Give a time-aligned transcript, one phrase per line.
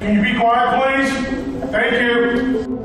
[0.00, 1.70] Can you be quiet, please?
[1.70, 2.84] Thank you.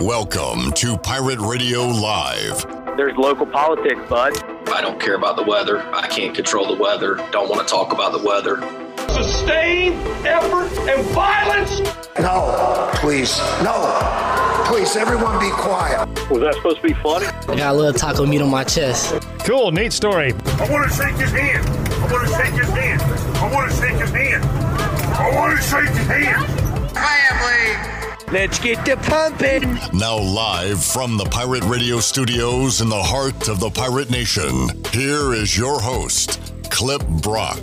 [0.00, 2.64] Welcome to Pirate Radio Live.
[2.96, 4.32] There's local politics, bud.
[4.70, 5.82] I don't care about the weather.
[5.94, 7.16] I can't control the weather.
[7.30, 8.62] Don't want to talk about the weather.
[9.08, 9.96] Sustained
[10.26, 11.80] effort and violence.
[12.18, 14.64] No, please, no.
[14.66, 16.08] Please, everyone be quiet.
[16.30, 17.26] Was that supposed to be funny?
[17.26, 19.14] I got a little taco meat on my chest.
[19.40, 20.32] Cool, neat story.
[20.32, 21.85] I want to shake his hand.
[22.06, 23.02] I want to shake his hand.
[23.02, 24.44] I want to shake his hand.
[24.44, 26.46] I want to shake his hand.
[26.92, 28.32] Family.
[28.32, 29.74] Let's get the pumping.
[29.98, 35.34] Now, live from the Pirate Radio studios in the heart of the Pirate Nation, here
[35.34, 37.58] is your host, Clip Brock.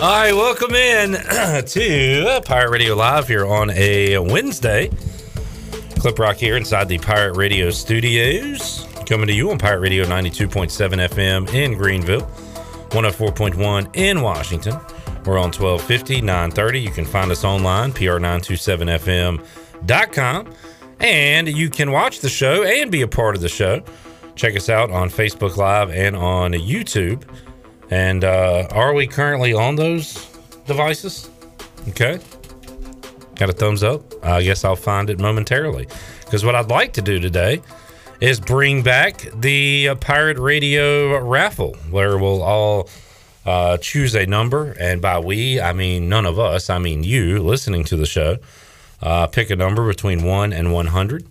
[0.00, 1.12] All right, welcome in
[1.66, 4.90] to Pirate Radio Live here on a Wednesday.
[5.98, 8.86] Clip Rock here inside the Pirate Radio studios.
[9.04, 12.30] Coming to you on Pirate Radio 92.7 FM in Greenville,
[12.90, 14.74] 104.1 in Washington.
[15.24, 16.80] We're on 1250, 930.
[16.80, 20.54] You can find us online, pr927fm.com.
[21.00, 23.84] And you can watch the show and be a part of the show.
[24.34, 27.22] Check us out on Facebook Live and on YouTube.
[27.90, 30.26] And uh, are we currently on those
[30.66, 31.30] devices?
[31.88, 32.18] Okay.
[33.36, 34.02] Got a thumbs up?
[34.24, 35.86] I guess I'll find it momentarily.
[36.24, 37.62] Because what I'd like to do today
[38.20, 42.88] is bring back the uh, Pirate Radio raffle, where we'll all
[43.46, 44.72] uh, choose a number.
[44.78, 48.38] And by we, I mean none of us, I mean you listening to the show.
[49.00, 51.26] Uh, pick a number between 1 and 100.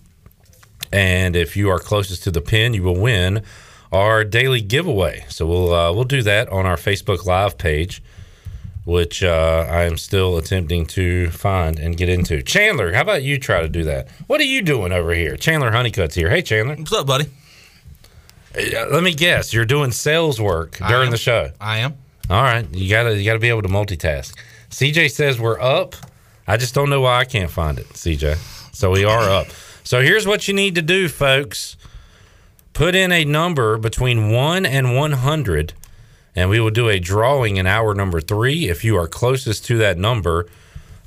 [0.90, 3.42] And if you are closest to the pin, you will win
[3.92, 5.26] our daily giveaway.
[5.28, 8.02] So we'll uh, we'll do that on our Facebook Live page,
[8.88, 12.42] which uh, I am still attempting to find and get into.
[12.42, 14.08] Chandler, how about you try to do that?
[14.28, 15.36] What are you doing over here?
[15.36, 16.30] Chandler Honeycutt's here.
[16.30, 16.74] Hey, Chandler.
[16.74, 17.26] What's up, buddy?
[18.56, 19.52] Uh, Let me guess.
[19.52, 21.10] You're doing sales work during am.
[21.10, 21.50] the show.
[21.60, 21.98] I am.
[22.30, 24.34] All right, you gotta you gotta be able to multitask.
[24.70, 25.94] CJ says we're up.
[26.46, 28.36] I just don't know why I can't find it, CJ.
[28.74, 29.48] So we are up.
[29.84, 31.76] So here's what you need to do, folks.
[32.72, 35.74] Put in a number between one and one hundred,
[36.38, 38.68] and we will do a drawing in hour number three.
[38.68, 40.46] If you are closest to that number,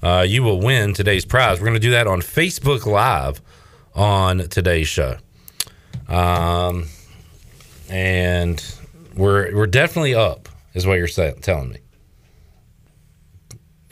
[0.03, 1.59] uh, you will win today's prize.
[1.59, 3.41] We're going to do that on Facebook Live
[3.95, 5.15] on today's show.
[6.09, 6.87] Um,
[7.89, 8.61] and
[9.15, 11.77] we're we're definitely up, is what you're saying, telling me.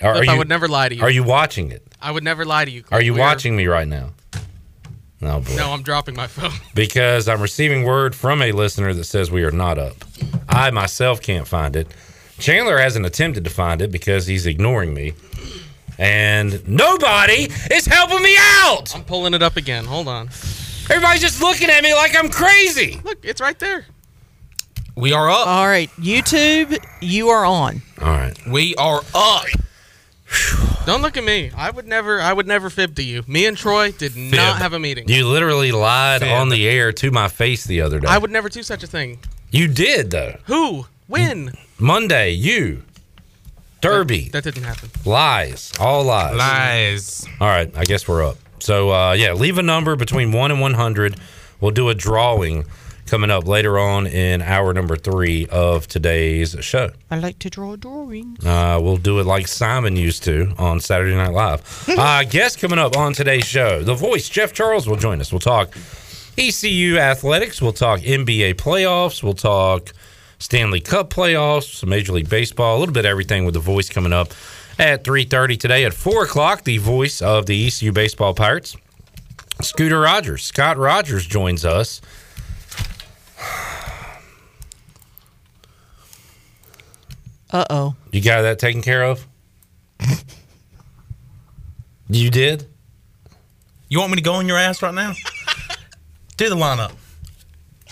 [0.02, 1.02] Are, Cliff, are I you, would never lie to you.
[1.02, 1.86] Are you watching it?
[2.02, 2.84] I would never lie to you.
[2.92, 4.12] Are you We're- watching me right now?
[5.22, 5.56] No, boy.
[5.56, 6.52] No, I'm dropping my phone.
[6.74, 9.96] Because I'm receiving word from a listener that says we are not up.
[10.48, 11.88] I myself can't find it.
[12.38, 15.14] Chandler hasn't attempted to find it because he's ignoring me.
[15.98, 18.96] And nobody is helping me out.
[18.96, 19.84] I'm pulling it up again.
[19.84, 20.28] Hold on.
[20.90, 23.02] Everybody's just looking at me like I'm crazy.
[23.04, 23.86] Look, it's right there.
[24.96, 25.48] We are up.
[25.48, 27.82] All right, YouTube, you are on.
[28.02, 28.38] All right.
[28.48, 29.46] We are up.
[30.86, 31.52] Don't look at me.
[31.56, 32.20] I would never.
[32.22, 33.24] I would never fib to you.
[33.28, 35.08] Me and Troy did not have a meeting.
[35.08, 36.30] You literally lied Fib.
[36.32, 38.08] on the air to my face the other day.
[38.08, 39.20] I would never do such a thing.
[39.52, 40.38] you did, though.
[40.46, 40.86] Who?
[41.08, 41.54] When?
[41.78, 42.84] Monday, you.
[43.82, 44.30] Derby.
[44.30, 44.90] That didn't happen.
[45.06, 45.72] lies.
[45.80, 46.36] All lies.
[46.36, 47.26] Lies.
[47.40, 48.38] All right, I guess we're up.
[48.60, 51.18] So uh, yeah, leave a number between one and one hundred.
[51.62, 52.66] We'll do a drawing
[53.10, 56.92] coming up later on in hour number three of today's show.
[57.10, 58.46] I like to draw drawings.
[58.46, 61.90] Uh, we'll do it like Simon used to on Saturday Night Live.
[61.98, 65.32] uh, guest coming up on today's show, the voice Jeff Charles will join us.
[65.32, 65.76] We'll talk
[66.38, 67.62] ECU athletics.
[67.62, 69.24] We'll talk NBA playoffs.
[69.24, 69.92] We'll talk
[70.38, 73.90] Stanley Cup playoffs, some Major League Baseball, a little bit of everything with the voice
[73.90, 74.30] coming up
[74.78, 75.84] at 3.30 today.
[75.84, 78.78] At 4 o'clock, the voice of the ECU Baseball Pirates,
[79.62, 80.44] Scooter Rogers.
[80.44, 82.02] Scott Rogers joins us.
[87.52, 87.96] Uh oh.
[88.12, 89.26] You got that taken care of?
[92.10, 92.68] you did?
[93.88, 95.14] You want me to go on your ass right now?
[96.38, 96.92] Do the lineup.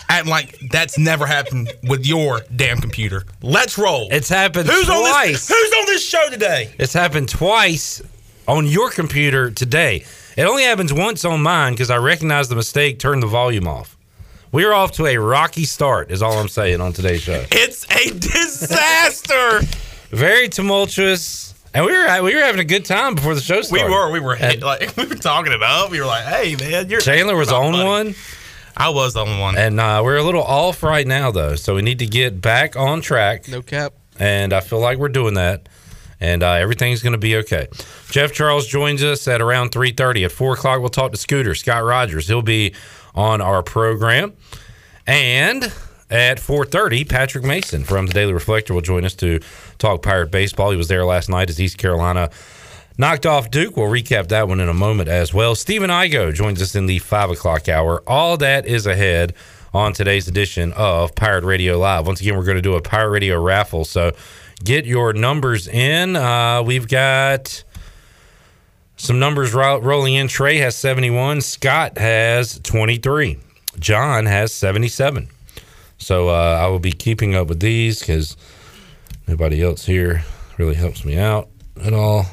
[0.08, 3.24] Acting like that's never happened with your damn computer.
[3.42, 4.08] Let's roll.
[4.10, 5.46] It's happened who's on twice.
[5.46, 5.48] this?
[5.48, 6.72] Who's on this show today?
[6.78, 8.00] It's happened twice
[8.46, 10.04] on your computer today.
[10.36, 13.97] It only happens once on mine because I recognize the mistake, turned the volume off.
[14.50, 17.44] We're off to a rocky start, is all I'm saying on today's show.
[17.50, 19.60] It's a disaster.
[20.10, 23.72] Very tumultuous, and we were we were having a good time before the show started.
[23.72, 23.94] we started.
[23.94, 25.90] were, we were And like we were talking it up.
[25.90, 27.84] We were like, hey man, you're Chandler was on buddy.
[27.84, 28.14] one,
[28.74, 29.58] I was on one.
[29.58, 32.74] and uh, we're a little off right now though, so we need to get back
[32.74, 33.48] on track.
[33.48, 33.92] No cap.
[34.18, 35.68] and I feel like we're doing that.
[36.20, 37.68] And uh, everything's going to be okay.
[38.10, 40.24] Jeff Charles joins us at around 3.30.
[40.24, 42.26] At 4 o'clock, we'll talk to Scooter, Scott Rogers.
[42.26, 42.74] He'll be
[43.18, 44.32] on our program.
[45.06, 45.64] And
[46.08, 49.40] at 4.30, Patrick Mason from the Daily Reflector will join us to
[49.78, 50.70] talk Pirate Baseball.
[50.70, 52.30] He was there last night as East Carolina
[52.96, 53.76] knocked off Duke.
[53.76, 55.56] We'll recap that one in a moment as well.
[55.56, 58.02] Stephen Igo joins us in the five o'clock hour.
[58.06, 59.34] All that is ahead
[59.74, 62.06] on today's edition of Pirate Radio Live.
[62.06, 63.84] Once again, we're going to do a Pirate Radio raffle.
[63.84, 64.12] So
[64.62, 66.14] get your numbers in.
[66.14, 67.64] Uh, we've got
[68.98, 70.28] some numbers ro- rolling in.
[70.28, 71.40] Trey has 71.
[71.40, 73.38] Scott has 23.
[73.78, 75.28] John has 77.
[75.98, 78.36] So uh, I will be keeping up with these because
[79.26, 80.24] nobody else here
[80.58, 81.48] really helps me out
[81.82, 82.26] at all.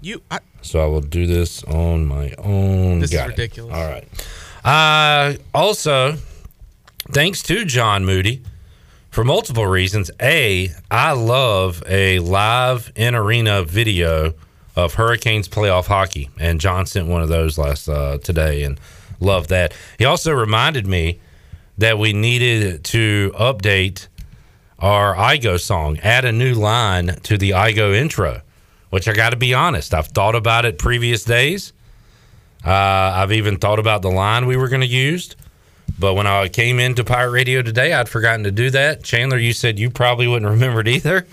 [0.00, 3.00] You, I, So I will do this on my own.
[3.00, 3.30] This is Got it.
[3.30, 3.74] ridiculous.
[3.74, 4.06] All right.
[4.64, 6.16] Uh, also,
[7.10, 8.42] thanks to John Moody
[9.10, 10.10] for multiple reasons.
[10.20, 14.34] A, I love a live in arena video
[14.78, 18.78] of Hurricanes playoff hockey, and John sent one of those last uh, today, and
[19.18, 19.74] loved that.
[19.98, 21.18] He also reminded me
[21.76, 24.06] that we needed to update
[24.78, 28.42] our IGO song, add a new line to the IGO intro,
[28.90, 31.72] which I got to be honest, I've thought about it previous days.
[32.64, 35.34] Uh, I've even thought about the line we were going to use.
[35.98, 39.02] But when I came into Pirate Radio today, I'd forgotten to do that.
[39.02, 41.26] Chandler, you said you probably wouldn't remember it either.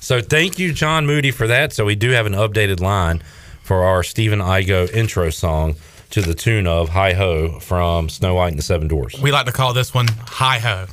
[0.00, 1.72] So thank you, John Moody, for that.
[1.72, 3.22] So we do have an updated line
[3.62, 5.76] for our Stephen Igo intro song
[6.10, 9.18] to the tune of Hi Ho from Snow White and the Seven Dwarfs.
[9.18, 10.86] We like to call this one Hi Ho.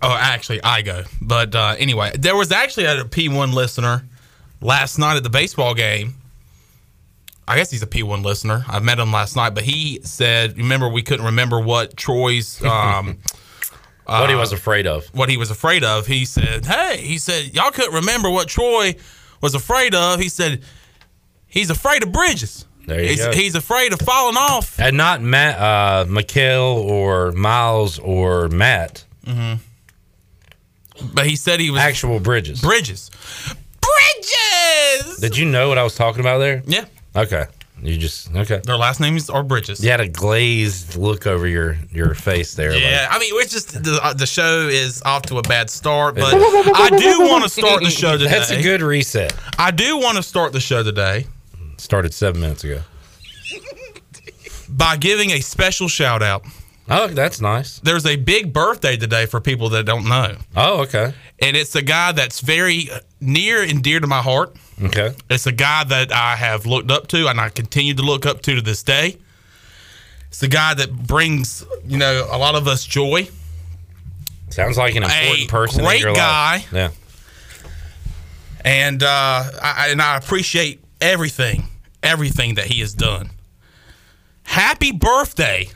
[0.00, 1.04] Oh, actually, I go.
[1.20, 4.04] But uh, anyway, there was actually a P1 listener
[4.60, 6.14] last night at the baseball game.
[7.46, 8.64] I guess he's a P1 listener.
[8.68, 13.18] I met him last night, but he said, "Remember, we couldn't remember what Troy's um,
[14.04, 15.06] what he uh, was afraid of.
[15.14, 16.06] What he was afraid of.
[16.06, 18.94] He said, "Hey, he said y'all couldn't remember what Troy
[19.40, 20.62] was afraid of." He said,
[21.46, 22.64] "He's afraid of bridges.
[22.86, 23.32] There you he's, go.
[23.32, 29.04] he's afraid of falling off." And not Matt, uh, Mikhail or Miles or Matt.
[29.26, 29.54] hmm
[31.12, 32.60] But he said he was actual bridges.
[32.60, 33.10] Bridges.
[33.80, 35.18] Bridges.
[35.18, 36.62] Did you know what I was talking about there?
[36.66, 36.84] Yeah.
[37.14, 37.46] Okay.
[37.82, 38.60] You just okay.
[38.64, 39.82] Their last names are Bridges.
[39.82, 42.72] You had a glazed look over your your face there.
[42.72, 46.14] Yeah, I mean, it's just the, uh, the show is off to a bad start,
[46.14, 48.30] but I do want to start the show today.
[48.30, 49.34] That's a good reset.
[49.58, 51.26] I do want to start the show today
[51.76, 52.82] Started seven minutes ago.
[54.68, 56.44] by giving a special shout out.
[56.88, 57.78] Oh, that's nice.
[57.78, 60.36] There's a big birthday today for people that don't know.
[60.56, 61.14] Oh, okay.
[61.40, 62.88] And it's a guy that's very
[63.20, 64.56] near and dear to my heart.
[64.82, 65.14] Okay.
[65.30, 68.42] It's a guy that I have looked up to and I continue to look up
[68.42, 69.16] to to this day.
[70.28, 73.28] It's a guy that brings, you know, a lot of us joy.
[74.50, 75.84] Sounds like an important A person.
[75.84, 76.16] great your life.
[76.16, 76.64] guy.
[76.72, 76.90] Yeah.
[78.64, 79.06] and uh,
[79.62, 81.64] I, and I appreciate everything,
[82.02, 83.30] everything that he has done.
[84.44, 85.68] Happy birthday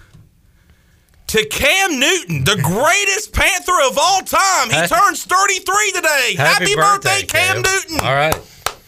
[1.28, 4.70] to Cam Newton, the greatest Panther of all time.
[4.70, 6.34] He turns 33 today.
[6.36, 8.00] Happy, birthday, Cam, Newton.
[8.00, 8.34] All right.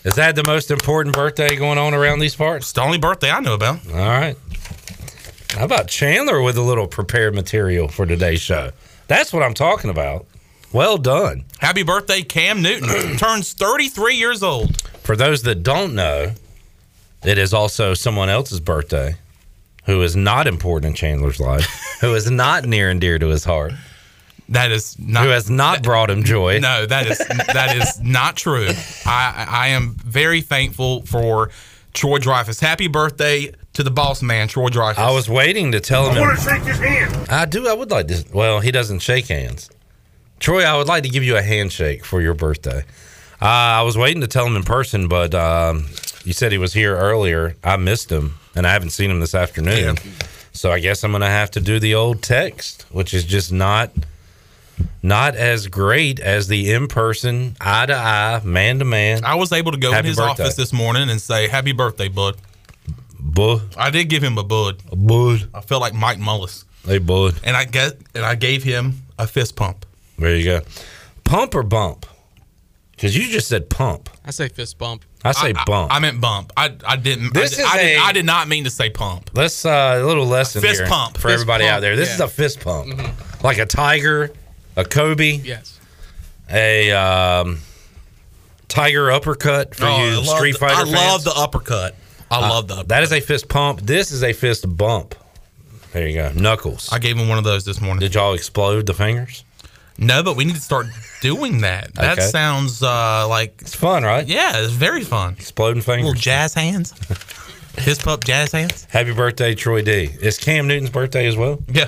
[0.08, 2.64] Is that the most important birthday going on around these parts?
[2.64, 3.86] It's the only birthday I know about.
[3.90, 4.38] All right.
[5.50, 8.70] How about Chandler with a little prepared material for today's show?
[9.06, 10.24] That's what I'm talking about.
[10.72, 11.44] Well done.
[11.58, 13.16] Happy birthday, Cam Newton.
[13.18, 14.80] turns 33 years old.
[15.02, 16.32] For those that don't know,
[17.22, 19.16] it is also someone else's birthday
[19.84, 23.44] who is not important in Chandler's life, who is not near and dear to his
[23.44, 23.72] heart,
[24.50, 25.24] That is not.
[25.24, 26.58] who has not brought him joy.
[26.58, 28.68] No, that is that is not true.
[29.04, 31.50] I I am very thankful for
[31.92, 32.58] Troy Dreyfus.
[32.60, 34.98] Happy birthday to the boss man, Troy Dreyfus.
[34.98, 36.20] I was waiting to tell I him.
[36.22, 37.28] want to shake his hand.
[37.30, 37.68] I do.
[37.68, 38.24] I would like to.
[38.32, 39.68] Well, he doesn't shake hands.
[40.40, 42.84] Troy, I would like to give you a handshake for your birthday.
[43.42, 45.86] Uh, I was waiting to tell him in person, but um,
[46.24, 47.56] you said he was here earlier.
[47.62, 49.96] I missed him, and I haven't seen him this afternoon.
[50.52, 53.52] So I guess I'm going to have to do the old text, which is just
[53.52, 53.90] not
[55.02, 59.24] not as great as the in person, eye to eye, man to man.
[59.24, 60.44] I was able to go Happy in his birthday.
[60.44, 62.36] office this morning and say happy birthday, bud.
[63.20, 64.82] Bud, I did give him a bud.
[64.90, 67.40] a bud, I felt like Mike Mullis, hey bud.
[67.44, 69.84] and I get and I gave him a fist pump.
[70.18, 70.60] There you go.
[71.24, 72.06] Pump or bump?
[72.92, 74.08] Because you just said pump.
[74.24, 75.04] I say fist bump.
[75.24, 75.92] I say I, bump.
[75.92, 76.52] I, I meant bump.
[76.56, 77.34] I I didn't.
[77.34, 79.30] This I, is I, did, a- I did not mean to say pump.
[79.34, 81.16] Let's uh, a little lesson Fist here pump.
[81.16, 81.96] for Fist everybody out there.
[81.96, 82.14] This yeah.
[82.14, 82.88] is a fist pump,
[83.42, 84.30] like a tiger,
[84.78, 85.78] a Kobe, Yes.
[86.50, 87.58] a um,
[88.68, 90.92] tiger uppercut for Oh, you Street the- Fighter I fans.
[90.94, 91.94] love the uppercut.
[92.30, 92.74] I Uh, love the.
[92.74, 92.88] Uppercut.
[92.88, 93.80] That is a fist pump.
[93.82, 95.14] This is a fist bump.
[95.92, 96.30] There you go.
[96.34, 96.88] Knuckles.
[96.92, 98.00] I gave him one of those this morning.
[98.00, 99.44] Did y'all explode the fingers?
[99.96, 100.86] No, but we need to start
[101.22, 101.94] doing that.
[101.94, 102.28] That Okay.
[102.28, 104.26] sounds uh, like It's fun, right?
[104.28, 105.34] yeah, it's very fun.
[105.38, 106.20] Exploding Little fingers.
[106.20, 106.92] jazz hands,
[107.72, 108.86] fist pump jazz hands.
[108.90, 110.10] Happy birthday, Troy D.
[110.20, 111.58] Is Cam Newton's birthday as well.
[111.72, 111.86] Yeah,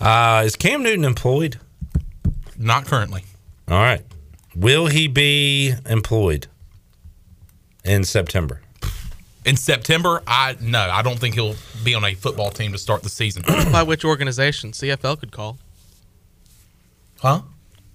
[0.00, 1.60] Uh, is Cam Newton employed?
[2.58, 3.24] Not currently.
[3.68, 4.02] All right.
[4.54, 6.46] Will he be employed
[7.84, 8.60] in September?
[9.44, 13.02] In September, I no, I don't think he'll be on a football team to start
[13.02, 13.42] the season.
[13.72, 15.58] by which organization CFL could call?
[17.20, 17.42] Huh?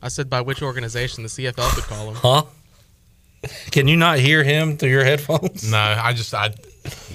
[0.02, 2.16] I said by which organization the CFL could call him.
[2.16, 2.44] Huh?
[3.72, 5.70] Can you not hear him through your headphones?
[5.70, 6.54] No, I just I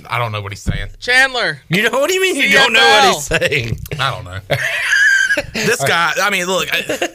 [0.08, 0.88] I don't know what he's saying.
[0.98, 1.60] Chandler.
[1.68, 2.52] You know what do you mean you CFL.
[2.52, 3.78] don't know what he's saying?
[4.00, 4.40] I don't know.
[5.52, 6.68] this guy, I mean, look.
[6.72, 7.08] I,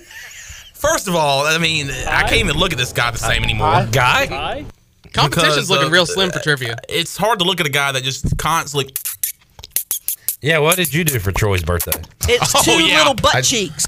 [0.79, 3.87] first of all, I mean, I can't even look at this guy the same anymore.
[3.91, 4.65] Guy?
[5.13, 6.77] Competition's Because, looking uh, real slim for trivia.
[6.87, 8.93] It's hard to look at a guy that just constantly.
[10.41, 11.99] Yeah, what did you do for Troy's birthday?
[12.27, 12.99] It's Oh, two yeah.
[12.99, 13.85] little butt I- cheeks.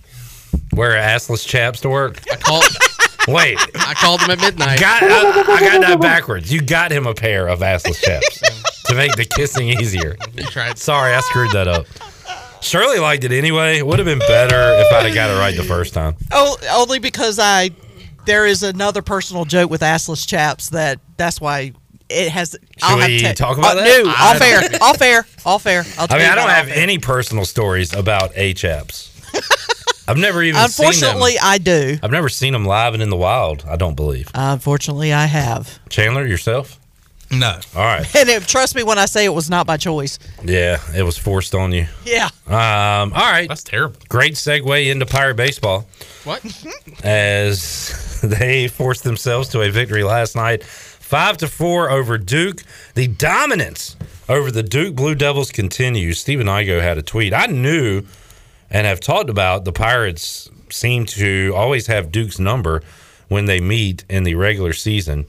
[0.74, 2.22] Wear assless chaps to work?
[2.32, 2.64] I called.
[3.28, 4.80] Wait, I called him at midnight.
[4.80, 6.52] got I, I got that backwards.
[6.52, 8.42] You got him a pair of assless chaps
[8.88, 10.18] to make the kissing easier.
[10.76, 11.86] Sorry, I screwed that up.
[12.62, 13.78] Shirley liked it anyway.
[13.78, 16.16] It would have been better if I'd have got it right the first time.
[16.32, 17.72] Oh, only because I
[18.26, 21.74] there is another personal joke with assless chaps that that's why
[22.10, 22.56] it has.
[22.82, 24.04] I'll have we to talk about uh, that?
[24.04, 25.84] No, all fair, all fair, all fair.
[25.98, 29.10] I'll I mean, I don't have any personal stories about A chaps.
[30.08, 31.36] I've never even seen Unfortunately.
[31.42, 31.98] I do.
[32.04, 33.64] I've never seen them live and in the wild.
[33.68, 34.30] I don't believe.
[34.34, 35.80] Unfortunately, I have.
[35.90, 36.81] Chandler, yourself?
[37.32, 37.58] No.
[37.76, 38.06] All right.
[38.22, 40.20] And it, trust me when I say it was not by choice.
[40.44, 41.88] Yeah, it was forced on you.
[42.06, 42.26] Yeah.
[42.48, 43.48] Um, all right.
[43.48, 43.98] That's terrible.
[44.10, 45.88] Great segue into Pirate Baseball
[46.24, 46.44] What?
[47.04, 52.62] as they forced themselves to a victory last night, five to four over Duke.
[52.96, 53.96] The dominance
[54.30, 56.20] over the Duke Blue Devils continues.
[56.20, 57.34] Stephen Igo had a tweet.
[57.34, 58.04] I knew
[58.70, 62.82] and have talked about the Pirates seem to always have Duke's number
[63.28, 65.26] when they meet in the regular season.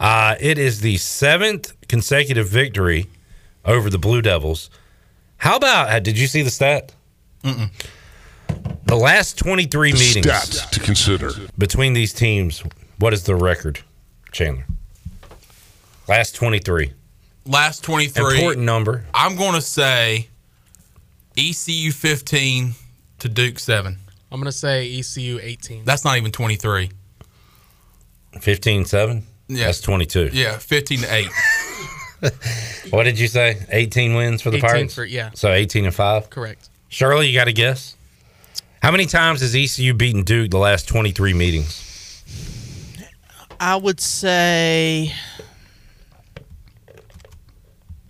[0.00, 3.06] Uh, it is the seventh consecutive victory
[3.64, 4.70] over the Blue Devils.
[5.36, 5.90] How about?
[5.90, 6.94] uh, Did you see the stat?
[7.44, 7.70] Mm-mm.
[8.86, 11.30] The last 23 meetings Stats to consider.
[11.58, 12.64] between these teams,
[12.98, 13.80] what is the record,
[14.32, 14.66] Chandler?
[16.08, 16.92] Last 23.
[17.46, 18.34] Last 23.
[18.36, 19.04] Important number.
[19.14, 20.28] I'm going to say
[21.38, 22.72] ECU 15
[23.20, 23.96] to Duke 7.
[24.32, 25.84] I'm gonna say ECU 18.
[25.84, 26.90] That's not even 23.
[28.40, 29.26] 15 7?
[29.56, 29.66] Yeah.
[29.66, 30.30] That's 22.
[30.32, 31.28] Yeah, 15 to 8.
[32.90, 33.64] What did you say?
[33.70, 34.94] 18 wins for the 18 Pirates?
[34.94, 35.30] for- yeah.
[35.34, 36.28] So 18 and 5?
[36.28, 36.68] Correct.
[36.88, 37.96] Shirley, you got a guess?
[38.82, 42.22] How many times has ECU beaten Duke the last 23 meetings?
[43.58, 45.12] I would say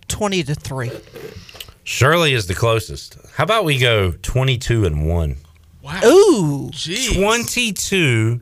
[0.07, 0.91] twenty to three.
[1.83, 3.17] Shirley is the closest.
[3.35, 5.35] How about we go 22 and 1?
[5.81, 5.99] Wow.
[6.05, 6.69] Ooh.
[6.73, 7.15] Jeez.
[7.17, 8.39] 22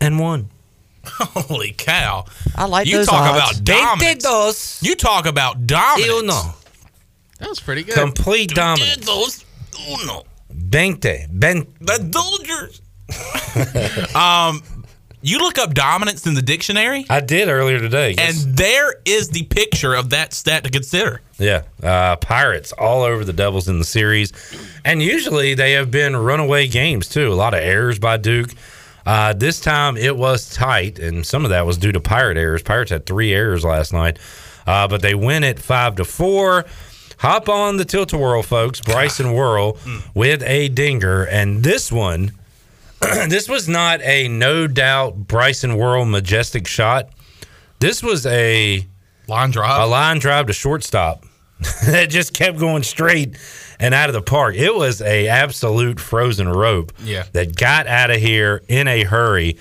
[0.00, 0.50] and 1.
[1.48, 2.24] Holy cow.
[2.56, 3.58] I like You those talk odds.
[3.60, 3.64] about
[3.98, 4.82] dominance.
[4.82, 6.22] You talk about dominance.
[6.22, 6.54] uno.
[7.40, 7.94] That was pretty good.
[7.94, 9.04] Complete dominance.
[9.04, 9.44] Those
[9.90, 10.24] uno.
[10.50, 11.26] Veinte.
[11.30, 12.80] Ben- The Dodgers.
[14.14, 14.62] um,
[15.20, 18.14] you look up dominance in the dictionary, I did earlier today.
[18.18, 21.20] and there is the picture of that stat to consider.
[21.38, 24.32] Yeah, uh, Pirates all over the Devils in the series,
[24.84, 27.32] and usually they have been runaway games too.
[27.32, 28.50] A lot of errors by Duke.
[29.06, 32.62] Uh, this time it was tight, and some of that was due to Pirate errors.
[32.62, 34.18] Pirates had three errors last night,
[34.66, 36.64] uh, but they win it five to four.
[37.18, 38.80] Hop on the tilt a whirl, folks.
[38.80, 39.78] Bryson Worrell
[40.14, 42.32] with a dinger, and this one,
[43.00, 47.10] this was not a no doubt Bryson Worrell majestic shot.
[47.80, 48.86] This was a
[49.26, 51.24] Line drive, a line drive to shortstop
[51.86, 53.36] that just kept going straight
[53.80, 54.54] and out of the park.
[54.56, 57.24] It was a absolute frozen rope Yeah.
[57.32, 59.56] that got out of here in a hurry.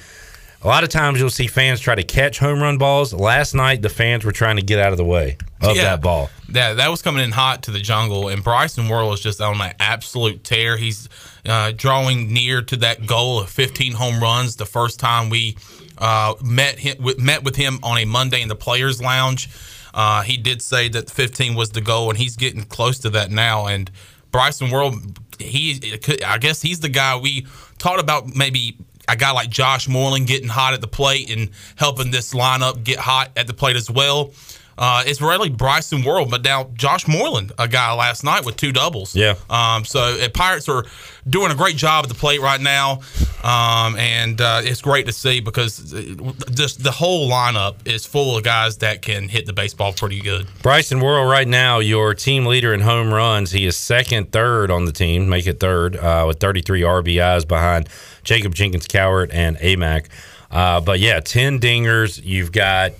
[0.62, 3.14] A lot of times you'll see fans try to catch home run balls.
[3.14, 5.84] Last night the fans were trying to get out of the way of Yeah.
[5.84, 6.30] that ball.
[6.54, 9.60] Yeah, that was coming in hot to the jungle, and Bryson Worrell is just on
[9.60, 10.78] an absolute tear.
[10.78, 11.10] He's
[11.46, 14.56] uh, drawing near to that goal of 15 home runs.
[14.56, 15.58] The first time we
[15.98, 19.50] uh, met him, met with him on a Monday in the Players Lounge,
[19.94, 23.32] uh, he did say that 15 was the goal, and he's getting close to that
[23.32, 23.68] now.
[23.68, 23.92] And
[24.32, 24.96] Bryson Worrell,
[25.40, 27.46] he, I guess he's the guy we
[27.78, 32.12] talked about maybe a guy like Josh Moreland getting hot at the plate and helping
[32.12, 34.32] this lineup get hot at the plate as well.
[34.78, 38.72] Uh, it's really Bryson Worrell, but now Josh Moreland, a guy last night with two
[38.72, 39.16] doubles.
[39.16, 39.36] Yeah.
[39.50, 40.86] Um, so uh, Pirates are
[41.30, 43.02] doing a great job at the plate right now,
[43.44, 48.38] um, and uh, it's great to see because uh, just the whole lineup is full
[48.38, 50.48] of guys that can hit the baseball pretty good.
[50.62, 53.52] Bryson Worrell right now, your team leader in home runs.
[53.52, 57.90] He is second, third on the team, make it third, uh, with 33 RBIs behind
[58.24, 60.08] Jacob Jenkins Cowart and AMAC.
[60.50, 62.22] Uh, but yeah, 10 dingers.
[62.24, 62.92] You've got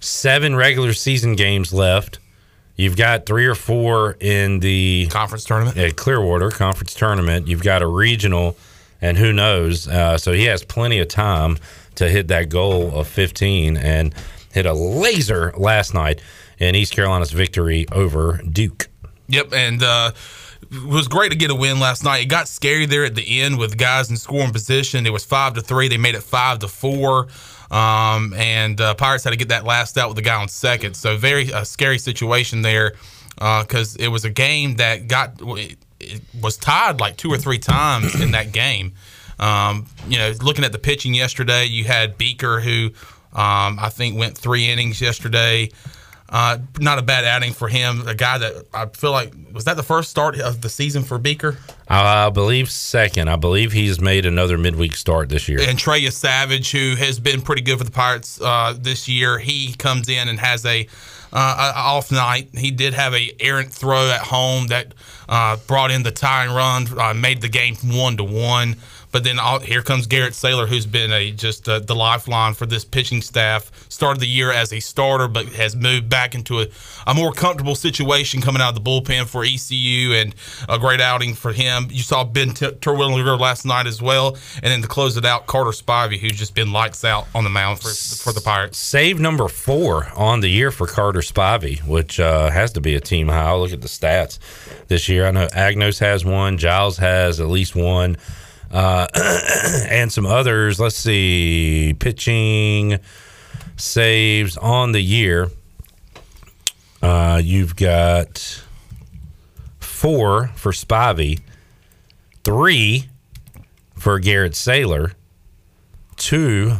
[0.00, 2.18] seven regular season games left.
[2.76, 5.76] You've got three or four in the Conference tournament.
[5.78, 7.48] uh, Clearwater Conference tournament.
[7.48, 8.56] You've got a regional,
[9.00, 9.88] and who knows?
[9.88, 11.58] Uh, so he has plenty of time
[11.96, 13.76] to hit that goal of 15.
[13.76, 14.14] And
[14.52, 16.20] hit a laser last night
[16.58, 18.88] in East Carolina's victory over Duke.
[19.28, 20.12] Yep, and uh,
[20.70, 22.22] it was great to get a win last night.
[22.22, 25.06] It got scary there at the end with guys in scoring position.
[25.06, 25.88] It was five to three.
[25.88, 27.28] They made it five to four.
[27.70, 30.94] Um, and uh, Pirates had to get that last out with the guy on second.
[30.94, 32.94] So very uh, scary situation there
[33.34, 35.40] because it was a game that got
[36.00, 38.92] it was tied like two or three times in that game.
[39.38, 42.90] Um, you know, looking at the pitching yesterday, you had Beaker who
[43.32, 45.70] um, I think went three innings yesterday.
[46.30, 48.06] Uh, not a bad outing for him.
[48.06, 51.18] A guy that I feel like was that the first start of the season for
[51.18, 51.56] Beaker.
[51.88, 53.28] I believe second.
[53.28, 55.60] I believe he's made another midweek start this year.
[55.60, 59.72] And Treya Savage, who has been pretty good for the Pirates uh, this year, he
[59.74, 60.86] comes in and has a,
[61.32, 62.50] uh, a off night.
[62.52, 64.92] He did have a errant throw at home that
[65.30, 68.76] uh, brought in the tying run, uh, made the game one to one.
[69.10, 72.66] But then all, here comes Garrett Saylor, who's been a just uh, the lifeline for
[72.66, 73.70] this pitching staff.
[73.88, 76.66] Started the year as a starter, but has moved back into a,
[77.06, 80.34] a more comfortable situation coming out of the bullpen for ECU, and
[80.68, 81.88] a great outing for him.
[81.90, 85.46] You saw Ben T- Terwilliger last night as well, and then to close it out,
[85.46, 88.78] Carter Spivey, who's just been lights out on the mound for for the Pirates.
[88.78, 93.00] Save number four on the year for Carter Spivey, which uh, has to be a
[93.00, 93.48] team high.
[93.48, 94.38] I'll look at the stats
[94.88, 95.26] this year.
[95.26, 98.16] I know Agnos has one, Giles has at least one
[98.72, 99.06] uh,
[99.88, 100.78] and some others.
[100.80, 102.98] Let's see, pitching
[103.76, 105.50] saves on the year.
[107.02, 108.62] Uh, you've got
[109.80, 111.40] four for Spivey,
[112.44, 113.08] three
[113.96, 115.12] for Garrett Saylor,
[116.16, 116.74] two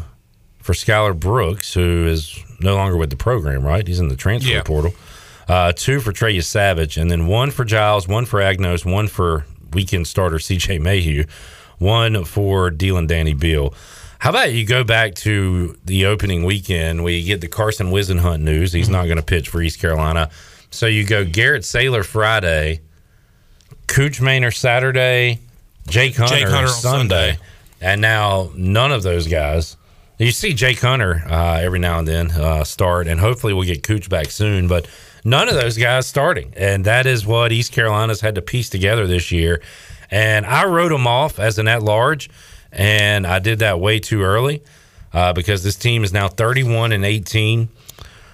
[0.61, 3.87] for Skylar Brooks, who is no longer with the program, right?
[3.87, 4.63] He's in the transfer Yeah.
[4.63, 4.95] portal.
[5.49, 9.47] Uh, two for Treya Savage, and then one for Giles, one for Agnos, one for
[9.73, 11.25] weekend starter CJ Mayhew,
[11.79, 13.75] one for Dylan Danny Beal.
[14.19, 17.05] How about you go back to the opening weekend?
[17.05, 18.73] We get the Carson Whisenhunt news.
[18.73, 20.31] He's not going to pitch for East Carolina.
[20.71, 22.81] So you go Garrett Saylor Friday,
[23.87, 25.39] Cooch Maynor Saturday,
[25.87, 27.33] Jake Hunter, Jake Hunter Sunday.
[27.33, 27.39] Sunday.
[27.81, 29.77] And now none of those guys.
[30.19, 33.85] You see Jake Hunter uh, every now and then uh, start, and hopefully we'll get
[33.85, 34.67] Cooch back soon.
[34.67, 34.89] But
[35.25, 39.07] none of those guys starting, and that is what East Carolina's had to piece together
[39.07, 39.63] this year.
[40.11, 42.31] And I wrote them off as an at large,
[42.73, 44.63] and I did that way too early
[45.13, 47.69] uh, because this team is now 31 and 18,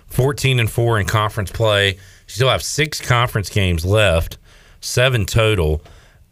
[0.08, 1.94] 14 and 4 in conference play.
[1.94, 4.38] You still have six conference games left,
[4.80, 5.82] seven total,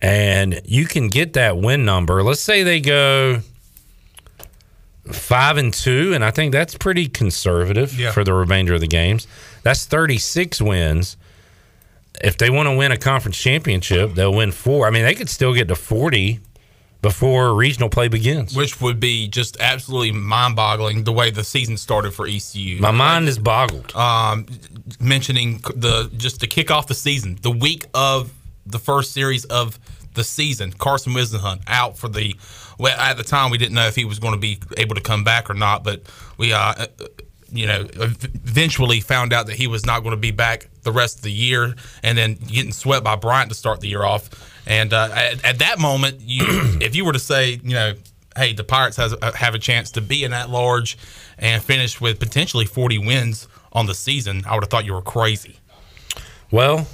[0.01, 2.23] and you can get that win number.
[2.23, 3.41] Let's say they go
[5.11, 8.13] five and two, and I think that's pretty conservative Yeah.
[8.13, 9.27] for the remainder of the games.
[9.63, 11.17] That's 36 wins.
[12.23, 14.87] If they want to win a conference championship, they'll win four.
[14.87, 16.41] I mean, they could still get to 40
[17.03, 18.57] before regional play begins.
[18.57, 22.81] Which would be just absolutely mind-boggling the way the season started for ECU.
[22.81, 23.95] My mind is boggled.
[23.97, 24.47] um,
[25.01, 28.33] mentioning the just to kick off the season, the week of
[28.65, 29.81] the first series of
[30.15, 32.37] the season, Carson Whisenhunt out for the.
[32.79, 35.01] Well, at the time we didn't know if he was going to be able to
[35.01, 36.03] come back or not, but
[36.37, 36.87] we, uh, uh,
[37.51, 41.19] you know, eventually found out that he was not going to be back the rest
[41.19, 44.31] of the year, and then getting swept by Bryant to start the year off.
[44.67, 46.45] And uh, at, at that moment, you,
[46.81, 47.95] if you were to say, you know,
[48.37, 50.99] hey, the Pirates has have a chance to be in that large
[51.39, 55.03] and finish with potentially 40 wins on the season, I would have thought you were
[55.03, 55.59] crazy.
[56.51, 56.87] Well,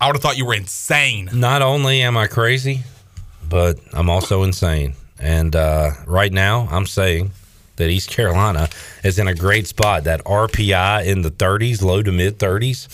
[0.00, 1.30] I would have thought you were insane.
[1.32, 2.82] not only am I crazy,
[3.48, 4.94] but I'm also insane.
[5.20, 7.30] And uh, right now, I'm saying
[7.76, 8.68] that East Carolina
[9.02, 10.04] is in a great spot.
[10.04, 12.88] That RPI in the 30s, low to mid 30s,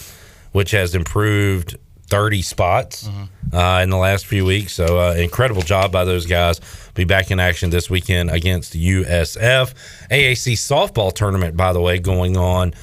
[0.53, 1.77] which has improved
[2.09, 3.09] 30 spots
[3.53, 4.73] uh, in the last few weeks.
[4.73, 6.61] So, uh, incredible job by those guys.
[6.95, 9.75] Be back in action this weekend against USF.
[10.11, 12.75] AAC softball tournament, by the way, going on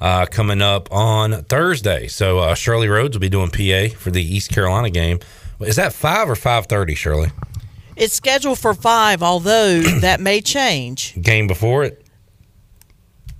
[0.00, 2.06] uh, coming up on Thursday.
[2.06, 5.18] So uh, Shirley Rhodes will be doing PA for the East Carolina game.
[5.60, 7.30] Is that five or five thirty, Shirley?
[7.98, 11.20] It's scheduled for five, although that may change.
[11.20, 12.06] Game before it,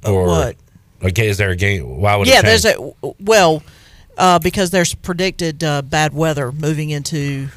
[0.05, 0.57] or what?
[1.03, 2.01] Okay, is there a game?
[2.01, 3.63] Why would yeah, it there's a well,
[4.17, 7.49] uh, because there's predicted uh, bad weather moving into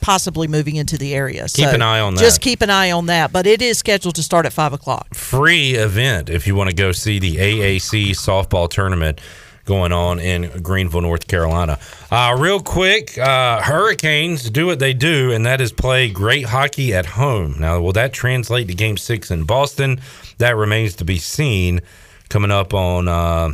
[0.00, 1.42] possibly moving into the area.
[1.42, 2.20] Keep So an eye on that.
[2.20, 3.32] Just keep an eye on that.
[3.32, 5.14] But it is scheduled to start at five o'clock.
[5.14, 9.20] free event if you want to go see the AAC softball tournament
[9.68, 11.78] going on in Greenville, North Carolina.
[12.10, 16.94] Uh, real quick, uh, Hurricanes do what they do, and that is play great hockey
[16.94, 17.56] at home.
[17.60, 20.00] Now, will that translate to Game Six in Boston?
[20.38, 21.82] That remains to be seen.
[22.30, 23.50] Coming up on uh,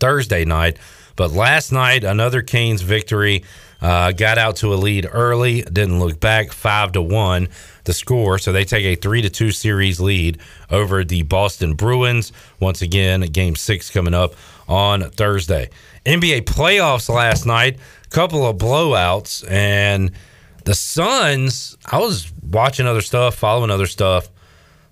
[0.00, 0.78] Thursday night.
[1.14, 3.44] But last night, another Canes victory.
[3.80, 7.48] Uh, got out to a lead early, didn't look back, five to one
[7.84, 8.38] the score.
[8.38, 10.38] So they take a three to two series lead
[10.70, 12.32] over the Boston Bruins.
[12.60, 14.34] Once again, game six coming up
[14.68, 15.70] on Thursday.
[16.04, 17.78] NBA playoffs last night,
[18.10, 20.12] couple of blowouts, and
[20.64, 21.76] the Suns.
[21.86, 24.28] I was watching other stuff, following other stuff.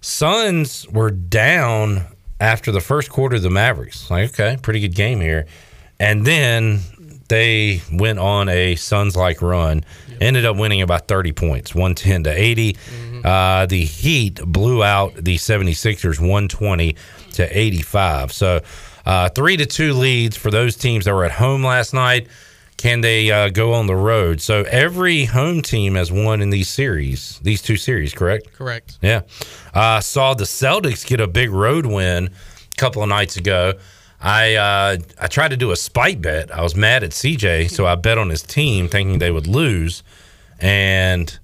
[0.01, 2.05] Suns were down
[2.41, 4.11] after the first quarter of the Mavericks.
[4.11, 5.47] Like, okay, pretty good game here.
[5.99, 6.81] And then
[7.29, 9.85] they went on a Suns like run,
[10.21, 12.77] ended up winning about 30 points, 110 to 80.
[13.25, 16.97] Uh, the Heat blew out the 76ers 120
[17.33, 18.33] to 85.
[18.33, 18.61] So,
[19.07, 22.29] uh, three to two leads for those teams that were at home last night.
[22.77, 24.42] Can they uh, go on the road?
[24.42, 28.53] So, every home team has won in these series, these two series, correct?
[28.53, 28.99] Correct.
[29.01, 29.23] Yeah.
[29.73, 33.73] Uh, saw the Celtics get a big road win a couple of nights ago.
[34.21, 36.55] I uh, I tried to do a spite bet.
[36.55, 40.03] I was mad at CJ, so I bet on his team thinking they would lose,
[40.61, 41.38] and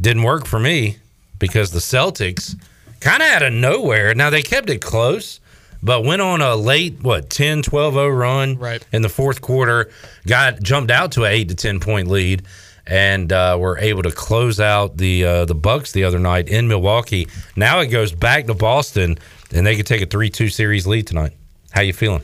[0.00, 0.98] didn't work for me
[1.38, 2.60] because the Celtics
[3.00, 4.14] kind of out of nowhere.
[4.14, 5.40] Now they kept it close,
[5.82, 8.84] but went on a late what 10 12-0 run Right.
[8.92, 9.90] in the fourth quarter.
[10.26, 12.42] Got jumped out to an eight to ten point lead,
[12.86, 16.68] and uh, were able to close out the uh, the Bucks the other night in
[16.68, 17.28] Milwaukee.
[17.56, 19.18] Now it goes back to Boston,
[19.52, 21.32] and they could take a three two series lead tonight.
[21.70, 22.22] How you feeling?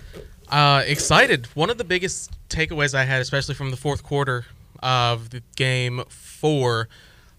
[0.48, 1.46] Uh, excited.
[1.54, 4.46] One of the biggest takeaways I had, especially from the fourth quarter
[4.82, 6.88] of the game four,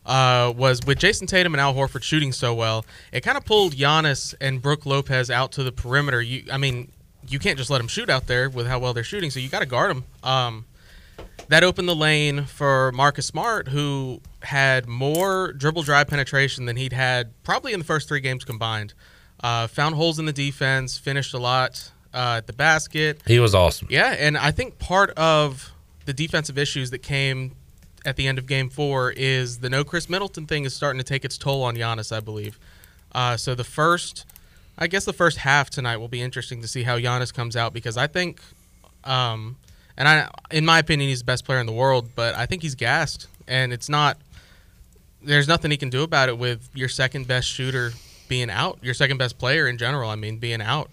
[0.09, 2.83] uh, was with Jayson Tatum and Al Horford shooting so well.
[3.13, 6.19] It kind of pulled Giannis and Brook Lopez out to the perimeter.
[6.19, 6.91] You, I mean,
[7.27, 9.49] you can't just let them shoot out there with how well they're shooting, so you
[9.49, 10.03] got to guard them.
[10.23, 10.65] Um,
[11.49, 16.93] that opened the lane for Marcus Smart, who had more dribble drive penetration than he'd
[16.93, 18.95] had probably in the first three games combined.
[19.41, 23.21] Uh, found holes in the defense, finished a lot uh, at the basket.
[23.27, 23.87] He was awesome.
[23.91, 25.71] Yeah, and I think part of
[26.05, 27.53] the defensive issues that came
[28.09, 31.03] at the end of Game Four is the no Khris Middleton thing is starting to
[31.03, 32.59] take its toll on Giannis, I believe.
[33.13, 34.25] Uh, so the first,
[34.77, 37.71] I guess the first half tonight will be interesting to see how Giannis comes out
[37.71, 38.41] because I think,
[39.03, 39.55] um,
[39.95, 42.63] and I, in my opinion, he's the best player in the world, but I think
[42.63, 44.17] he's gassed, and it's not.
[45.21, 47.91] There's nothing he can do about it with your second best shooter
[48.27, 50.09] being out, your second best player in general.
[50.09, 50.89] I mean, being out.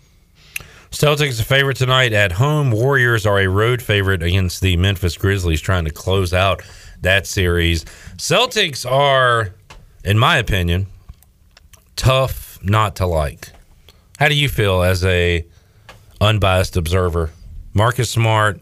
[0.91, 2.71] Celtics a favorite tonight at home.
[2.71, 6.63] Warriors are a road favorite against the Memphis Grizzlies, trying to close out
[7.01, 7.85] that series.
[8.17, 9.55] Celtics are,
[10.05, 10.87] in my opinion,
[11.97, 13.51] tough not to like.
[14.19, 15.47] How do you feel as a
[16.21, 17.31] unbiased observer?
[17.75, 18.61] Marcus Smart.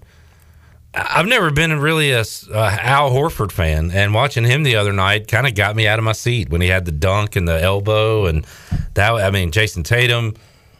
[0.96, 2.20] I've never been really a
[2.52, 6.04] Al Horford fan, and watching him the other night kind of got me out of
[6.04, 8.46] my seat when he had the dunk and the elbow, and
[8.94, 9.12] that.
[9.12, 10.34] I mean, Jayson Tatum.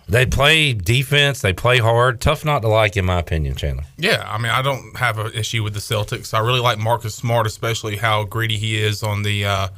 [0.09, 1.41] They play defense.
[1.41, 2.21] They play hard.
[2.21, 3.85] Tough not to like, in my opinion, Chandler.
[3.97, 6.35] Yeah, I mean, I don't have an issue with the Celtics.
[6.35, 9.69] I really like Marcus Smart, especially how greedy he is on the uh,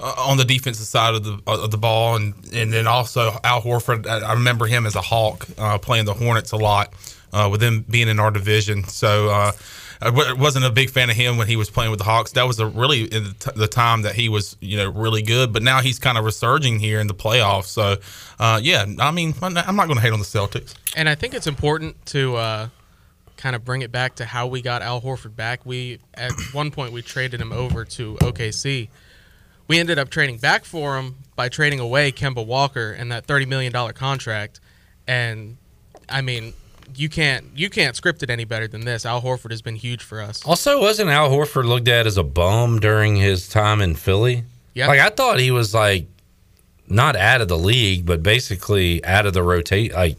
[0.00, 3.62] uh, on the defensive side of the of the ball, and and then also Al
[3.62, 4.06] Horford.
[4.06, 6.92] I, remember him as a Hawk uh, playing the Hornets a lot,
[7.32, 8.84] uh, with them being in our division.
[8.84, 9.52] So.
[10.00, 12.32] I w- wasn't a big fan of him when he was playing with the Hawks.
[12.32, 15.52] That was a really the, t- the time that he was, you know, really good.
[15.52, 17.64] But now he's kind of resurging here in the playoffs.
[17.66, 17.96] So,
[18.38, 20.74] uh, yeah, I mean, I'm not going to hate on the Celtics.
[20.96, 22.68] And I think it's important to uh,
[23.36, 25.64] kind of bring it back to how we got Al Horford back.
[25.64, 28.88] We at one point we traded him over to OKC.
[29.66, 33.46] We ended up trading back for him by trading away Kemba Walker and that thirty
[33.46, 34.60] million dollar contract.
[35.06, 35.56] And
[36.08, 36.52] I mean,
[36.94, 39.04] you can't you can't script it any better than this.
[39.06, 40.44] Al Horford has been huge for us.
[40.44, 44.44] Also, wasn't Al Horford looked at as a bum during his time in Philly?
[44.74, 44.88] Yeah.
[44.88, 46.06] Like I thought he was like
[46.88, 49.92] not out of the league, but basically out of the rotate.
[49.92, 50.16] Like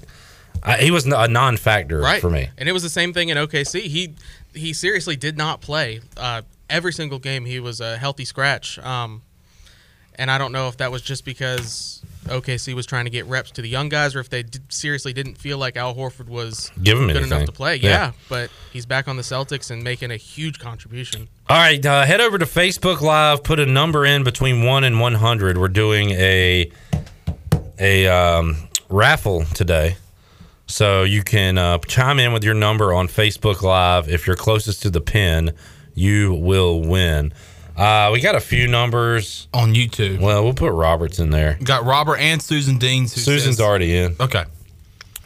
[0.64, 2.50] I, he was a non-factor right for me.
[2.58, 3.82] And it was the same thing in OKC.
[3.82, 4.16] He
[4.54, 7.46] he seriously did not play uh, every single game.
[7.46, 8.80] He was a healthy scratch.
[8.80, 9.22] Um,
[10.18, 13.52] and I don't know if that was just because OKC was trying to get reps
[13.52, 16.72] to the young guys, or if they did, seriously didn't feel like Al Horford was
[16.82, 17.32] Give him good anything.
[17.38, 17.76] enough to play.
[17.78, 17.90] Yeah.
[17.90, 18.12] Yeah.
[18.30, 21.28] but he's back on the Celtics and making a huge contribution.
[21.50, 23.44] All right, uh, head over to Facebook Live.
[23.44, 25.58] Put a number in between one and one hundred.
[25.58, 26.72] We're doing a
[27.80, 28.58] a um,
[28.90, 29.98] raffle today,
[30.68, 34.10] so you can uh, chime in with your number on Facebook Live.
[34.10, 35.54] If you're closest to the pin,
[35.94, 37.34] you will win.
[37.78, 40.20] Uh, we got a few numbers on YouTube.
[40.20, 41.58] Well, we'll put Roberts in there.
[41.64, 43.12] Got Robert and Susan Deans.
[43.14, 44.16] Susan's says- already in.
[44.20, 44.46] Okay.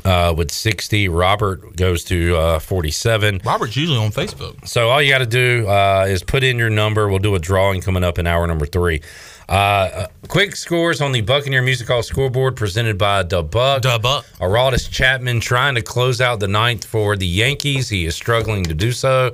[0.05, 1.09] Uh, with 60.
[1.09, 3.41] Robert goes to uh, 47.
[3.43, 4.65] Robert's usually on Facebook.
[4.65, 7.09] So all you got to do uh, is put in your number.
[7.09, 9.01] We'll do a drawing coming up in hour number three.
[9.49, 13.81] Uh, uh, quick scores on the Buccaneer Music Hall scoreboard presented by Dubuck.
[13.81, 14.23] Dubuck.
[14.39, 17.89] Aroldis Chapman trying to close out the ninth for the Yankees.
[17.89, 19.31] He is struggling to do so.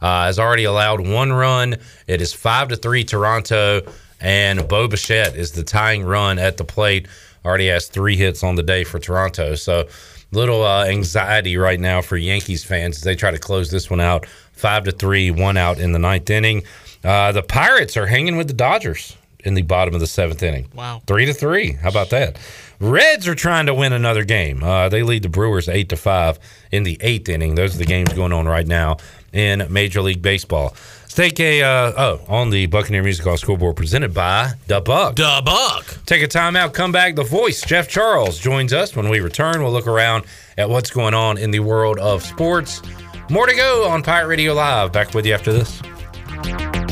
[0.00, 1.76] Uh, has already allowed one run.
[2.06, 3.82] It is five to three Toronto,
[4.20, 7.08] and Bo Bichette is the tying run at the plate.
[7.44, 9.54] Already has three hits on the day for Toronto.
[9.54, 9.88] So
[10.32, 14.00] little uh, anxiety right now for Yankees fans as they try to close this one
[14.00, 14.26] out.
[14.52, 16.62] Five to three, one out in the ninth inning.
[17.04, 20.66] Uh, the Pirates are hanging with the Dodgers in the bottom of the seventh inning.
[20.74, 21.02] Wow.
[21.06, 21.72] Three to three.
[21.72, 22.36] How about that?
[22.80, 24.62] Reds are trying to win another game.
[24.62, 26.38] Uh, they lead the Brewers eight to five
[26.72, 27.54] in the eighth inning.
[27.54, 28.96] Those are the games going on right now
[29.36, 30.74] in Major League Baseball.
[31.02, 35.14] Let's take a uh, oh on the Buccaneer Music Hall scoreboard presented by Da Buck.
[35.14, 35.98] Da Buck.
[36.06, 36.72] Take a time out.
[36.72, 37.14] Come back.
[37.14, 39.62] The voice Jeff Charles joins us when we return.
[39.62, 40.24] We'll look around
[40.58, 42.82] at what's going on in the world of sports.
[43.30, 44.92] More to go on Pirate Radio Live.
[44.92, 46.85] Back with you after this.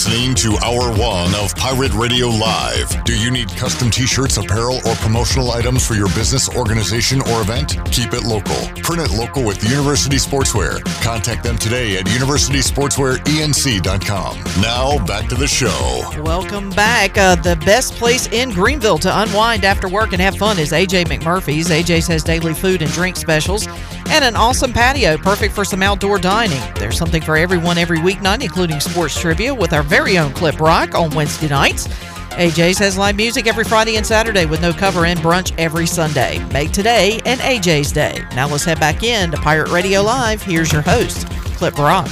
[0.00, 3.04] Listening to Hour One of Pirate Radio Live.
[3.04, 7.42] Do you need custom t shirts, apparel, or promotional items for your business, organization, or
[7.42, 7.76] event?
[7.92, 8.56] Keep it local.
[8.82, 10.82] Print it local with University Sportswear.
[11.02, 14.62] Contact them today at universitysportswearenc.com.
[14.62, 16.22] Now, back to the show.
[16.22, 17.18] Welcome back.
[17.18, 21.08] Uh, the best place in Greenville to unwind after work and have fun is AJ
[21.08, 21.68] McMurphy's.
[21.68, 23.66] AJ's has daily food and drink specials
[24.10, 26.60] and an awesome patio, perfect for some outdoor dining.
[26.74, 30.94] There's something for everyone every weeknight, including sports trivia with our very own Clip Rock
[30.94, 31.86] on Wednesday nights.
[32.30, 36.38] AJ's has live music every Friday and Saturday with no cover and brunch every Sunday.
[36.52, 38.24] Make today an AJ's Day.
[38.34, 40.42] Now let's head back in to Pirate Radio Live.
[40.42, 42.08] Here's your host, Clip Rock.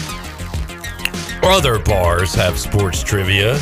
[1.43, 3.55] Other bars have sports trivia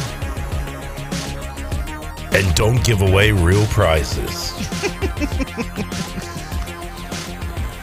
[2.32, 4.52] and don't give away real prizes.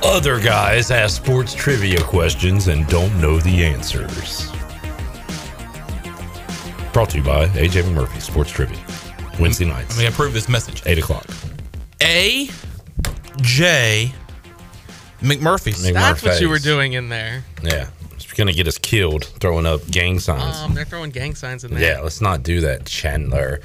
[0.04, 4.52] Other guys ask sports trivia questions and don't know the answers.
[6.92, 8.78] Brought to you by AJ McMurphy Sports Trivia.
[9.40, 9.98] Wednesday nights.
[9.98, 10.84] Let me approve this message.
[10.86, 11.26] 8 o'clock.
[12.02, 12.50] A.
[13.38, 14.14] J.
[15.22, 15.82] McMurphy's.
[15.92, 17.44] That's what you were doing in there.
[17.64, 17.88] Yeah.
[18.12, 20.58] It's going to get us killed throwing up gang signs.
[20.58, 21.82] Um, they're throwing gang signs in there.
[21.82, 23.62] yeah, let's not do that, Chandler.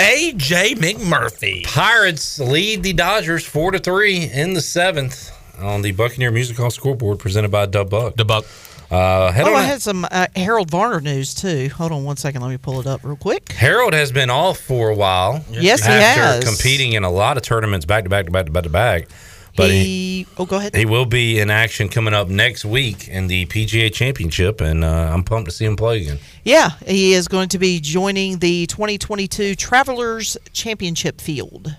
[0.00, 0.76] A.J.
[0.76, 1.64] McMurphy.
[1.64, 6.70] Pirates lead the Dodgers four to three in the seventh on the Buccaneer Music Hall
[6.70, 8.16] scoreboard presented by Dub Buck.
[8.16, 8.44] The Buck.
[8.90, 11.68] Uh, Oh, I had some uh, Harold Varner news too.
[11.76, 12.40] Hold on one second.
[12.40, 13.52] Let me pull it up real quick.
[13.52, 15.44] Harold has been off for a while.
[15.50, 16.42] Yes, he has.
[16.44, 19.08] competing in a lot of tournaments back to back to back to back to back.
[19.56, 20.74] But he, he, oh, go ahead.
[20.76, 25.10] he will be in action coming up next week in the PGA Championship, and uh,
[25.12, 26.18] I'm pumped to see him play again.
[26.44, 31.74] Yeah, he is going to be joining the 2022 Travelers Championship field.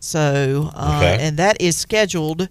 [0.00, 1.26] So, uh, Okay.
[1.26, 2.48] and that is scheduled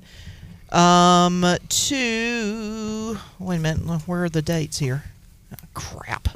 [0.71, 3.17] um, to.
[3.39, 4.01] Wait a minute.
[4.07, 5.03] Where are the dates here?
[5.53, 6.27] Oh, crap.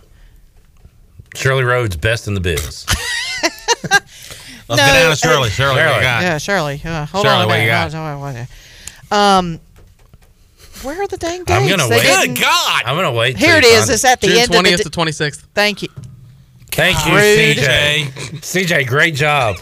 [1.36, 2.86] Shirley Rhodes, best in the biz.
[4.68, 5.50] Let's get down to Shirley.
[5.50, 6.22] Shirley, what you got?
[6.24, 6.82] Yeah, Shirley.
[6.84, 7.48] Uh, hold Shirley, on.
[7.48, 7.92] what you got?
[7.94, 9.20] Hold on, hold.
[9.20, 9.60] Um,
[10.82, 11.52] where are the dang dates?
[11.52, 12.04] I'm gonna They wait.
[12.04, 12.84] didn't- God.
[12.86, 13.38] I'm gonna wait.
[13.38, 13.86] Here it till you is.
[13.86, 14.70] find It's at the June end of the.
[14.70, 15.44] 20th to 26th.
[15.54, 15.90] Thank you.
[16.72, 17.58] Thank you, Rude.
[17.58, 18.06] CJ.
[18.42, 19.58] CJ, great job.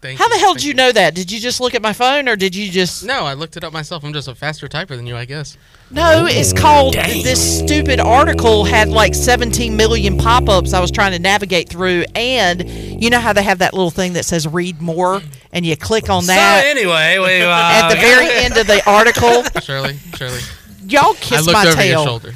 [0.00, 0.30] Thank How you.
[0.34, 1.14] the hell Thank did you know that?
[1.14, 3.04] Did you just look at my phone, or did you just?
[3.04, 4.04] No, I looked it up myself.
[4.04, 5.56] I'm just a faster typer than you, I guess.
[5.90, 6.94] No, it's called.
[6.94, 10.72] This stupid article had like 17 million pop-ups.
[10.74, 14.12] I was trying to navigate through, and you know how they have that little thing
[14.14, 16.62] that says "read more," and you click on that.
[16.62, 20.40] So anyway, we uh, at the very end of the article, Shirley, Shirley.
[20.86, 22.00] y'all I kiss looked my over tail.
[22.00, 22.34] your shoulder.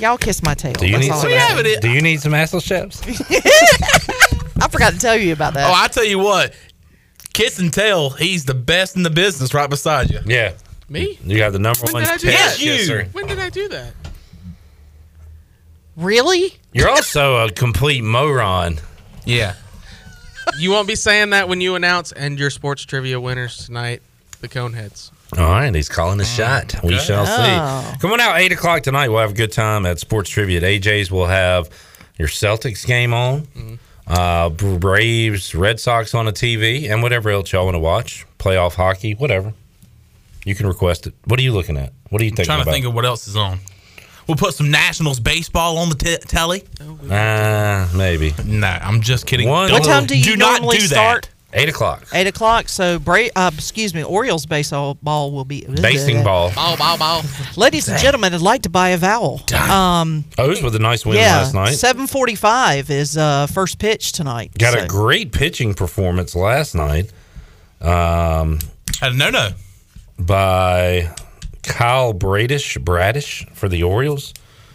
[0.00, 0.74] Y'all kiss my tail.
[0.74, 1.56] Do you That's need some?
[1.58, 1.80] I'm.
[1.80, 3.00] Do you need some asshole chaps?
[4.60, 5.70] I forgot to tell you about that.
[5.70, 6.54] Oh, I tell you what.
[7.36, 10.20] Kiss and tell, he's the best in the business right beside you.
[10.24, 10.52] Yeah,
[10.88, 11.18] Me?
[11.22, 12.56] you got the number When one did I do pet that?
[12.58, 13.04] kisser.
[13.12, 13.92] When did I do that?
[15.96, 16.54] really?
[16.72, 18.78] You're also a complete moron.
[19.24, 19.54] Yeah.
[20.58, 24.00] You won't be saying that when you announce and your sports trivia winners tonight,
[24.40, 25.10] the Coneheads.
[25.36, 26.76] All right, he's calling a shot.
[26.84, 27.90] We shall Oh.
[27.92, 27.98] see.
[27.98, 29.08] Come on out, eight o'clock tonight.
[29.08, 31.10] We'll have a good time at Sports Trivia at AJ's.
[31.10, 31.68] We'll have
[32.18, 33.74] your Celtics game on, mm-hmm.
[34.06, 38.26] Uh, Braves, Red Sox on the TV, and whatever else y'all want to watch.
[38.38, 39.52] Playoff hockey, whatever.
[40.44, 41.14] You can request it.
[41.24, 41.92] What are you looking at?
[42.10, 42.62] What are you thinking about?
[42.62, 43.58] trying to think of what else is on.
[44.28, 46.64] We'll put some Nationals baseball on the t- telly.
[47.10, 49.48] uh, maybe No, I'm just kidding.
[49.48, 51.28] One- What time do you do not normally do start?
[51.52, 52.06] Eight o'clock.
[52.12, 52.68] Eight o'clock.
[52.68, 56.50] So, Bra- uh, excuse me, Orioles baseball ball will be Basing ball.
[56.54, 57.22] Bow, bow, bow.
[57.56, 59.40] Ladies and gentlemen, I'd like to buy a vowel.
[59.54, 61.74] Um, O's with a nice win yeah, last night.
[61.74, 64.52] seven forty-five is uh, first pitch tonight.
[64.58, 67.10] Got So- a great pitching performance last night.
[67.80, 68.58] Um,
[69.00, 69.50] Had a no no.
[70.18, 71.10] by
[71.62, 74.32] Kyle Bradish, Bradish for the Orioles.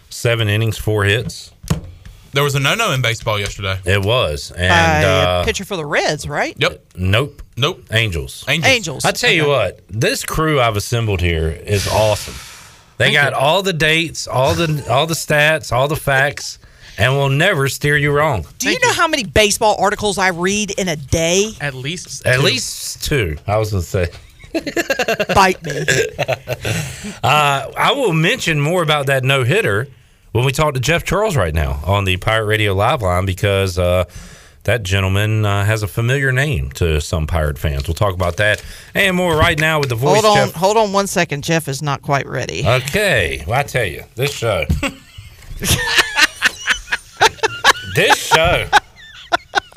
[0.10, 1.51] Seven innings, four hits.
[2.34, 3.80] There was a no no in baseball yesterday.
[3.86, 4.52] It was.
[4.52, 6.56] And a uh, pitcher for the Reds, right?
[6.58, 6.86] Yep.
[6.96, 7.41] nope.
[7.58, 7.84] Nope.
[7.91, 8.46] Angels.
[8.48, 8.72] Angels.
[8.72, 9.06] Angels.
[9.06, 12.34] I tell you what, this crew I've assembled here is awesome.
[12.98, 13.39] They Thank got you.
[13.39, 16.60] all the dates, all the all the stats, all the facts,
[16.98, 18.46] and will never steer you wrong.
[18.60, 21.52] Do you know how many baseball articles I read in a day?
[21.60, 22.41] At least At two.
[22.44, 23.38] least two.
[23.48, 24.08] I was gonna say.
[25.34, 25.84] Bite me.
[27.24, 29.88] Uh, I will mention more about that no hitter
[30.32, 33.78] when we talk to Jeff Charles right now on the Pirate Radio Live line because
[33.78, 34.06] uh,
[34.63, 37.88] that gentleman uh, has a familiar name to some Pirate fans.
[37.88, 38.63] We'll talk about that
[38.94, 40.22] and more right now with the voice.
[40.22, 40.56] hold on, Jeff.
[40.56, 41.44] hold on one second.
[41.44, 42.63] Jeff is not quite ready.
[42.65, 44.65] Okay, well I tell you, this show,
[47.96, 48.67] this show.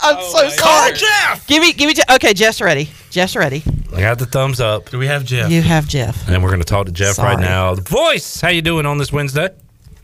[0.07, 0.93] I'm so sorry.
[0.93, 1.47] Jeff.
[1.47, 1.95] Give me, give me.
[1.95, 2.91] Je- Okay, Jeff's ready.
[3.11, 3.63] Jeff's ready.
[3.95, 5.51] I got the thumbs up, Do we have Jeff?
[5.51, 6.29] You have Jeff.
[6.29, 7.75] and we're going to talk to Jeff right now.
[7.75, 9.49] The voice, how you doing on this Wednesday?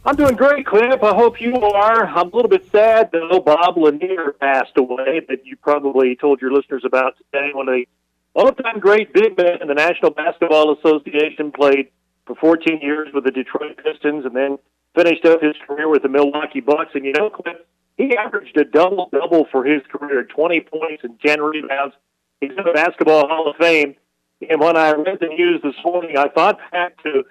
[0.03, 1.03] I'm doing great, Cliff.
[1.03, 2.07] I hope you are.
[2.07, 3.39] I'm a little bit sad though.
[3.39, 7.51] Bob Lanier passed away, that you probably told your listeners about today.
[7.53, 7.87] One of the
[8.33, 11.53] all-time great big men in the National Basketball Association.
[11.53, 11.89] Played
[12.25, 14.59] for 14 years with the Detroit Pistons, and then
[14.95, 16.93] finished up his career with the Milwaukee Bucks.
[16.95, 17.59] And you know, Cliff,
[17.99, 21.95] he averaged a double-double for his career: 20 points and 10 rebounds.
[22.41, 23.97] He's in the Basketball Hall of Fame.
[24.49, 27.25] And when I read the news this morning, I thought back to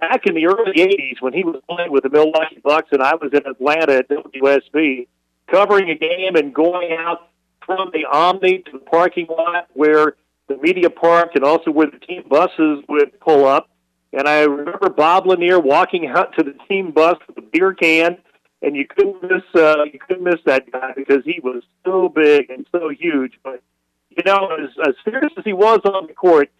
[0.00, 3.14] back in the early 80s when he was playing with the Milwaukee Bucks and I
[3.14, 5.06] was in Atlanta at WSB
[5.50, 7.28] covering a game and going out
[7.64, 10.16] from the Omni to the parking lot where
[10.48, 13.68] the media parked and also where the team buses would pull up.
[14.12, 18.18] And I remember Bob Lanier walking out to the team bus with a beer can
[18.62, 22.50] and you couldn't miss uh, you couldn't miss that guy because he was so big
[22.50, 23.34] and so huge.
[23.42, 23.62] But
[24.10, 26.50] you know, as, as serious as he was on the court,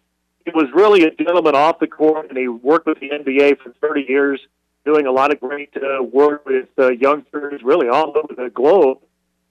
[0.53, 4.05] was really a gentleman off the court, and he worked with the NBA for 30
[4.07, 4.39] years,
[4.85, 8.99] doing a lot of great uh, work with uh, youngsters, really all over the globe.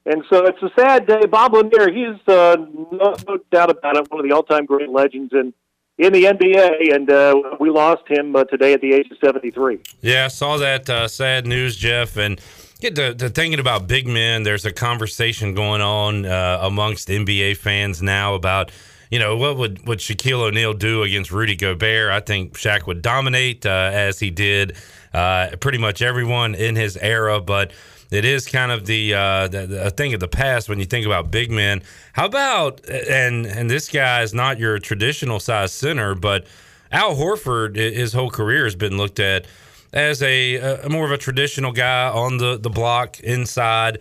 [0.07, 1.27] And so it's a sad day.
[1.27, 2.57] Bob Lanier, he's uh,
[2.93, 5.53] no, no doubt about it, one of the all-time great legends in
[5.99, 9.81] in the NBA, and uh, we lost him uh, today at the age of 73.
[10.01, 12.41] Yeah, I saw that uh, sad news, Jeff, and
[12.81, 14.45] get to, to thinking about big men.
[14.45, 18.71] There's a conversation going on uh, amongst NBA fans now about,
[19.11, 22.11] you know, what would would Shaquille O'Neal do against Rudy Gobert?
[22.11, 24.77] I think Shaq would dominate uh, as he did
[25.13, 27.73] uh, pretty much everyone in his era, but.
[28.11, 31.05] It is kind of the, uh, the, the thing of the past when you think
[31.05, 31.83] about big men.
[32.15, 36.47] How about and and this guy is not your traditional size center, but
[36.91, 39.47] Al Horford, his whole career has been looked at
[39.93, 43.99] as a, a more of a traditional guy on the the block inside.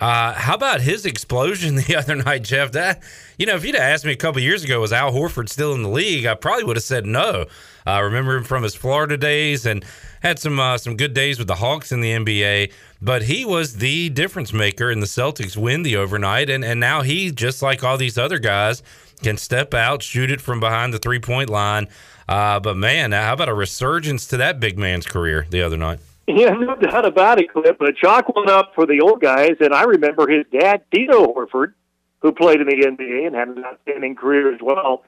[0.00, 2.72] Uh, how about his explosion the other night, Jeff?
[2.72, 3.02] That
[3.38, 5.82] you know, if you'd asked me a couple years ago, was Al Horford still in
[5.82, 6.26] the league?
[6.26, 7.46] I probably would have said no.
[7.86, 9.84] I remember him from his Florida days and
[10.20, 12.72] had some uh, some good days with the Hawks in the NBA.
[13.00, 16.50] But he was the difference maker, and the Celtics win the overnight.
[16.50, 18.82] And and now he, just like all these other guys,
[19.22, 21.88] can step out, shoot it from behind the three point line.
[22.28, 26.00] Uh, but man, how about a resurgence to that big man's career the other night?
[26.26, 27.76] Yeah, no doubt about it, Cliff.
[27.78, 31.74] But chalk one up for the old guys, and I remember his dad, Tito Horford,
[32.20, 35.04] who played in the NBA and had an outstanding career as well.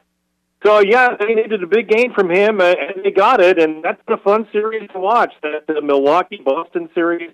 [0.64, 3.82] So yeah, they needed a big game from him, uh, and they got it, and
[3.82, 5.32] that's been a fun series to watch.
[5.42, 7.32] That the Milwaukee Boston series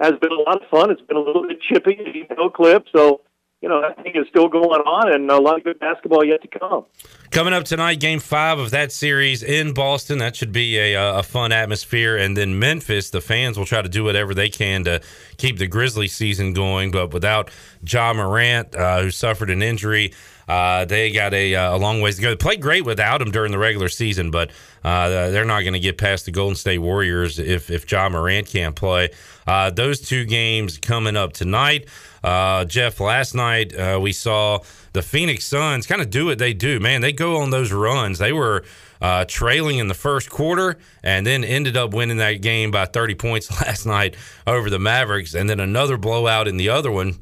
[0.00, 0.90] has been a lot of fun.
[0.90, 2.82] It's been a little bit chippy, you know, Cliff.
[2.94, 3.20] So
[3.62, 6.42] you know that thing is still going on, and a lot of good basketball yet
[6.42, 6.84] to come.
[7.30, 10.18] Coming up tonight, game five of that series in Boston.
[10.18, 12.16] That should be a, uh, a fun atmosphere.
[12.16, 15.00] And then Memphis, the fans will try to do whatever they can to
[15.38, 16.90] keep the Grizzly season going.
[16.90, 17.50] But without
[17.86, 20.12] Ja Morant, uh, who suffered an injury,
[20.46, 22.30] uh, they got a, uh, a long ways to go.
[22.30, 24.50] They played great without him during the regular season, but
[24.84, 28.46] uh, they're not going to get past the Golden State Warriors if if Ja Morant
[28.46, 29.10] can't play.
[29.46, 31.86] Uh, those two games coming up tonight.
[32.22, 34.60] Uh, Jeff, last night uh, we saw
[34.92, 36.78] the Phoenix Suns kind of do what they do.
[36.78, 38.18] Man, they go on those runs.
[38.18, 38.64] They were
[39.00, 43.14] uh, trailing in the first quarter and then ended up winning that game by 30
[43.16, 47.18] points last night over the Mavericks, and then another blowout in the other one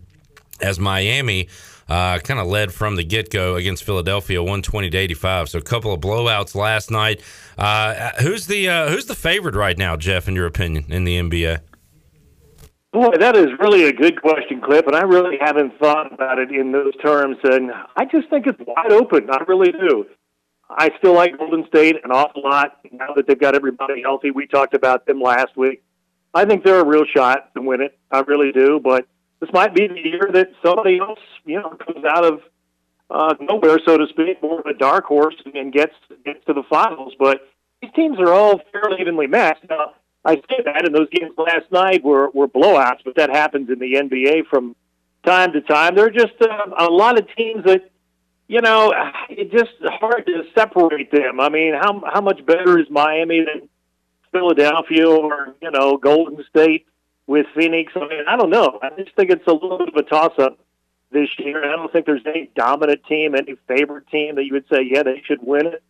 [0.61, 1.49] as Miami.
[1.89, 5.49] Uh, kind of led from the get go against Philadelphia, one twenty to eighty five.
[5.49, 7.21] So a couple of blowouts last night.
[7.59, 10.29] Uh, who's the uh, who's the favorite right now, Jeff?
[10.29, 11.59] In your opinion, in the NBA?
[12.93, 16.51] Boy, that is really a good question, Cliff, and I really haven't thought about it
[16.51, 17.37] in those terms.
[17.45, 19.31] And I just think it's wide open.
[19.31, 20.07] I really do.
[20.69, 24.33] I still like Golden State an awful lot now that they've got everybody healthy.
[24.33, 25.83] We talked about them last week.
[26.35, 27.97] I think they're a real shot to win it.
[28.11, 28.81] I really do.
[28.83, 29.07] But
[29.41, 32.41] this might be the year that somebody else, you know, comes out of
[33.09, 36.63] uh, nowhere, so to speak, more of a dark horse and gets gets to the
[36.69, 37.15] finals.
[37.19, 37.49] But
[37.83, 39.65] these teams are all fairly evenly matched.
[39.69, 39.95] Now,
[40.25, 43.79] I say that, and those games last night were were blowouts, but that happens in
[43.79, 44.77] the NBA from
[45.25, 45.95] time to time.
[45.95, 47.91] There are just uh, a lot of teams that
[48.49, 48.93] you know
[49.31, 51.41] it's just hard to separate them.
[51.41, 53.69] I mean, how how much better is Miami than
[54.31, 56.87] Philadelphia or you know Golden State
[57.27, 57.93] with Phoenix?
[57.97, 58.79] I mean, I don't know.
[58.83, 60.59] I just think it's a little bit of a toss up
[61.11, 61.65] this year.
[61.65, 65.03] I don't think there's any dominant team, any favorite team that you would say, yeah,
[65.03, 65.83] they should win it.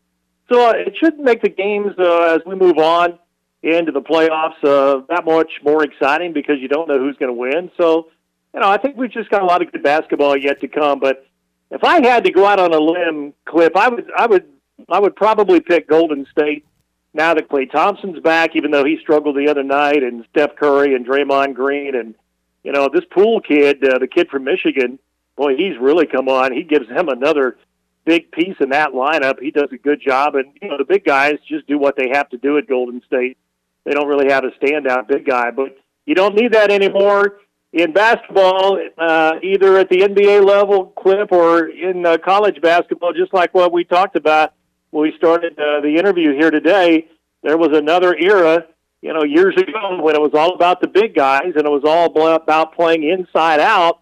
[0.51, 3.18] So uh, it should make the games uh, as we move on
[3.62, 7.38] into the playoffs uh, that much more exciting because you don't know who's going to
[7.38, 7.70] win.
[7.76, 8.08] So,
[8.54, 10.98] you know, I think we've just got a lot of good basketball yet to come.
[10.98, 11.26] But
[11.70, 14.46] if I had to go out on a limb, Clip, I would, I would,
[14.88, 16.64] I would probably pick Golden State
[17.12, 20.94] now that Klay Thompson's back, even though he struggled the other night, and Steph Curry
[20.94, 22.14] and Draymond Green, and
[22.62, 24.98] you know this Poole kid, uh, the kid from Michigan
[25.40, 26.52] boy, he's really come on.
[26.52, 27.56] He gives him another
[28.04, 29.40] big piece in that lineup.
[29.40, 32.11] He does a good job, and you know the big guys just do what they
[32.11, 33.38] have to do at Golden State.
[33.85, 35.76] They don't really have a standout big guy, but
[36.07, 37.39] you don't need that anymore
[37.72, 43.12] in basketball, uh, either at the NBA level, clip, or in uh, college basketball.
[43.12, 44.53] Just like what we talked about
[44.91, 47.09] when we started uh, the interview here today,
[47.43, 48.66] there was another era.
[49.03, 51.85] You know, years ago when it was all about the big guys and it was
[51.87, 54.01] all about playing inside out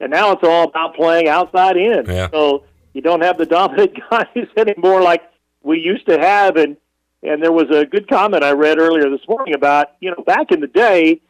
[0.00, 2.04] and now it's all about playing outside in.
[2.06, 2.30] Yeah.
[2.30, 2.64] So
[2.94, 5.22] you don't have the dominant guys anymore like
[5.62, 6.56] we used to have.
[6.56, 6.76] And
[7.22, 10.52] and there was a good comment I read earlier this morning about you know back
[10.52, 11.20] in the day,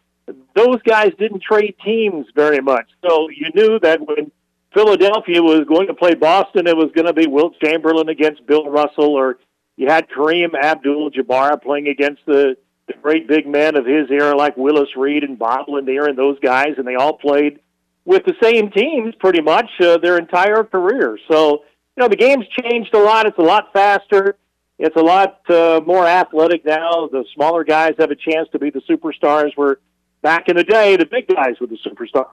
[0.55, 2.87] those guys didn't trade teams very much.
[3.07, 4.31] So you knew that when
[4.75, 8.69] Philadelphia was going to play Boston, it was going to be Wilt Chamberlain against Bill
[8.69, 9.39] Russell, or
[9.77, 14.57] you had Kareem Abdul-Jabbar playing against the the great big men of his era like
[14.57, 17.61] Willis Reed and Bob Lanier and those guys, and they all played
[18.07, 21.19] with the same teams pretty much uh, their entire career.
[21.31, 21.65] So,
[21.97, 23.27] you know, the game's changed a lot.
[23.27, 24.37] It's a lot faster.
[24.79, 27.09] It's a lot uh, more athletic now.
[27.11, 29.51] The smaller guys have a chance to be the superstars.
[29.57, 29.79] Where
[30.23, 32.27] back in the day, the big guys were the superstars.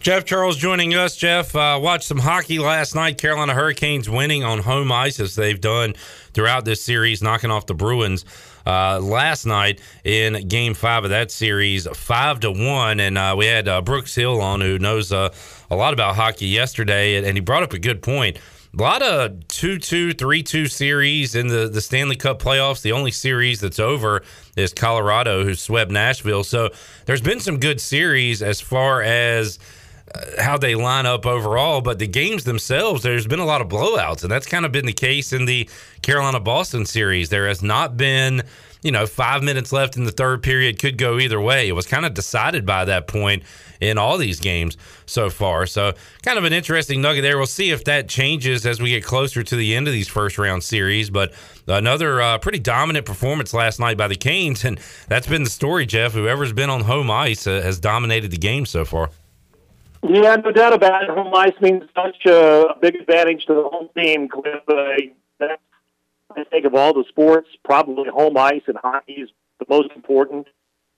[0.00, 1.16] Jeff Charles joining us.
[1.16, 3.18] Jeff, uh, watched some hockey last night.
[3.18, 5.94] Carolina Hurricanes winning on home ice as they've done
[6.32, 8.24] throughout this series, knocking off the Bruins
[8.64, 13.00] uh, last night in Game Five of that series, five to one.
[13.00, 15.30] And uh, we had uh, Brooks Hill on, who knows uh,
[15.68, 18.38] a lot about hockey yesterday, and, and he brought up a good point.
[18.78, 22.80] A lot of 2 2, 3 2 series in the, the Stanley Cup playoffs.
[22.80, 24.22] The only series that's over
[24.56, 26.44] is Colorado, who swept Nashville.
[26.44, 26.70] So
[27.04, 29.58] there's been some good series as far as
[30.14, 33.68] uh, how they line up overall, but the games themselves, there's been a lot of
[33.68, 35.68] blowouts, and that's kind of been the case in the
[36.02, 37.30] Carolina Boston series.
[37.30, 38.44] There has not been,
[38.82, 41.68] you know, five minutes left in the third period, could go either way.
[41.68, 43.42] It was kind of decided by that point
[43.80, 44.76] in all these games
[45.06, 45.66] so far.
[45.66, 47.36] So, kind of an interesting nugget there.
[47.36, 50.38] We'll see if that changes as we get closer to the end of these first
[50.38, 51.32] round series, but
[51.66, 55.86] another uh, pretty dominant performance last night by the Canes, and that's been the story,
[55.86, 56.12] Jeff.
[56.12, 59.10] Whoever's been on home ice uh, has dominated the game so far.
[60.02, 61.10] Yeah, no doubt about it.
[61.10, 64.28] Home ice means such a big advantage to the home team.
[64.28, 64.62] Cliff.
[64.68, 64.92] Uh,
[66.38, 70.46] I think of all the sports, probably home ice and hockey is the most important.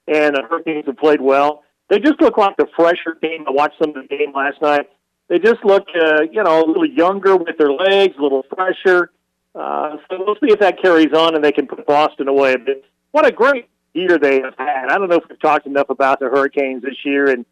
[0.07, 1.63] And the Hurricanes have played well.
[1.89, 3.45] They just look like the fresher team.
[3.47, 4.89] I watched some of the game last night.
[5.29, 9.11] They just look, uh, you know, a little younger with their legs, a little fresher.
[9.55, 12.57] Uh, so we'll see if that carries on and they can put Boston away.
[12.57, 12.83] But
[13.13, 14.89] what a great year they have had.
[14.89, 17.45] I don't know if we've talked enough about the Hurricanes this year and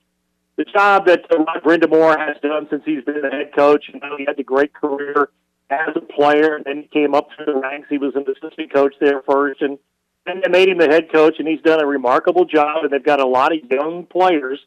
[0.57, 3.85] the job that uh, Rod Brind'Amour has done since he's been the head coach.
[3.93, 5.31] You know, he had a great career
[5.71, 7.89] as a player, and then he came up through the ranks.
[7.91, 9.79] He was an assistant coach there first, and
[10.27, 12.85] then they made him the head coach, and he's done a remarkable job.
[12.85, 14.61] And they've got a lot of young players,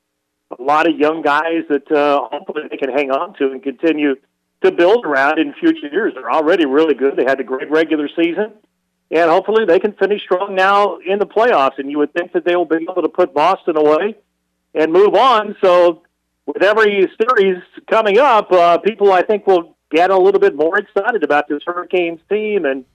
[0.57, 4.15] a lot of young guys that uh, hopefully they can hang on to and continue
[4.63, 6.13] to build around in future years.
[6.13, 7.15] They're already really good.
[7.15, 8.53] They had a great regular season.
[9.09, 11.79] And hopefully they can finish strong now in the playoffs.
[11.79, 14.15] And you would think that they will be able to put Boston away
[14.73, 15.55] and move on.
[15.61, 16.03] So
[16.45, 20.77] with every series coming up, uh, people I think will get a little bit more
[20.77, 22.85] excited about this Hurricanes team and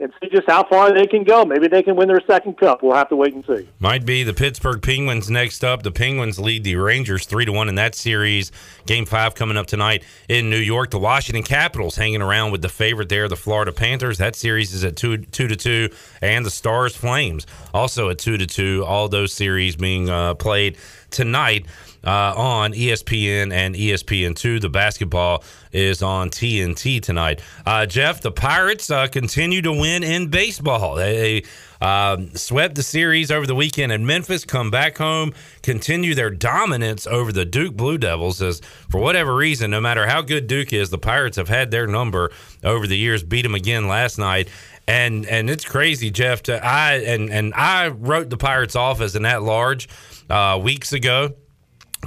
[0.00, 1.44] and see just how far they can go.
[1.44, 2.82] Maybe they can win their second cup.
[2.82, 3.68] We'll have to wait and see.
[3.78, 5.84] Might be the Pittsburgh Penguins next up.
[5.84, 8.50] The Penguins lead the Rangers three to one in that series.
[8.86, 10.90] Game five coming up tonight in New York.
[10.90, 14.18] The Washington Capitals hanging around with the favorite there, the Florida Panthers.
[14.18, 15.90] That series is at two two to two,
[16.20, 18.84] and the Stars Flames also at two to two.
[18.84, 20.76] All those series being uh, played
[21.10, 21.66] tonight
[22.04, 24.60] uh, on ESPN and ESPN2.
[24.60, 25.42] The basketball
[25.72, 27.40] is on TNT tonight.
[27.66, 30.94] Uh, Jeff, the Pirates uh, continue to win in baseball.
[30.94, 31.44] They
[31.80, 37.06] um, swept the series over the weekend in Memphis, come back home, continue their dominance
[37.06, 38.40] over the Duke Blue Devils.
[38.40, 41.86] As for whatever reason, no matter how good Duke is, the Pirates have had their
[41.86, 42.30] number
[42.62, 43.22] over the years.
[43.22, 44.48] Beat them again last night
[44.86, 46.42] and and it's crazy, Jeff.
[46.44, 49.88] To, I and and I wrote the Pirates off as an at large
[50.28, 51.34] uh, weeks ago.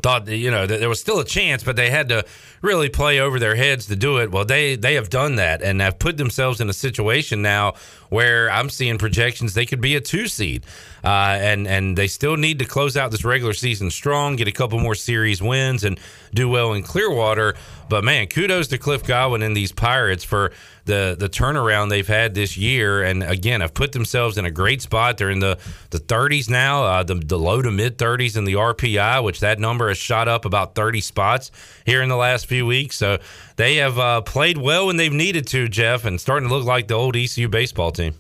[0.02, 2.26] Thought that you know that there was still a chance, but they had to
[2.62, 4.32] really play over their heads to do it.
[4.32, 7.74] Well, they they have done that and have put themselves in a situation now
[8.10, 10.66] where I'm seeing projections they could be a two seed,
[11.04, 14.52] uh, and and they still need to close out this regular season strong, get a
[14.52, 16.00] couple more series wins, and
[16.34, 17.56] do well in Clearwater.
[17.90, 20.52] But man, kudos to Cliff Godwin and these Pirates for
[20.88, 24.82] the the turnaround they've had this year, and again have put themselves in a great
[24.82, 25.18] spot.
[25.18, 25.60] They're in the
[25.92, 29.60] the 30s now, uh, the the low to mid 30s in the RPI, which that
[29.60, 31.52] number has shot up about 30 spots
[31.86, 32.96] here in the last few weeks.
[32.96, 33.20] So
[33.56, 36.88] they have uh, played well when they've needed to, Jeff, and starting to look like
[36.88, 38.16] the old ECU baseball team.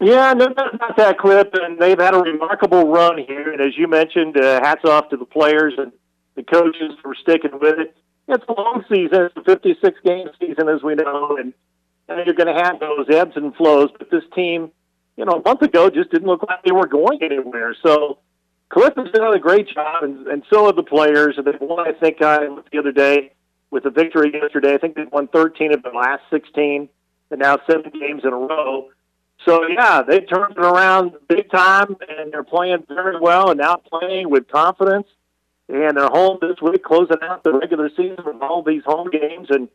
[0.00, 1.50] Yeah, no about that, Clip.
[1.54, 3.52] And they've had a remarkable run here.
[3.52, 5.92] And as you mentioned, uh, hats off to the players and
[6.34, 7.96] the coaches for sticking with it.
[8.28, 9.26] It's a long season.
[9.26, 11.36] It's a 56 game season, as we know.
[11.38, 11.54] And
[12.08, 13.90] you're going to have those ebbs and flows.
[13.98, 14.70] But this team,
[15.16, 17.74] you know, a month ago just didn't look like they were going anywhere.
[17.82, 18.18] So
[18.68, 21.34] Cliff has done a great job, and, and so have the players.
[21.38, 22.38] And they've won, I think, uh,
[22.72, 23.32] the other day
[23.70, 24.74] with the victory yesterday.
[24.74, 26.88] I think they've won 13 of the last 16,
[27.30, 28.88] and now seven games in a row.
[29.44, 33.76] So yeah, they turned it around big time, and they're playing very well, and now
[33.76, 35.06] playing with confidence.
[35.68, 39.48] And they're home this week, closing out the regular season with all these home games.
[39.50, 39.68] And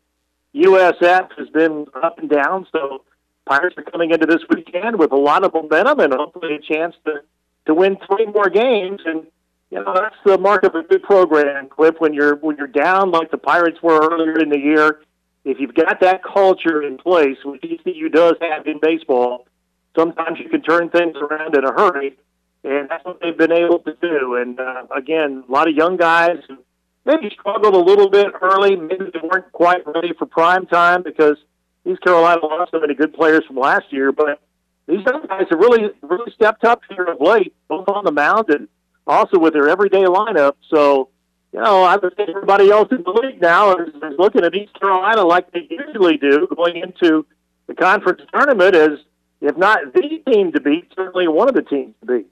[0.56, 3.04] USF has been up and down, so
[3.46, 6.96] Pirates are coming into this weekend with a lot of momentum and hopefully a chance
[7.06, 7.22] to
[7.68, 9.02] to win three more games.
[9.06, 9.28] And
[9.70, 11.96] you know that's the mark of a good program, Cliff.
[12.00, 15.02] When you're when you're down like the Pirates were earlier in the year,
[15.46, 19.48] if you've got that culture in place, which ECU does have in baseball,
[19.96, 22.18] sometimes you can turn things around in a hurry,
[22.64, 24.36] and that's what they've been able to do.
[24.36, 26.58] And uh, again, a lot of young guys who
[27.06, 31.38] maybe struggled a little bit early, maybe they weren't quite ready for prime time because
[31.86, 34.12] East Carolina lost so many good players from last year.
[34.12, 34.40] But
[34.88, 38.50] these young guys have really, really stepped up here of late, both on the mound
[38.50, 38.68] and
[39.08, 40.54] also with their everyday lineup.
[40.70, 41.10] So,
[41.54, 44.56] you know, I would say everybody else in the league now is, is looking at
[44.56, 47.26] East Carolina like they usually do going into
[47.68, 49.00] the conference tournament as,
[49.42, 52.28] if not the team to beat, certainly one of the teams to beat.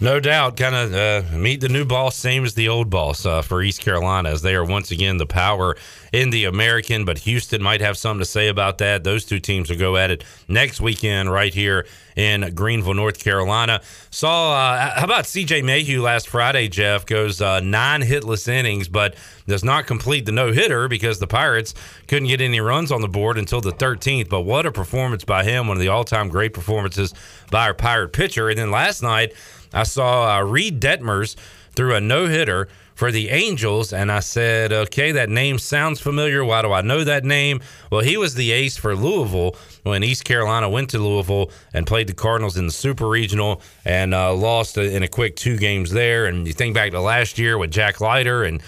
[0.00, 3.42] No doubt, kind of uh, meet the new boss, same as the old boss uh,
[3.42, 5.76] for East Carolina, as they are once again the power
[6.12, 7.04] in the American.
[7.04, 9.04] But Houston might have something to say about that.
[9.04, 11.86] Those two teams will go at it next weekend right here
[12.16, 13.80] in Greenville, North Carolina.
[14.10, 15.62] Saw uh, how about C.J.
[15.62, 16.68] Mayhue last Friday?
[16.68, 19.14] Jeff goes uh, nine hitless innings, but
[19.46, 21.74] does not complete the no hitter because the Pirates
[22.08, 24.28] couldn't get any runs on the board until the 13th.
[24.28, 25.68] But what a performance by him!
[25.68, 27.14] One of the all-time great performances
[27.50, 28.48] by our Pirate pitcher.
[28.48, 29.32] And then last night.
[29.72, 31.36] I saw uh, Reid Detmers
[31.72, 32.68] threw a no hitter
[33.00, 36.44] for the Angels, and I said, okay, that name sounds familiar.
[36.44, 37.62] Why do I know that name?
[37.90, 42.08] Well, he was the ace for Louisville when East Carolina went to Louisville and played
[42.08, 46.26] the Cardinals in the Super Regional and uh, lost in a quick two games there.
[46.26, 48.62] And you think back to last year with Jack Leiter and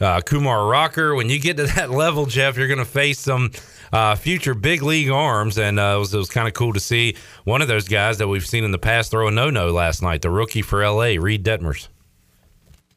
[0.00, 1.16] uh, Kumar Rocker.
[1.16, 3.50] When you get to that level, Jeff, you're going to face some
[3.92, 7.16] uh, future big league arms, and uh, it was, was kind of cool to see
[7.42, 10.02] one of those guys that we've seen in the past throw a no no last
[10.02, 11.88] night, the rookie for LA, Reid Detmers.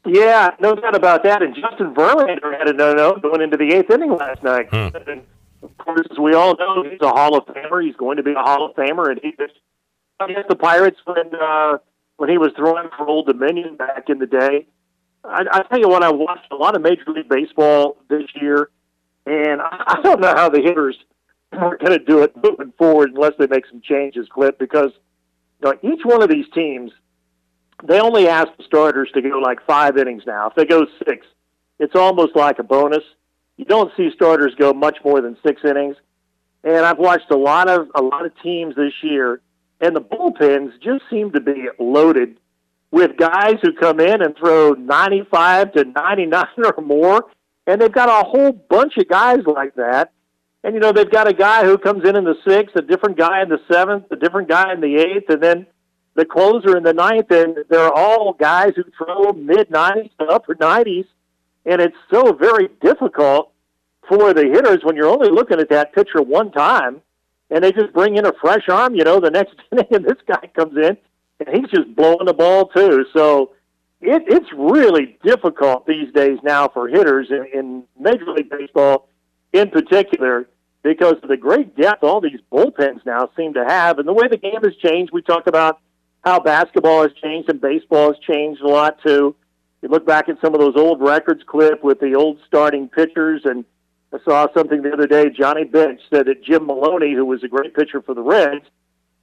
[0.06, 1.42] Yeah, no doubt about that.
[1.42, 4.68] And Justin Verlander had a no no going into the eighth inning last night.
[4.70, 4.96] Hmm.
[4.96, 5.22] And
[5.62, 7.84] of course, as we all know, he's a Hall of Famer.
[7.84, 9.58] He's going to be a Hall of Famer, and he pitched
[10.20, 11.78] against the Pirates when uh,
[12.16, 14.66] when he was throwing for Old Dominion back in the day.
[15.24, 18.70] I, I tell you what, I watched a lot of Major League Baseball this year,
[19.26, 20.96] and I, I don't know how the hitters
[21.52, 24.92] are going to do it moving forward unless they make some changes, Clip, because
[25.62, 26.92] you know, each one of these teams,
[27.84, 30.48] they only ask the starters to go like five innings now.
[30.48, 31.26] If they go six,
[31.78, 33.04] it's almost like a bonus.
[33.56, 35.96] You don't see starters go much more than six innings.
[36.64, 39.40] And I've watched a lot of a lot of teams this year,
[39.80, 42.38] and the bullpens just seem to be loaded
[42.90, 47.26] with guys who come in and throw 95 to 99 or more,
[47.66, 50.12] and they've got a whole bunch of guys like that.
[50.64, 53.16] And you know they've got a guy who comes in in the sixth, a different
[53.16, 55.66] guy in the seventh, a different guy in the eighth, and then
[56.16, 57.30] the closer in the ninth.
[57.30, 61.06] And they're all guys who throw mid 90s to upper 90s,
[61.64, 63.52] and it's so very difficult
[64.08, 67.00] for the hitters when you're only looking at that pitcher one time,
[67.50, 68.94] and they just bring in a fresh arm.
[68.94, 70.96] You know, the next inning, and this guy comes in
[71.40, 73.04] and he's just blowing the ball too.
[73.12, 73.52] So
[74.00, 79.08] it, it's really difficult these days now for hitters in, in Major League Baseball,
[79.52, 80.48] in particular,
[80.82, 84.28] because of the great depth all these bullpens now seem to have, and the way
[84.28, 85.12] the game has changed.
[85.12, 85.80] We talk about
[86.26, 89.36] how basketball has changed and baseball has changed a lot too.
[89.80, 93.42] You look back at some of those old records clip with the old starting pitchers,
[93.44, 93.64] and
[94.12, 95.30] I saw something the other day.
[95.30, 98.64] Johnny Bench said that Jim Maloney, who was a great pitcher for the Reds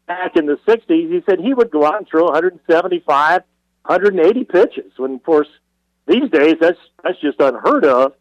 [0.08, 3.42] back in the '60s, he said he would go out and throw 175,
[3.86, 4.94] 180 pitches.
[4.96, 5.50] When of course
[6.08, 8.14] these days that's that's just unheard of.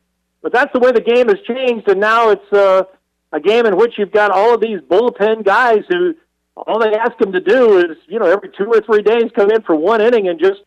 [0.43, 2.83] But that's the way the game has changed, and now it's uh,
[3.31, 6.15] a game in which you've got all of these bullpen guys who
[6.57, 9.51] all they ask them to do is, you know, every two or three days come
[9.51, 10.63] in for one inning and just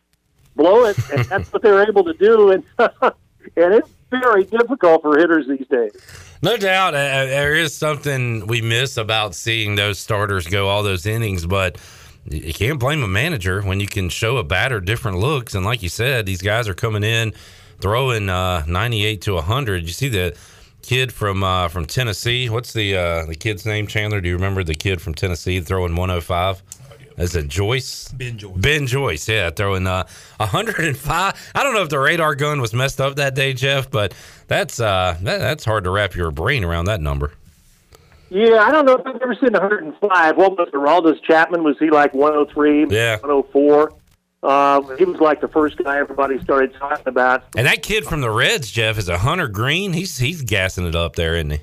[0.54, 2.50] blow it, and that's what they're able to do.
[2.50, 5.92] And and it's very difficult for hitters these days.
[6.42, 11.06] No doubt, uh, there is something we miss about seeing those starters go all those
[11.06, 11.78] innings, but
[12.28, 15.54] you can't blame a manager when you can show a batter different looks.
[15.54, 17.32] And like you said, these guys are coming in
[17.80, 19.84] throwing uh, 98 to 100.
[19.84, 20.36] You see the
[20.86, 22.48] kid from uh, from Tennessee.
[22.48, 23.86] What's the uh, the kid's name?
[23.86, 26.62] Chandler, do you remember the kid from Tennessee throwing 105?
[27.18, 28.08] Is it Joyce?
[28.10, 28.56] Ben Joyce.
[28.56, 30.06] Ben Joyce, yeah, throwing uh,
[30.36, 31.50] 105.
[31.54, 34.14] I don't know if the radar gun was messed up that day, Jeff, but
[34.46, 37.32] that's uh, that, that's hard to wrap your brain around that number.
[38.28, 40.36] Yeah, I don't know if I've ever seen 105.
[40.36, 41.62] What was Aroldis Chapman?
[41.62, 42.86] Was he like 103?
[42.90, 43.12] Yeah.
[43.18, 43.92] 104.
[44.42, 47.44] Uh, he was like the first guy everybody started talking about.
[47.56, 49.92] And that kid from the Reds, Jeff, is a Hunter Greene.
[49.92, 51.60] He's he's gassing it up there, isn't he?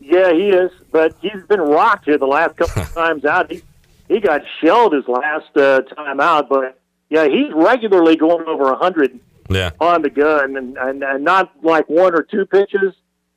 [0.00, 3.50] Yeah, he is, but he's been rocked here the last couple of times out.
[3.52, 3.62] He
[4.08, 6.80] he got shelled his last uh, time out, but
[7.10, 9.18] yeah, he's regularly going over a 100
[9.50, 9.70] Yeah.
[9.80, 12.94] on the gun, and, and and not like one or two pitches.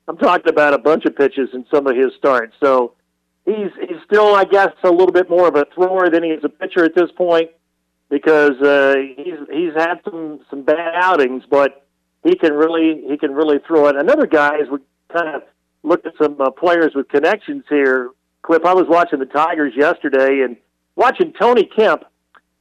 [0.08, 2.54] I'm talking about a bunch of pitches in some of his starts.
[2.60, 2.94] So
[3.46, 6.44] he's he's still, I guess, a little bit more of a thrower than he is
[6.44, 7.50] a pitcher at this point
[8.12, 11.88] because uh, he's he's had some some bad outings, but
[12.24, 13.96] he can really he can really throw it.
[13.96, 14.80] Another guy, is we
[15.12, 15.44] kind of
[15.82, 18.10] looked at some uh, players with connections here,
[18.44, 18.64] Clip.
[18.66, 20.58] I was watching the Tigers yesterday and
[20.96, 22.04] watching Tony Kemp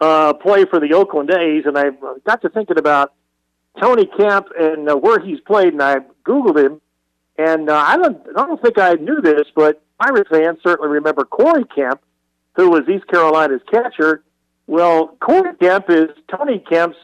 [0.00, 1.90] uh, play for the Oakland A's, and I
[2.24, 3.12] got to thinking about
[3.80, 6.80] Tony Kemp and uh, where he's played, and I googled him,
[7.36, 11.24] and uh, I don't I don't think I knew this, but Pirate fans certainly remember
[11.24, 12.00] Corey Kemp,
[12.54, 14.22] who was East Carolina's catcher.
[14.70, 16.96] Well, Corey Kemp is Tony Kemp's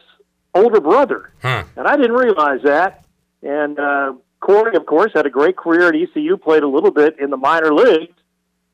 [0.55, 1.65] older brother, Huh.
[1.75, 3.03] and I didn't realize that.
[3.43, 7.19] And uh, Corey, of course, had a great career at ECU, played a little bit
[7.19, 8.15] in the minor leagues,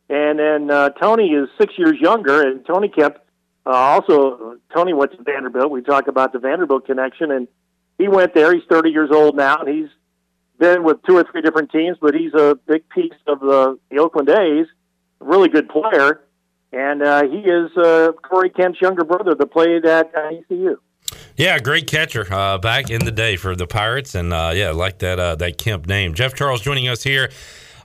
[0.10, 3.18] and then uh, Tony is six years younger, and Tony Kemp
[3.66, 5.72] uh, also Tony went to Vanderbilt.
[5.72, 7.48] We talk about the Vanderbilt connection, and
[7.98, 8.54] he went there.
[8.54, 9.90] He's 30 years old now, and he's
[10.60, 13.98] been with two or three different teams, but he's a big piece of the, the
[13.98, 14.68] Oakland A's.
[15.20, 16.22] Really good player,
[16.74, 20.78] and uh, he is uh, Corey Kemp's younger brother that played at uh, ECU.
[21.38, 25.00] Yeah, great catcher uh, back in the day for the Pirates, and uh, yeah, like
[25.00, 26.14] that uh, that Kemp name.
[26.14, 27.32] Jeff Charles joining us here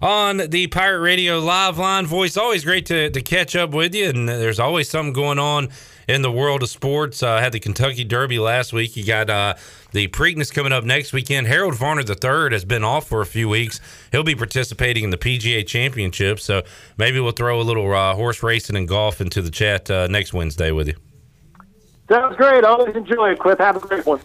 [0.01, 2.07] on the Pirate Radio live line.
[2.07, 5.69] Voice always great to, to catch up with you, and there's always something going on
[6.09, 7.23] in the world of sports.
[7.23, 8.97] Uh, had the Kentucky Derby last week.
[8.97, 9.55] You got uh,
[9.93, 11.47] the Preakness coming up next weekend.
[11.47, 13.81] Harold Varner III has been off for a few weeks.
[14.11, 16.63] He'll be participating in the PGA Championship, so
[16.97, 20.33] maybe we'll throw a little uh, horse racing and golf into the chat uh, next
[20.33, 20.95] Wednesday with you.
[22.09, 22.65] Sounds great.
[22.65, 23.59] Always enjoy it, Cliff.
[23.59, 24.21] Have a great one.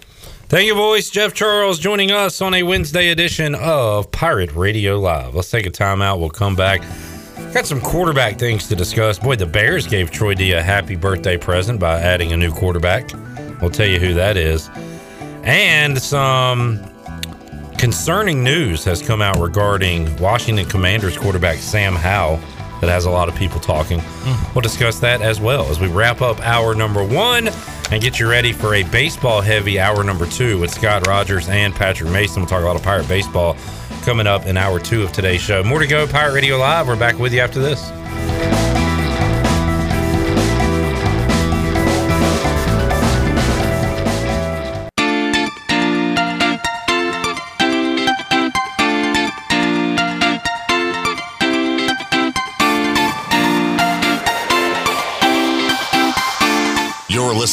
[0.48, 1.10] Thank you, voice.
[1.10, 5.36] Jeff Charles joining us on a Wednesday edition of Pirate Radio Live.
[5.36, 6.20] Let's take a timeout.
[6.20, 6.82] We'll come back.
[7.54, 9.20] Got some quarterback things to discuss.
[9.20, 13.12] Boy, the Bears gave Troy D a happy birthday present by adding a new quarterback.
[13.62, 14.72] We'll tell you who that is.
[15.44, 16.84] And some
[17.78, 22.38] concerning news has come out regarding Washington Commanders quarterback Sam Howell
[22.82, 24.00] that has a lot of people talking.
[24.02, 24.54] Hmm.
[24.56, 27.50] We'll discuss that as well as we wrap up hour number one
[27.92, 31.76] and get you ready for a baseball heavy hour number two with Scott Rogers and
[31.76, 32.42] Patrick Mason.
[32.42, 33.56] We'll talk a lot of Pirate baseball
[34.04, 35.64] coming up in hour two of today's show.
[35.64, 36.88] More to go, Pirate Radio Live.
[36.88, 38.83] We're back with you after this.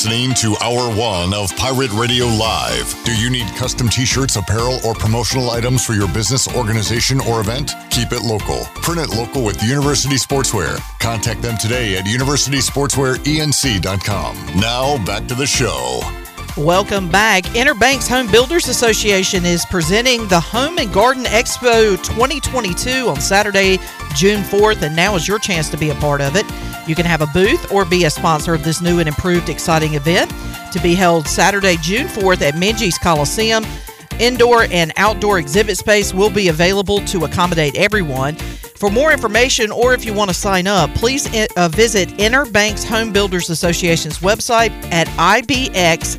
[0.03, 2.99] Listening to Hour One of Pirate Radio Live.
[3.05, 7.43] Do you need custom t shirts, apparel, or promotional items for your business, organization, or
[7.43, 7.75] event?
[7.91, 8.65] Keep it local.
[8.77, 10.79] Print it local with University Sportswear.
[11.01, 14.59] Contact them today at universitysportswearenc.com.
[14.59, 16.01] Now, back to the show.
[16.61, 17.57] Welcome back.
[17.57, 23.79] Inner Banks Home Builders Association is presenting the Home and Garden Expo 2022 on Saturday,
[24.15, 26.45] June 4th, and now is your chance to be a part of it.
[26.87, 29.95] You can have a booth or be a sponsor of this new and improved exciting
[29.95, 30.31] event.
[30.73, 33.65] to be held Saturday, June 4th at Minges Coliseum.
[34.21, 38.37] Indoor and outdoor exhibit space will be available to accommodate everyone.
[38.37, 42.85] For more information or if you want to sign up, please uh, visit Inner Banks
[42.85, 46.11] Home Builders Association's website at ibxhba.org.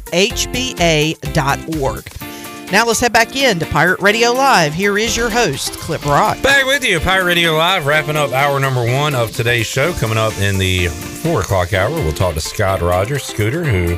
[2.72, 4.74] Now let's head back in to Pirate Radio Live.
[4.74, 6.42] Here is your host, Clip Rock.
[6.42, 9.92] Back with you, Pirate Radio Live, wrapping up hour number one of today's show.
[9.94, 13.98] Coming up in the four o'clock hour, we'll talk to Scott Rogers, Scooter, who,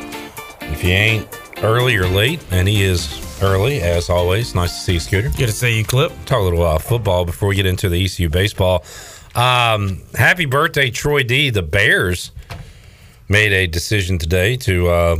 [0.65, 1.27] if he ain't
[1.61, 3.05] early or late, and he is
[3.43, 4.55] early as always.
[4.55, 5.29] Nice to see you, Scooter.
[5.29, 6.11] Good to see you, Clip.
[6.25, 8.83] Talk a little uh, football before we get into the ECU baseball.
[9.35, 11.49] Um, happy birthday, Troy D.
[11.49, 12.31] The Bears
[13.27, 15.17] made a decision today to uh,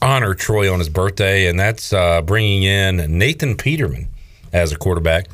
[0.00, 4.08] honor Troy on his birthday, and that's uh, bringing in Nathan Peterman
[4.52, 5.28] as a quarterback.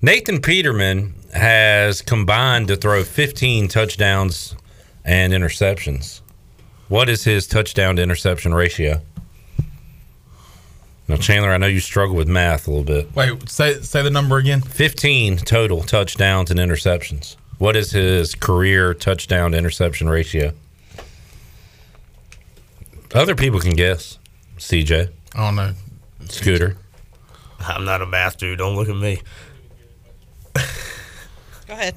[0.00, 4.54] Nathan Peterman has combined to throw 15 touchdowns
[5.04, 6.20] and interceptions.
[6.88, 9.02] What is his touchdown to interception ratio?
[11.08, 13.14] Now, Chandler, I know you struggle with math a little bit.
[13.14, 14.60] Wait, say say the number again.
[14.60, 17.36] 15 total touchdowns and interceptions.
[17.56, 20.52] What is his career touchdown to interception ratio?
[23.14, 24.18] Other people can guess.
[24.58, 25.10] CJ.
[25.34, 25.72] I don't know.
[26.28, 26.76] Scooter.
[27.58, 28.58] I'm not a math dude.
[28.58, 29.22] Don't look at me.
[30.54, 31.96] Go ahead.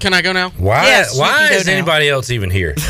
[0.00, 0.50] Can I go now?
[0.50, 0.84] Why?
[0.84, 1.72] Yes, why is now.
[1.72, 2.74] anybody else even here?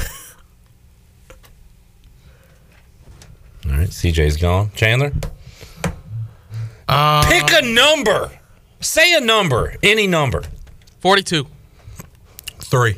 [3.67, 4.71] All right, CJ's gone.
[4.75, 5.13] Chandler,
[6.89, 8.31] Uh, pick a number.
[8.81, 9.77] Say a number.
[9.83, 10.43] Any number.
[11.01, 11.47] 42.
[12.61, 12.97] Three.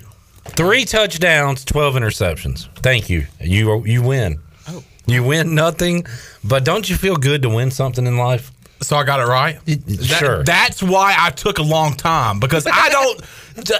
[0.56, 2.68] Three touchdowns, twelve interceptions.
[2.82, 3.26] Thank you.
[3.40, 4.38] You you win.
[4.68, 4.84] Oh.
[5.06, 6.06] You win nothing,
[6.44, 8.52] but don't you feel good to win something in life?
[8.82, 9.58] So I got it right.
[9.64, 10.44] That- sure.
[10.44, 13.20] That's why I took a long time because I don't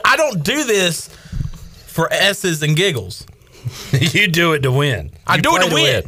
[0.04, 1.08] I don't do this
[1.86, 3.26] for s's and giggles.
[3.92, 5.10] you do it to win.
[5.26, 6.02] I You do it play to win.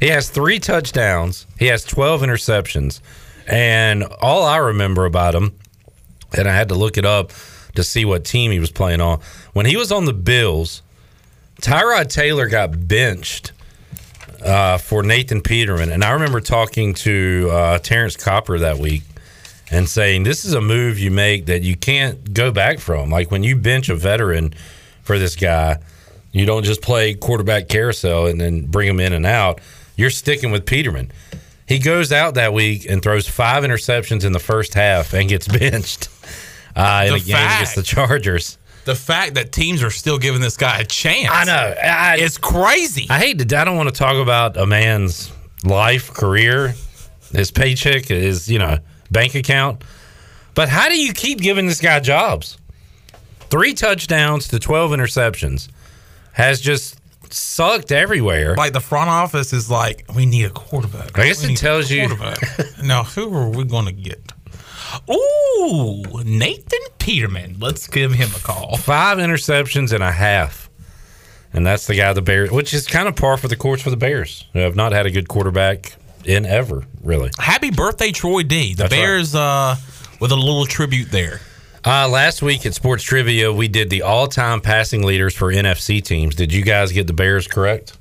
[0.00, 1.46] He has three touchdowns.
[1.58, 3.00] He has 12 interceptions.
[3.46, 5.54] And all I remember about him,
[6.36, 7.32] and I had to look it up
[7.74, 9.20] to see what team he was playing on.
[9.52, 10.82] When he was on the Bills,
[11.62, 13.52] Tyrod Taylor got benched
[14.44, 15.90] uh, for Nathan Peterman.
[15.90, 19.02] And I remember talking to uh, Terrence Copper that week
[19.70, 23.10] and saying, This is a move you make that you can't go back from.
[23.10, 24.54] Like when you bench a veteran
[25.02, 25.78] for this guy,
[26.32, 29.60] you don't just play quarterback carousel and then bring him in and out.
[29.96, 31.10] You're sticking with Peterman.
[31.66, 35.48] He goes out that week and throws five interceptions in the first half and gets
[35.58, 36.08] benched
[36.76, 38.58] uh, in The a game against the Chargers.
[38.84, 41.28] The fact that teams are still giving this guy a chance.
[41.32, 41.52] I know.
[41.82, 43.06] I, it's crazy.
[43.10, 43.58] I hate to.
[43.58, 45.32] I don't want to talk about a man's
[45.64, 46.74] life, career,
[47.32, 48.78] his paycheck, his you know
[49.10, 49.82] bank account.
[50.54, 52.58] But how do you keep giving this guy jobs?
[53.50, 55.68] Three touchdowns to twelve interceptions
[56.34, 57.00] has just
[57.30, 58.54] sucked everywhere.
[58.56, 61.18] Like the front office is like, we need a quarterback.
[61.18, 62.08] I guess We it tells you-
[62.82, 64.32] now, who are we going to get?
[65.10, 67.56] Ooh, Nathan Peterman.
[67.60, 68.76] Let's give him a call.
[68.76, 70.70] Five interceptions and a half.
[71.52, 73.90] And that's the guy the Bears, which is kind of par for the course for
[73.90, 77.30] the Bears, who have not had a good quarterback in ever, really.
[77.38, 78.74] Happy birthday, Troy D.
[78.74, 78.98] The That's right.
[79.00, 79.76] Bears uh,
[80.20, 81.40] with a little tribute there.
[81.86, 86.02] Uh, last week at Sports Trivia, we did the all time passing leaders for NFC
[86.02, 86.34] teams.
[86.34, 87.96] Did you guys get the Bears correct?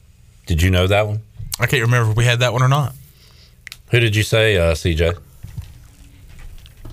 [0.48, 1.22] Did you know that one?
[1.60, 2.96] I can't remember if we had that one or not.
[3.92, 5.16] Who did you say, uh, CJ?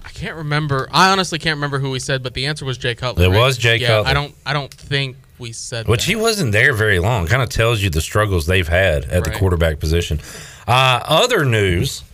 [0.05, 0.87] I can't remember.
[0.93, 3.25] I honestly can't remember who we said, but the answer was Jay Cutler.
[3.25, 3.39] It right?
[3.39, 4.11] was Jay yeah, Cutler.
[4.11, 4.35] I don't.
[4.45, 5.89] I don't think we said.
[5.89, 6.11] Which that.
[6.11, 7.27] he wasn't there very long.
[7.27, 10.21] Kind of tells you the struggles they've had at the quarterback position.
[10.69, 12.05] Uh, other news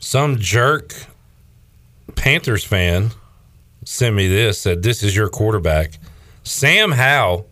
[0.00, 0.94] some jerk
[2.16, 3.10] Panthers fan
[3.84, 5.98] sent me this, said, This is your quarterback.
[6.44, 7.48] Sam Howell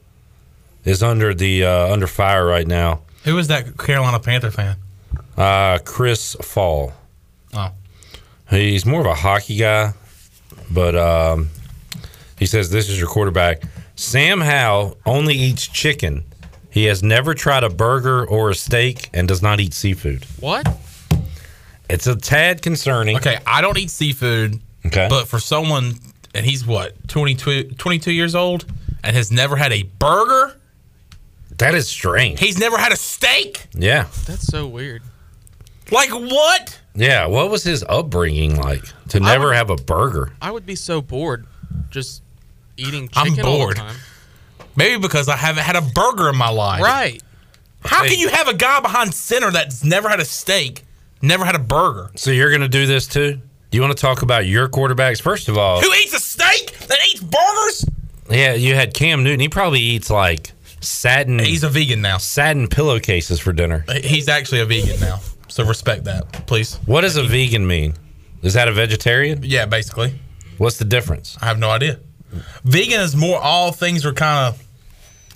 [0.85, 3.03] is under the uh, under fire right now.
[3.25, 4.77] Who is that Carolina Panther fan?
[5.37, 6.93] Uh, Chris Fall.
[7.55, 7.71] Oh.
[8.49, 9.93] He's more of a hockey guy,
[10.71, 11.51] but um,
[12.39, 13.63] he says this is your quarterback.
[13.95, 16.25] Sam Howell only eats chicken.
[16.71, 20.25] He has never tried a burger or a steak and does not eat seafood.
[20.39, 20.67] What?
[21.89, 23.17] It's a tad concerning.
[23.17, 24.61] Okay, I don't eat seafood.
[24.87, 25.07] Okay.
[25.11, 25.95] But for someone,
[26.35, 28.67] and he's what, 22, 22 years old
[29.03, 30.57] and has never had a burger?
[31.59, 32.41] That is strange.
[32.41, 33.67] He's never had a steak?
[33.75, 34.07] Yeah.
[34.27, 35.03] That's so weird.
[35.91, 36.81] Like what?
[36.95, 37.27] Yeah.
[37.27, 40.33] What was his upbringing like to never have a burger?
[40.41, 41.47] I would be so bored
[41.91, 42.23] just
[42.77, 43.77] eating I'm chicken all the bored.
[43.77, 43.97] time.
[44.77, 46.83] Maybe because I haven't had a burger in my life.
[46.83, 47.23] Right.
[47.85, 50.85] How can you have a guy behind center that's never had a steak,
[51.23, 52.11] never had a burger?
[52.15, 53.41] So you're going to do this too?
[53.71, 55.23] Do you want to talk about your quarterbacks?
[55.23, 57.85] First of all, Who eats a steak that eats burgers?
[58.29, 59.41] yeah, you had Cam Newton.
[59.41, 61.39] He probably eats like satin.
[61.39, 62.19] He's a vegan now.
[62.19, 63.85] Satin pillowcases for dinner.
[64.03, 65.21] He's actually a vegan now.
[65.49, 66.77] So respect that, please.
[66.87, 67.95] What does a vegan mean?
[68.43, 69.41] Is that a vegetarian?
[69.43, 70.15] Yeah, basically.
[70.59, 71.37] What's the difference?
[71.41, 71.99] I have no idea.
[72.65, 74.65] Vegan is more all things are kind of.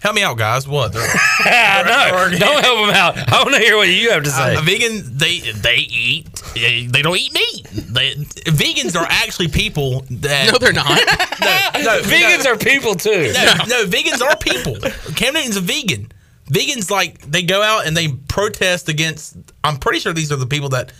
[0.05, 0.69] Help me out, guys.
[0.69, 0.93] What?
[0.93, 1.01] They're-
[1.47, 3.17] no, don't help them out.
[3.17, 4.55] I want to hear what you have to say.
[4.55, 6.31] Uh, vegan, they they eat.
[6.55, 7.67] They they don't eat meat.
[7.73, 8.13] They,
[8.53, 10.53] vegans are actually people that.
[10.53, 10.89] No, they're not.
[11.41, 12.51] no, no, Vegans no.
[12.53, 13.33] are people too.
[13.33, 14.77] No, no, vegans are people.
[15.15, 16.13] Cam Newton's a vegan.
[16.51, 19.39] Vegans like they go out and they protest against.
[19.65, 20.93] I'm pretty sure these are the people that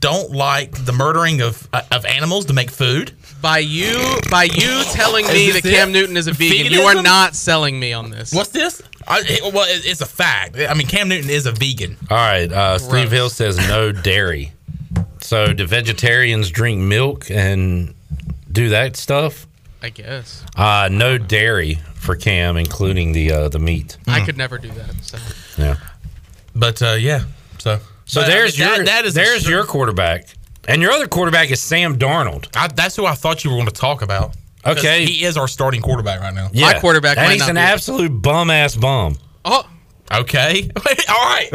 [0.00, 3.12] don't like the murdering of uh, of animals to make food.
[3.42, 5.92] By you, by you telling me that this Cam it?
[5.92, 8.32] Newton is a vegan, you are not selling me on this.
[8.32, 8.82] What's this?
[9.06, 10.56] I, it- well, it- it's a fact.
[10.58, 11.96] I mean, Cam Newton is a vegan.
[12.10, 12.50] All right.
[12.50, 14.52] Uh, Steve Hill says no dairy.
[15.20, 17.94] So do vegetarians drink milk and
[18.50, 19.46] do that stuff?
[19.82, 20.42] I guess.
[20.56, 23.98] Uh, no dairy for Cam, including the uh, the meat.
[24.08, 24.94] I could never do that.
[25.02, 25.18] So.
[25.58, 25.76] Yeah.
[26.54, 27.24] But uh, yeah,
[27.58, 30.28] so So But, I there's mean, that- your that is there's str- your quarterback,
[30.66, 32.46] and your other quarterback is Sam Darnold.
[32.56, 34.34] I, that's who I thought you were going to talk about.
[34.64, 35.04] Okay.
[35.04, 36.48] he is our starting quarterback right now.
[36.52, 36.80] Yeah.
[36.80, 39.16] quarterback and he's not an be- absolute bum ass bum.
[39.44, 39.68] Oh,
[40.12, 40.70] Okay,
[41.08, 41.50] all right.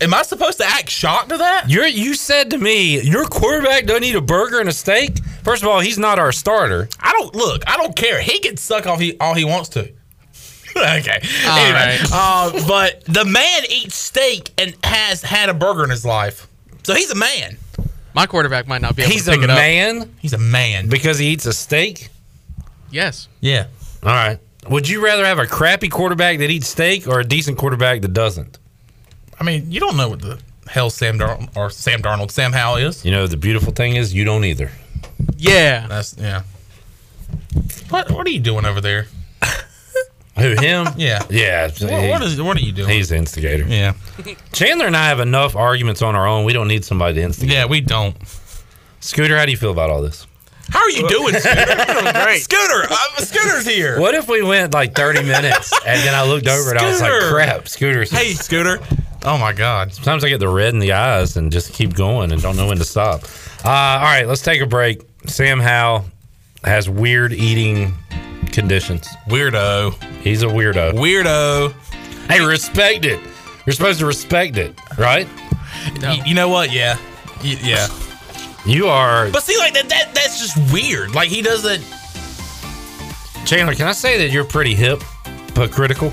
[0.00, 1.70] Am I supposed to act shocked to that?
[1.70, 5.18] You're you said to me your quarterback doesn't eat a burger and a steak.
[5.42, 6.88] First of all, he's not our starter.
[7.00, 7.62] I don't look.
[7.66, 8.20] I don't care.
[8.20, 9.90] He can suck off he, all he wants to.
[11.00, 11.20] okay.
[11.46, 12.08] All anyway, right.
[12.12, 16.46] uh, but the man eats steak and has had a burger in his life,
[16.82, 17.56] so he's a man.
[18.14, 19.56] my quarterback might not be able He's to a pick it up.
[19.56, 20.88] man He's a man.
[20.88, 22.08] because he eats a steak.
[22.90, 23.28] Yes.
[23.40, 23.66] Yeah.
[24.02, 24.38] All right.
[24.68, 28.12] Would you rather have a crappy quarterback that eats steak or a decent quarterback that
[28.12, 28.58] doesn't?
[29.38, 32.76] I mean, you don't know what the hell Sam Darnold or Sam Darnold, Sam Howell
[32.78, 33.04] is.
[33.04, 34.70] You know, the beautiful thing is you don't either.
[35.36, 35.86] Yeah.
[35.88, 36.42] That's yeah.
[37.90, 39.06] What What are you doing over there?
[40.38, 40.86] Who him?
[40.96, 41.22] Yeah.
[41.30, 41.68] Yeah.
[41.80, 42.88] What, what is What are you doing?
[42.90, 43.64] He's the instigator.
[43.66, 43.94] yeah.
[44.52, 46.44] Chandler and I have enough arguments on our own.
[46.44, 47.54] We don't need somebody to instigate.
[47.54, 48.16] Yeah, we don't.
[49.00, 50.26] Scooter, how do you feel about all this?
[50.68, 51.64] How are you doing, Scooter?
[52.24, 52.40] Great.
[52.42, 54.00] Scooter, uh, Scooter's here.
[54.00, 57.00] What if we went like 30 minutes and then I looked over and I was
[57.00, 58.10] like, crap, Scooter's.
[58.10, 58.78] Hey, Scooter.
[59.24, 59.92] Oh my God.
[59.92, 62.66] Sometimes I get the red in the eyes and just keep going and don't know
[62.66, 63.22] when to stop.
[63.64, 65.02] Uh, all right, let's take a break.
[65.26, 66.04] Sam Howell
[66.66, 67.94] has weird eating
[68.52, 69.06] conditions.
[69.28, 69.94] Weirdo.
[70.22, 70.92] He's a weirdo.
[70.94, 71.72] Weirdo.
[72.28, 73.20] Hey, respect it.
[73.64, 75.28] You're supposed to respect it, right?
[76.02, 76.72] Y- You, know what?
[76.72, 76.98] Yeah.
[77.42, 77.86] Y- yeah.
[78.66, 79.30] You are.
[79.30, 81.14] But see, like that, that that's just weird.
[81.14, 81.82] Like he doesn't.
[83.46, 85.02] Chandler, can I say that you're pretty hip
[85.54, 86.12] but critical?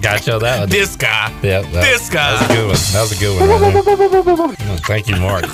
[0.00, 0.68] Gotcha that one.
[0.68, 1.30] This guy.
[1.42, 1.64] Yep.
[1.72, 2.36] that, This guy.
[2.38, 2.92] That was a good one.
[2.92, 4.48] That was a good one.
[4.50, 4.76] Right there.
[4.78, 5.44] Thank you, Mark.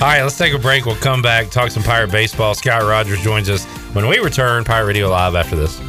[0.00, 0.86] All right, let's take a break.
[0.86, 2.54] We'll come back, talk some Pirate baseball.
[2.54, 3.64] Scott Rogers joins us
[3.94, 4.64] when we return.
[4.64, 5.80] Pirate Radio Live after this.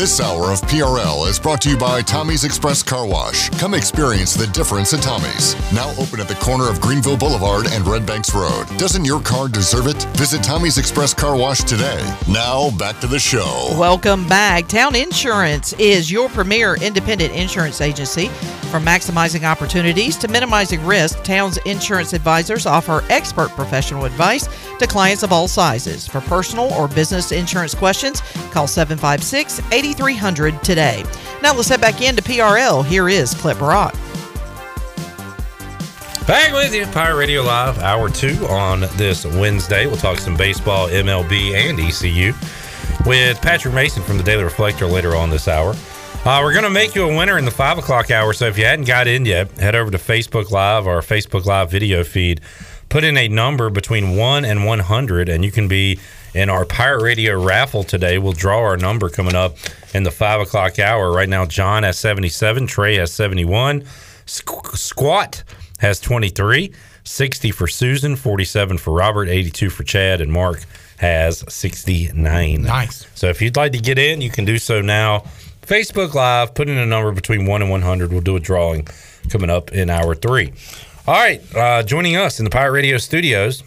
[0.00, 3.50] This hour of PRL is brought to you by Tommy's Express Car Wash.
[3.58, 5.54] Come experience the difference at Tommy's.
[5.74, 8.64] Now open at the corner of Greenville Boulevard and Red Banks Road.
[8.78, 10.02] Doesn't your car deserve it?
[10.16, 12.00] Visit Tommy's Express Car Wash today.
[12.26, 13.76] Now back to the show.
[13.78, 14.68] Welcome back.
[14.68, 18.28] Town Insurance is your premier independent insurance agency.
[18.70, 24.48] From maximizing opportunities to minimizing risk, Town's insurance advisors offer expert professional advice
[24.78, 26.06] to clients of all sizes.
[26.06, 29.60] For personal or business insurance questions, call 756
[29.90, 31.04] 8300 today.
[31.42, 32.84] Now let's head back into PRL.
[32.84, 33.92] Here is Clip Barat.
[36.26, 39.86] Back with you, Pirate Radio Live, hour two on this Wednesday.
[39.86, 42.32] We'll talk some baseball, MLB, and ECU
[43.04, 45.74] with Patrick Mason from the Daily Reflector later on this hour.
[46.24, 48.32] Uh, we're going to make you a winner in the five o'clock hour.
[48.32, 51.70] So if you hadn't got in yet, head over to Facebook Live or Facebook Live
[51.70, 52.40] video feed.
[52.90, 55.98] Put in a number between 1 and 100, and you can be
[56.34, 58.18] in our Pirate Radio raffle today.
[58.18, 59.56] We'll draw our number coming up
[59.94, 61.12] in the five o'clock hour.
[61.12, 63.82] Right now, John has 77, Trey has 71,
[64.26, 65.42] Squ- Squat
[65.78, 66.72] has 23,
[67.04, 70.62] 60 for Susan, 47 for Robert, 82 for Chad, and Mark
[70.98, 72.62] has 69.
[72.62, 73.06] Nice.
[73.14, 75.24] So if you'd like to get in, you can do so now.
[75.62, 78.10] Facebook Live, put in a number between 1 and 100.
[78.12, 78.86] We'll do a drawing
[79.30, 80.52] coming up in hour three.
[81.06, 83.62] All right, uh, joining us in the Pirate Radio studios,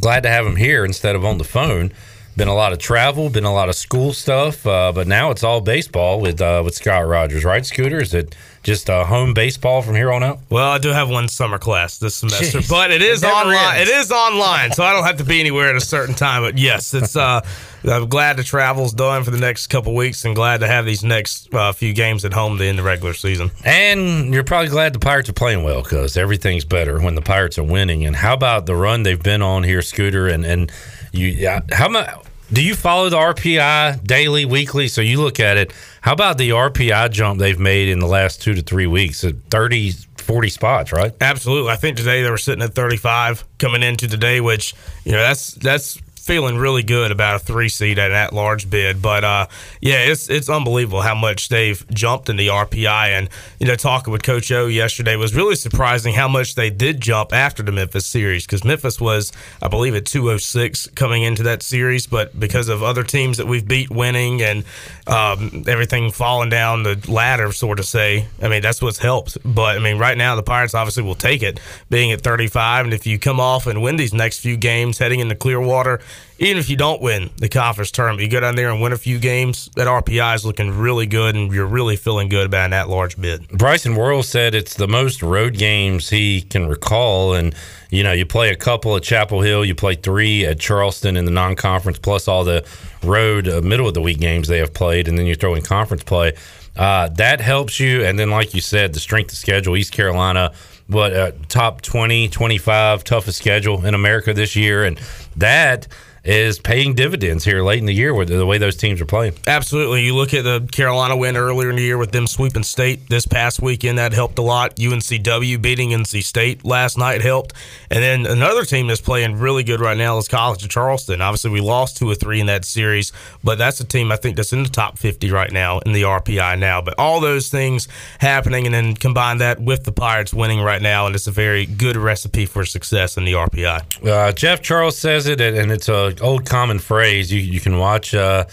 [0.00, 1.92] glad to have him here instead of on the phone.
[2.36, 5.42] Been a lot of travel, been a lot of school stuff, uh, but now it's
[5.42, 7.64] all baseball with uh, with Scott Rogers, right?
[7.64, 10.40] Scooter, is it just uh, home baseball from here on out?
[10.50, 12.68] Well, I do have one summer class this semester, Jeez.
[12.68, 13.78] but it is It online.
[13.78, 13.88] ends.
[13.88, 16.42] It is online, so I don't have to be anywhere at a certain time.
[16.42, 17.16] But yes, it's.
[17.16, 17.40] uh
[17.88, 21.04] I'm glad the travel's done for the next couple weeks, and glad to have these
[21.04, 23.52] next uh, few games at home to end the regular season.
[23.64, 27.58] And you're probably glad the Pirates are playing well because everything's better when the Pirates
[27.58, 28.04] are winning.
[28.04, 30.26] And how about the run they've been on here, Scooter?
[30.26, 30.72] And and
[31.16, 32.08] you, yeah, how much
[32.52, 34.88] do you follow the RPI daily, weekly?
[34.88, 35.72] So you look at it.
[36.00, 39.24] How about the RPI jump they've made in the last two to three weeks?
[39.24, 41.12] At 30, 40 spots, right?
[41.20, 41.72] Absolutely.
[41.72, 45.52] I think today they were sitting at 35 coming into today, which you know that's
[45.54, 49.00] that's feeling really good about a three seed at that large bid.
[49.00, 49.46] But uh,
[49.80, 53.10] yeah, it's it's unbelievable how much they've jumped in the RPI.
[53.10, 53.28] And
[53.60, 57.32] you know, talking with Coach O yesterday was really surprising how much they did jump
[57.32, 62.08] after the Memphis series because Memphis was, I believe, at 206 coming into that series,
[62.08, 64.64] but because of other teams that we've beat winning and
[65.06, 69.38] um, everything falling down the ladder, sort of say, I mean that's what's helped.
[69.44, 72.94] But I mean, right now the Pirates obviously will take it, being at 35, and
[72.94, 76.00] if you come off and win these next few games heading into Clearwater
[76.38, 78.98] even if you don't win the conference tournament, you go down there and win a
[78.98, 79.70] few games.
[79.74, 83.48] That RPI is looking really good, and you're really feeling good about that large bid.
[83.48, 87.34] Bryson Worrell said it's the most road games he can recall.
[87.34, 87.54] And,
[87.90, 91.24] you know, you play a couple at Chapel Hill, you play three at Charleston in
[91.24, 92.66] the non conference, plus all the
[93.02, 95.62] road uh, middle of the week games they have played, and then you throw in
[95.62, 96.34] conference play.
[96.76, 98.04] Uh, that helps you.
[98.04, 100.52] And then, like you said, the strength of schedule, East Carolina,
[100.88, 104.84] what, uh, top 20, 25 toughest schedule in America this year.
[104.84, 105.00] And
[105.36, 105.88] that
[106.26, 109.32] is paying dividends here late in the year with the way those teams are playing.
[109.46, 110.02] Absolutely.
[110.02, 113.26] You look at the Carolina win earlier in the year with them sweeping state this
[113.26, 113.98] past weekend.
[113.98, 114.76] That helped a lot.
[114.76, 117.54] UNCW beating NC State last night helped.
[117.90, 121.20] And then another team that's playing really good right now is College of Charleston.
[121.20, 123.12] Obviously, we lost two or three in that series,
[123.44, 126.02] but that's a team I think that's in the top 50 right now in the
[126.02, 126.82] RPI now.
[126.82, 127.86] But all those things
[128.18, 131.66] happening and then combine that with the Pirates winning right now, and it's a very
[131.66, 134.06] good recipe for success in the RPI.
[134.06, 137.32] Uh, Jeff Charles says it, and it's a old common phrase.
[137.32, 138.46] You you can watch uh,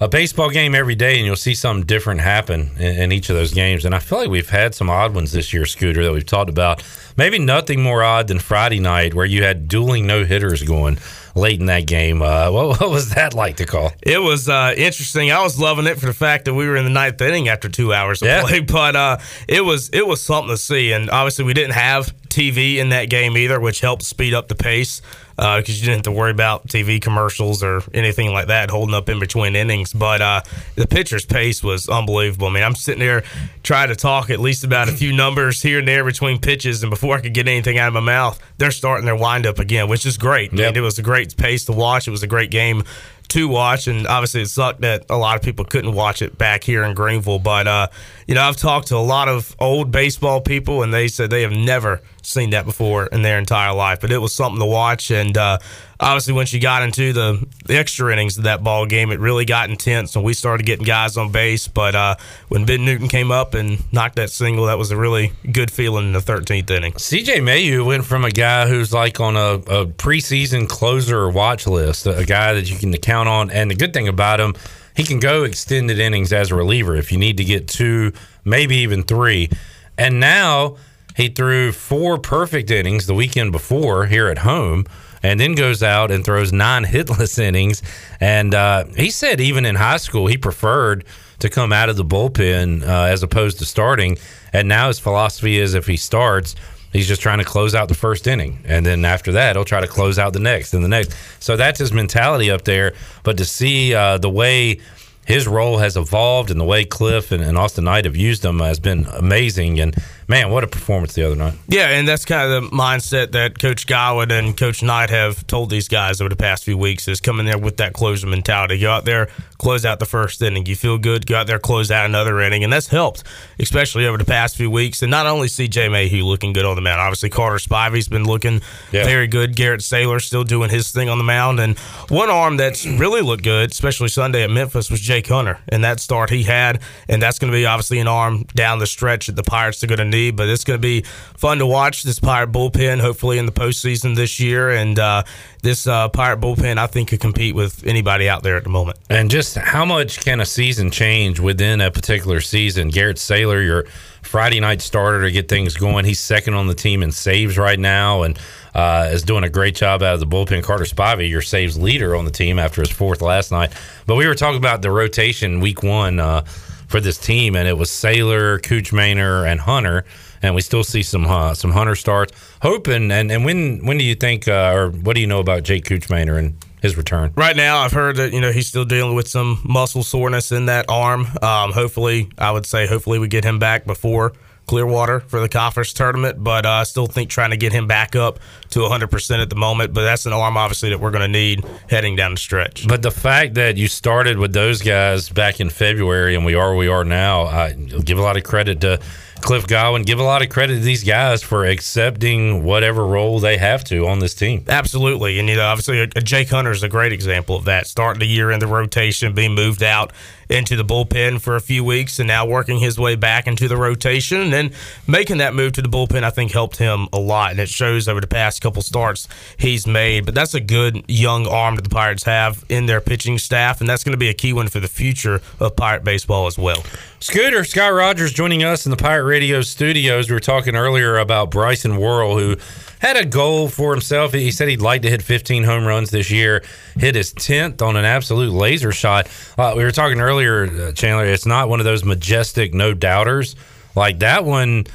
[0.00, 3.36] a baseball game every day, and you'll see something different happen in, in, each of
[3.36, 3.84] those games.
[3.84, 6.50] And I feel like we've had some odd ones this year, Scooter, that we've talked
[6.50, 6.84] about.
[7.16, 10.98] Maybe nothing more odd than Friday night, where you had dueling no hitters going
[11.34, 12.22] late in that game.
[12.22, 13.92] Uh, what, what, was that like to call?
[14.02, 15.32] It was uh, interesting.
[15.32, 17.68] I was loving it for the fact that we were in the ninth inning after
[17.68, 18.42] two hours of yeah.
[18.42, 20.92] play, but uh, it was it was something to see.
[20.92, 24.54] And obviously, we didn't have TV in that game either, which helped speed up the
[24.54, 25.02] pace
[25.34, 28.94] because uh, you didn't have to worry about TV commercials or anything like that holding
[28.94, 29.92] up in between innings.
[29.92, 30.42] But uh,
[30.76, 32.46] the pitcher's pace was unbelievable.
[32.46, 33.24] I mean, I'm sitting there
[33.64, 36.90] trying to talk at least about a few numbers here and there between pitches, and
[36.90, 40.06] before I could get anything out of my mouth, they're starting their windup again, which
[40.06, 40.52] is great.
[40.52, 40.60] Yep.
[40.60, 42.06] I mean, it was a great pace to watch.
[42.06, 42.84] It was a great game
[43.28, 46.64] to watch, and obviously it sucked that a lot of people couldn't watch it back
[46.64, 47.38] here in Greenville.
[47.38, 47.88] But uh,
[48.26, 51.42] you know, I've talked to a lot of old baseball people, and they said they
[51.42, 54.00] have never seen that before in their entire life.
[54.00, 55.58] But it was something to watch, and uh,
[55.98, 59.44] obviously once you got into the, the extra innings of that ball game, it really
[59.44, 61.68] got intense, and we started getting guys on base.
[61.68, 62.16] But uh,
[62.48, 66.06] when Ben Newton came up and knocked that single, that was a really good feeling
[66.06, 66.92] in the 13th inning.
[66.92, 72.06] CJ Mayhue went from a guy who's like on a, a preseason closer watch list,
[72.06, 74.54] a guy that you can count on, and the good thing about him
[74.98, 78.12] he can go extended innings as a reliever if you need to get two,
[78.44, 79.48] maybe even three.
[79.96, 80.76] And now
[81.18, 84.86] he threw four perfect innings the weekend before here at home
[85.20, 87.82] and then goes out and throws nine hitless innings.
[88.20, 91.04] And uh, he said even in high school, he preferred
[91.40, 94.16] to come out of the bullpen uh, as opposed to starting.
[94.52, 96.54] And now his philosophy is if he starts,
[96.90, 99.82] He's just trying to close out the first inning, and then after that, he'll try
[99.82, 101.14] to close out the next and the next.
[101.38, 102.94] So that's his mentality up there.
[103.24, 104.80] But to see uh, the way
[105.28, 108.60] his role has evolved and the way Cliff and, and, Austin Knight have used him
[108.60, 109.78] has been amazing.
[109.78, 109.94] And
[110.28, 111.54] man, what a performance the other night.
[111.68, 115.70] Yeah, and that's kind of the mindset that Coach Godwin and Coach Knight have told
[115.70, 118.78] these guys over the past few weeks is come in there with that closer mentality.
[118.78, 120.66] Go out there, close out the first inning.
[120.66, 122.62] You feel good, go out there, close out another inning.
[122.62, 123.24] And that's helped,
[123.58, 125.02] especially over the past few weeks.
[125.02, 128.60] And not only CJ Mayhue looking good on the mound, obviously Carter Spivey's been looking
[128.92, 129.04] yeah.
[129.04, 129.56] very good.
[129.56, 131.58] Garrett Saylor still doing his thing on the mound.
[131.58, 131.78] And
[132.10, 135.58] one arm that's really looked good, especially Sunday at Memphis, was Jake Hunter.
[135.68, 136.82] And that start he had.
[137.08, 139.86] And that's going to be obviously an arm down the stretch that the Pirates are
[139.86, 140.17] going to need.
[140.30, 141.02] But it's going to be
[141.36, 144.70] fun to watch this Pirate bullpen, hopefully in the postseason this year.
[144.70, 145.22] And uh,
[145.62, 148.98] this uh, Pirate bullpen, I think, could compete with anybody out there at the moment.
[149.08, 152.88] And just how much can a season change within a particular season?
[152.88, 153.86] Garrett Saylor, your
[154.22, 156.04] Friday night starter to get things going.
[156.04, 158.38] He's second on the team in saves right now and
[158.74, 160.62] uh, is doing a great job out of the bullpen.
[160.62, 163.72] Carter Spivey, your saves leader on the team after his fourth last night.
[164.06, 166.20] But we were talking about the rotation week one.
[166.20, 166.44] Uh,
[166.88, 170.04] for this team, and it was Saylor, Cooch and Hunter.
[170.42, 172.32] And we still see some uh, some Hunter starts.
[172.62, 175.64] Hoping and, and when when do you think uh, or what do you know about
[175.64, 177.32] Jake Cooch and his return?
[177.36, 180.66] Right now, I've heard that you know he's still dealing with some muscle soreness in
[180.66, 181.26] that arm.
[181.42, 184.32] Um, hopefully, I would say hopefully we get him back before
[184.68, 188.14] Clearwater for the conference tournament, but uh, I still think trying to get him back
[188.14, 188.38] up
[188.70, 189.94] to 100% at the moment.
[189.94, 192.86] But that's an arm, obviously, that we're going to need heading down the stretch.
[192.86, 196.68] But the fact that you started with those guys back in February and we are
[196.68, 199.00] where we are now, I give a lot of credit to
[199.40, 200.02] Cliff Godwin.
[200.02, 204.06] Give a lot of credit to these guys for accepting whatever role they have to
[204.06, 204.64] on this team.
[204.68, 205.38] Absolutely.
[205.38, 207.86] And, you know, obviously, a, a Jake Hunter is a great example of that.
[207.86, 210.12] Starting the year in the rotation, being moved out
[210.48, 213.76] into the bullpen for a few weeks and now working his way back into the
[213.76, 214.70] rotation and then
[215.06, 218.08] making that move to the bullpen I think helped him a lot and it shows
[218.08, 221.90] over the past couple starts he's made but that's a good young arm that the
[221.90, 224.80] Pirates have in their pitching staff and that's going to be a key one for
[224.80, 226.82] the future of Pirate baseball as well.
[227.20, 230.30] Scooter Scott Rogers joining us in the Pirate Radio studios.
[230.30, 232.56] We were talking earlier about Bryson Worrell who
[233.00, 234.32] had a goal for himself.
[234.32, 236.64] He said he'd like to hit 15 home runs this year.
[236.96, 239.28] Hit his 10th on an absolute laser shot.
[239.56, 241.26] Uh, we were talking earlier, uh, Chandler.
[241.26, 243.56] It's not one of those majestic no doubters
[243.94, 244.86] like that one.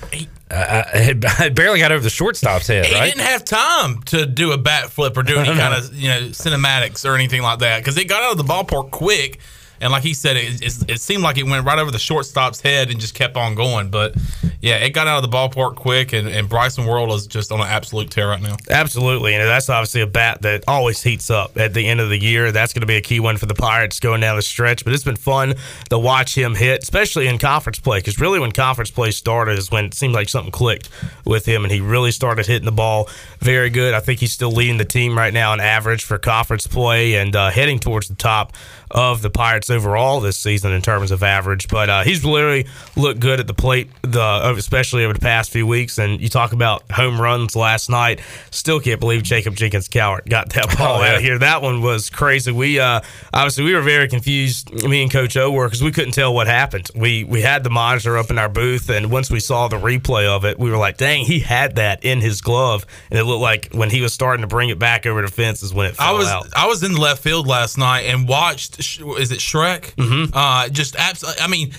[0.49, 2.85] Uh, it barely got over the shortstop's head.
[2.85, 3.05] He right?
[3.05, 6.21] didn't have time to do a bat flip or do any kind of you know
[6.27, 9.39] cinematics or anything like that because it got out of the ballpark quick.
[9.81, 12.61] And like he said, it, it, it, seemed like it went right over the shortstop's
[12.61, 13.89] head and just kept on going.
[13.89, 14.15] But
[14.61, 17.59] yeah, it got out of the ballpark quick, and, and Bryson Worrell is just on
[17.59, 18.55] an absolute tear right now.
[18.69, 22.17] Absolutely, and that's obviously a bat that always heats up at the end of the
[22.17, 22.51] year.
[22.51, 24.85] That's going to be a key one for the Pirates going down the stretch.
[24.85, 25.55] But it's been fun
[25.89, 29.69] to watch him hit, especially in conference play, because really when conference play started is
[29.69, 30.89] when it seemed like something clicked
[31.25, 33.09] with him, and he really started hitting the ball
[33.39, 33.93] very good.
[33.93, 37.35] I think he's still leading the team right now in average for conference play and
[37.35, 38.53] uh, heading towards the top
[38.93, 41.67] of the Pirates overall this season in terms of average.
[41.67, 45.65] But uh, he's literally looked good at the plate, the especially over the past few
[45.65, 45.97] weeks.
[45.97, 48.21] And you talk about home runs last night.
[48.51, 51.15] Still can't believe Jacob Jenkins Cowart got that ball oh, yeah.
[51.15, 51.39] out here.
[51.39, 52.51] That one was crazy.
[52.51, 53.01] We uh,
[53.33, 54.71] obviously we were very confused.
[54.87, 56.89] Me and Coach O were because we couldn't tell what happened.
[56.95, 60.27] We we had the monitor up in our booth, and once we saw the replay
[60.27, 63.41] of it, we were like, "Dang, he had that in his glove." And it looked
[63.41, 65.95] like when he was starting to bring it back over the fence is when it
[65.95, 66.47] fell I was out.
[66.55, 68.82] I was in left field last night and watched
[69.19, 69.95] is it Schreck?
[69.95, 70.35] Mm-hmm.
[70.35, 71.41] Uh, just absolutely.
[71.41, 71.73] I mean,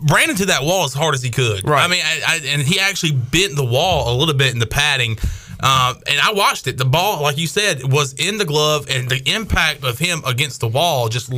[0.00, 1.66] ran into that wall as hard as he could.
[1.66, 1.84] Right.
[1.84, 4.66] I mean, I, I, and he actually bent the wall a little bit in the
[4.66, 5.18] padding.
[5.60, 6.76] Uh, and I watched it.
[6.76, 10.60] The ball, like you said, was in the glove, and the impact of him against
[10.60, 11.32] the wall just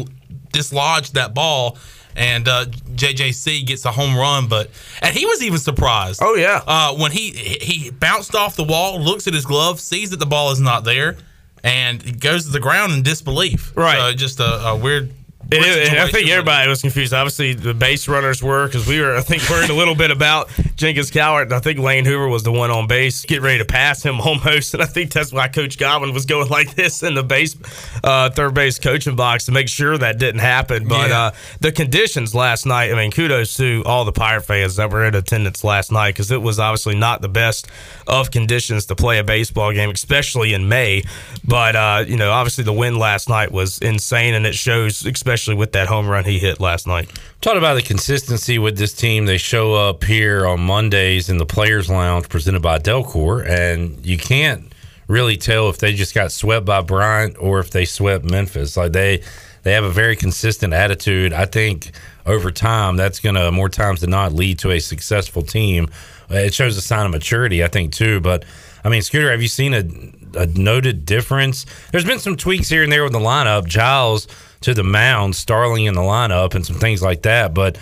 [0.52, 1.78] dislodged that ball.
[2.16, 4.70] And uh, JJC gets a home run, but
[5.02, 6.20] and he was even surprised.
[6.20, 10.10] Oh yeah, uh, when he he bounced off the wall, looks at his glove, sees
[10.10, 11.16] that the ball is not there,
[11.62, 13.72] and it goes to the ground in disbelief.
[13.76, 15.12] Right, so just a, a weird
[15.50, 17.14] it, and I think everybody was confused.
[17.14, 20.50] Obviously, the base runners were because we were, I think, worried a little bit about
[20.76, 21.52] Jenkins Cowart.
[21.52, 24.74] I think Lane Hoover was the one on base, getting ready to pass him almost.
[24.74, 27.56] And I think that's why Coach Godwin was going like this in the base,
[28.04, 30.86] uh, third base coaching box to make sure that didn't happen.
[30.86, 31.20] But yeah.
[31.20, 31.30] uh,
[31.60, 35.14] the conditions last night, I mean, kudos to all the Pirate fans that were in
[35.14, 37.68] attendance last night because it was obviously not the best
[38.06, 41.04] of conditions to play a baseball game, especially in May.
[41.42, 45.37] But, uh, you know, obviously the win last night was insane, and it shows, especially
[45.38, 47.08] especially with that home run he hit last night.
[47.40, 51.46] Talk about the consistency with this team, they show up here on Mondays in the
[51.46, 54.72] Players Lounge presented by Delcor, and you can't
[55.06, 58.76] really tell if they just got swept by Bryant or if they swept Memphis.
[58.76, 59.22] Like they
[59.62, 61.32] they have a very consistent attitude.
[61.32, 61.92] I think
[62.26, 65.88] over time that's going to more times than not lead to a successful team.
[66.30, 68.20] It shows a sign of maturity, I think, too.
[68.20, 68.44] But
[68.84, 71.64] I mean, Scooter, have you seen a, a noted difference?
[71.92, 73.66] There's been some tweaks here and there with the lineup.
[73.66, 74.26] Giles
[74.62, 77.54] to the mound, Starling in the lineup, and some things like that.
[77.54, 77.78] But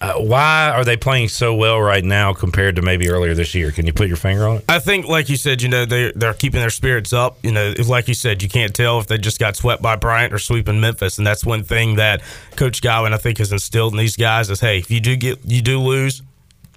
[0.00, 3.70] uh, why are they playing so well right now compared to maybe earlier this year?
[3.70, 4.64] Can you put your finger on it?
[4.66, 7.38] I think, like you said, you know they they're keeping their spirits up.
[7.42, 10.32] You know, like you said, you can't tell if they just got swept by Bryant
[10.32, 12.22] or sweeping Memphis, and that's one thing that
[12.56, 15.44] Coach Godwin I think has instilled in these guys is, hey, if you do get
[15.44, 16.22] you do lose,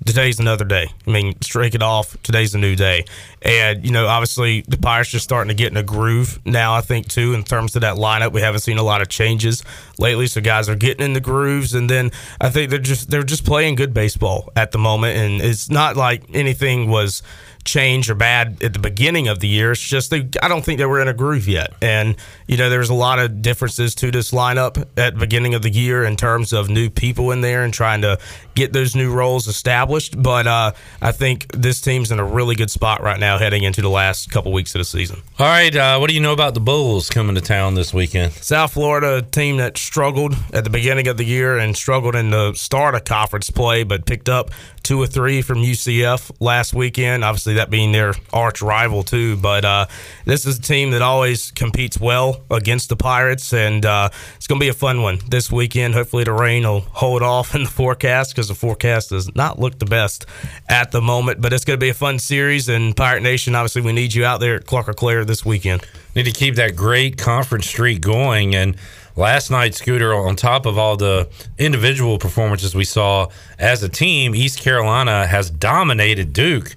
[0.05, 0.87] today's another day.
[1.07, 2.15] I mean, strike it off.
[2.23, 3.05] Today's a new day.
[3.41, 6.81] And, you know, obviously the Pirates are starting to get in a groove now, I
[6.81, 8.31] think, too, in terms of that lineup.
[8.31, 9.63] We haven't seen a lot of changes
[9.99, 10.27] lately.
[10.27, 11.73] So guys are getting in the grooves.
[11.73, 15.17] And then I think they're just they're just playing good baseball at the moment.
[15.17, 17.21] And it's not like anything was
[17.65, 19.71] change or bad at the beginning of the year.
[19.71, 21.73] It's just they, I don't think they were in a groove yet.
[21.81, 22.15] And
[22.47, 25.69] you know, there's a lot of differences to this lineup at the beginning of the
[25.69, 28.19] year in terms of new people in there and trying to
[28.55, 30.21] get those new roles established.
[30.21, 30.71] But uh,
[31.01, 34.31] I think this team's in a really good spot right now heading into the last
[34.31, 35.21] couple weeks of the season.
[35.39, 38.33] All right, uh, what do you know about the Bulls coming to town this weekend?
[38.33, 42.29] South Florida, a team that struggled at the beginning of the year and struggled in
[42.29, 44.51] the start of conference play, but picked up
[44.83, 47.23] two or three from UCF last weekend.
[47.23, 49.37] Obviously, that being their arch rival too.
[49.37, 49.85] But uh,
[50.25, 54.59] this is a team that always competes well against the Pirates, and uh, it's going
[54.59, 55.93] to be a fun one this weekend.
[55.93, 59.79] Hopefully, the rain will hold off in the forecast because the forecast does not look
[59.79, 60.25] the best
[60.69, 61.41] at the moment.
[61.41, 64.25] But it's going to be a fun series, and Pirate Nation, obviously, we need you
[64.25, 65.85] out there at Clark Claire this weekend.
[66.15, 68.75] Need to keep that great conference streak going and
[69.15, 73.27] last night, Scooter, on top of all the individual performances we saw
[73.59, 76.75] as a team, East Carolina has dominated Duke.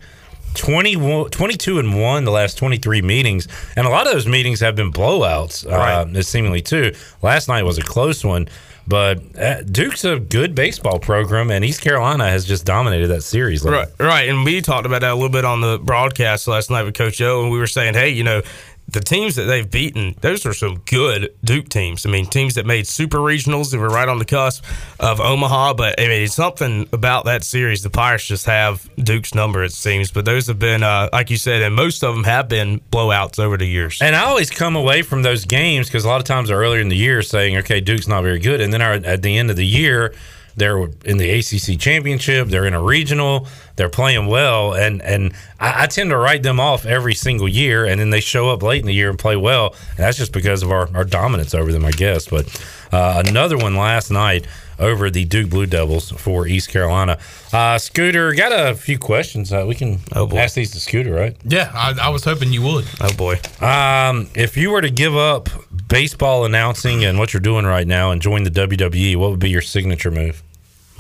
[0.56, 4.74] 20, 22 and 1 the last 23 meetings and a lot of those meetings have
[4.74, 6.16] been blowouts right.
[6.16, 6.92] uh, seemingly too
[7.22, 8.48] last night was a close one
[8.88, 13.64] but uh, Duke's a good baseball program, and East Carolina has just dominated that series.
[13.64, 14.28] Right, right.
[14.28, 17.20] And we talked about that a little bit on the broadcast last night with Coach
[17.20, 18.42] O, and we were saying, hey, you know,
[18.88, 22.06] the teams that they've beaten, those are some good Duke teams.
[22.06, 24.64] I mean, teams that made super regionals that were right on the cusp
[25.00, 25.74] of Omaha.
[25.74, 27.82] But I mean, it's something about that series.
[27.82, 30.10] The Pirates just have Duke's number, it seems.
[30.12, 33.38] But those have been, uh, like you said, and most of them have been blowouts
[33.40, 33.98] over the years.
[34.00, 36.80] And I always come away from those games because a lot of times are earlier
[36.80, 38.60] in the year saying, okay, Duke's not very good.
[38.60, 40.14] And then at the end of the year,
[40.56, 42.48] they're in the ACC championship.
[42.48, 43.46] They're in a regional.
[43.76, 47.84] They're playing well, and and I, I, tend to write them off every single year,
[47.84, 49.74] and then they show up late in the year and play well.
[49.90, 52.26] And that's just because of our, our dominance over them, I guess.
[52.26, 52.48] But
[52.90, 54.46] uh, another one last night
[54.78, 57.18] over the Duke Blue Devils for East Carolina.
[57.52, 59.52] Uh, Scooter, got a few questions.
[59.52, 61.36] Uh, we can oh ask these to Scooter, right?
[61.44, 62.86] Yeah, I, I, was hoping you would.
[63.00, 63.40] Oh boy.
[63.60, 65.48] Um, if you were to give up
[65.88, 69.50] baseball announcing and what you're doing right now and join the WWE, what would be
[69.50, 70.42] your signature move?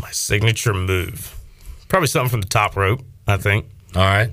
[0.00, 1.38] My signature move.
[1.88, 3.66] Probably something from the top rope, I think.
[3.94, 4.30] All right.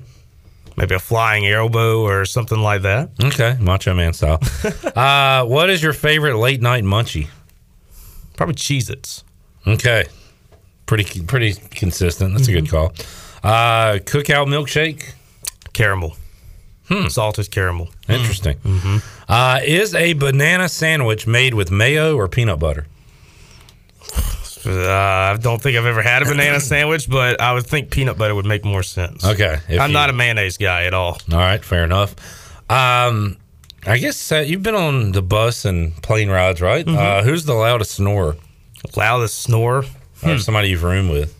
[0.76, 3.10] Maybe a flying elbow or something like that.
[3.22, 4.40] Okay, Macho Man style.
[4.96, 7.28] uh, what is your favorite late night munchie?
[8.36, 9.22] Probably Cheez Its.
[9.66, 10.04] Okay.
[10.86, 12.34] Pretty pretty consistent.
[12.34, 12.58] That's mm-hmm.
[12.58, 13.44] a good mm-hmm.
[13.44, 13.50] call.
[13.52, 15.14] Uh, cookout milkshake?
[15.72, 16.16] Caramel.
[16.88, 17.08] Hmm.
[17.08, 17.88] Salted caramel.
[18.08, 18.56] Interesting.
[18.58, 18.98] Mm-hmm.
[19.28, 22.86] Uh, is a banana sandwich made with mayo or peanut butter?
[24.66, 28.16] Uh, I don't think I've ever had a banana sandwich, but I would think peanut
[28.16, 29.24] butter would make more sense.
[29.24, 31.18] Okay, I'm you, not a mayonnaise guy at all.
[31.30, 32.14] All right, fair enough.
[32.70, 33.36] Um,
[33.86, 36.84] I guess uh, you've been on the bus and plane rides, right?
[36.84, 36.96] Mm-hmm.
[36.96, 38.36] Uh, who's the loudest snorer?
[38.96, 39.84] Loudest snorer?
[40.22, 40.38] Or hmm.
[40.38, 41.36] somebody you've roomed with?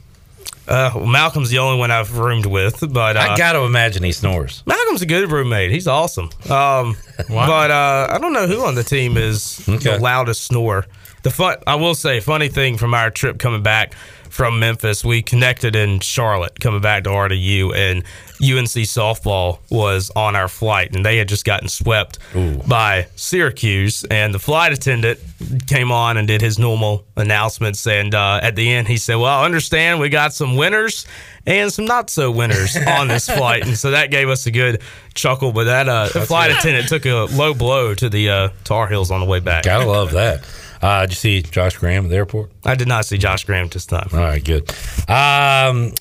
[0.67, 4.03] Uh, well, Malcolm's the only one I've roomed with, but uh, I got to imagine
[4.03, 4.63] he snores.
[4.67, 5.71] Malcolm's a good roommate.
[5.71, 6.31] He's awesome.
[6.51, 6.97] Um,
[7.29, 9.97] but uh, I don't know who on the team is okay.
[9.97, 10.87] the loudest snorer.
[11.23, 13.95] The fun, I will say, funny thing from our trip coming back
[14.35, 18.03] from Memphis, we connected in Charlotte coming back to RDU, and
[18.43, 22.57] UNC softball was on our flight, and they had just gotten swept Ooh.
[22.67, 24.03] by Syracuse.
[24.03, 25.21] And the flight attendant
[25.69, 27.87] came on and did his normal announcements.
[27.87, 31.07] And uh, at the end, he said, Well, I understand we got some winners
[31.47, 33.65] and some not so winners on this flight.
[33.65, 34.83] And so that gave us a good
[35.15, 35.53] chuckle.
[35.53, 36.59] But that uh, flight good.
[36.59, 39.63] attendant took a low blow to the uh, Tar Heels on the way back.
[39.63, 40.45] Gotta love that.
[40.85, 42.51] Uh, did you see Josh Graham at the airport?
[42.63, 44.07] I did not see Josh Graham this time.
[44.13, 44.71] All right, good.
[45.09, 45.95] Um,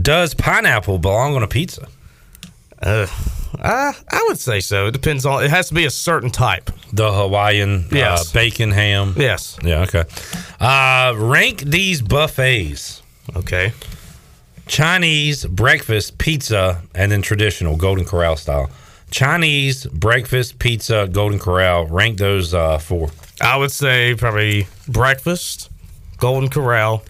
[0.00, 1.88] does pineapple belong on a pizza?
[2.80, 3.08] Uh,
[3.58, 4.86] uh, I would say so.
[4.86, 5.42] It depends on.
[5.42, 6.70] It has to be a certain type.
[6.92, 8.30] The Hawaiian, uh, yes.
[8.30, 9.14] Uh, bacon ham.
[9.16, 9.58] Yes.
[9.64, 9.80] Yeah.
[9.82, 10.04] Okay.
[10.60, 13.02] Uh, rank these buffets.
[13.34, 13.72] Okay.
[14.68, 18.70] Chinese breakfast pizza and then traditional Golden Corral style.
[19.10, 21.86] Chinese breakfast pizza Golden Corral.
[21.86, 23.10] Rank those uh, four.
[23.40, 25.70] I would say probably breakfast,
[26.18, 27.02] Golden Corral,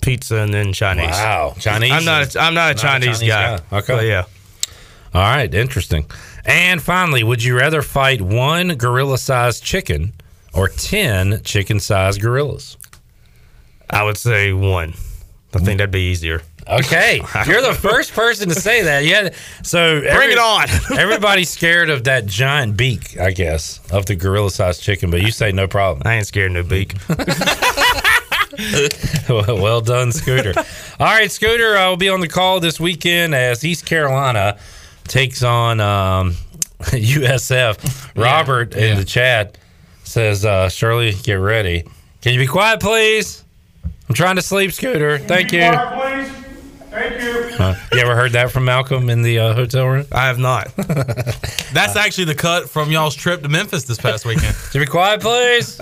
[0.00, 1.10] pizza, and then Chinese.
[1.10, 1.92] Wow, Chinese.
[1.92, 2.34] I'm not.
[2.34, 3.58] A, I'm not a, not Chinese, a Chinese, guy.
[3.58, 3.78] guy.
[3.78, 4.08] Okay.
[4.08, 4.24] yeah.
[5.12, 5.52] All right.
[5.52, 6.06] Interesting.
[6.44, 10.12] And finally, would you rather fight one gorilla-sized chicken
[10.54, 12.76] or ten chicken-sized gorillas?
[13.90, 14.94] I would say one.
[15.52, 16.42] I think that'd be easier.
[16.70, 19.04] Okay, you're the first person to say that.
[19.04, 19.30] Yeah,
[19.62, 20.68] so bring it on.
[20.98, 25.50] everybody's scared of that giant beak, I guess, of the gorilla-sized chicken, but you say
[25.50, 26.06] no problem.
[26.06, 26.94] I ain't scared no beak.
[29.28, 30.52] well done, Scooter.
[31.00, 34.56] All right, Scooter, I will be on the call this weekend as East Carolina
[35.04, 36.36] takes on um,
[36.80, 38.16] USF.
[38.16, 39.58] Robert yeah, in the chat
[40.04, 41.84] says, uh, "Shirley, get ready.
[42.20, 43.44] Can you be quiet, please?
[44.08, 45.18] I'm trying to sleep, Scooter.
[45.18, 46.40] Thank you." Quiet, please.
[46.90, 47.49] Thank you.
[47.60, 50.06] Uh, you ever heard that from Malcolm in the uh, hotel room?
[50.12, 50.74] I have not.
[50.76, 54.56] That's actually the cut from y'all's trip to Memphis this past weekend.
[54.72, 55.76] To be quiet, please.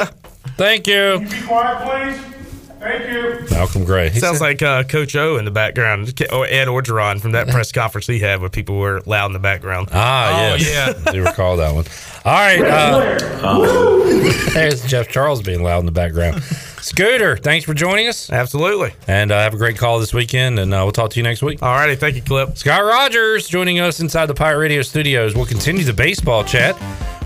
[0.57, 1.21] Thank you.
[1.21, 2.35] Be quiet, please.
[2.81, 3.47] Thank you.
[3.57, 4.09] Malcolm Gray.
[4.09, 7.49] He Sounds said- like uh, Coach O in the background, or Ed Orgeron from that
[7.53, 9.89] press conference he had where people were loud in the background.
[9.93, 10.71] Ah, Oh, yes.
[10.97, 11.03] yeah.
[11.07, 11.85] I do recall that one.
[12.25, 12.61] All right.
[12.61, 16.43] Uh, there's Jeff Charles being loud in the background.
[16.81, 18.31] Scooter, thanks for joining us.
[18.31, 18.93] Absolutely.
[19.07, 21.43] And uh, have a great call this weekend, and uh, we'll talk to you next
[21.43, 21.63] week.
[21.63, 21.97] All righty.
[21.97, 22.57] Thank you, Clip.
[22.57, 25.35] Scott Rogers joining us inside the Pirate Radio studios.
[25.35, 26.77] We'll continue the baseball chat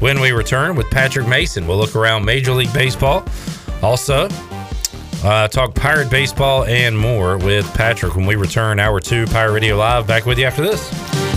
[0.01, 1.66] when we return with Patrick Mason.
[1.66, 3.24] We'll look around Major League Baseball.
[3.83, 4.29] Also,
[5.24, 8.81] uh, talk Pirate Baseball and more with Patrick when we return.
[8.81, 10.07] Hour two, Pirate Radio Live.
[10.07, 11.32] Back with you after this.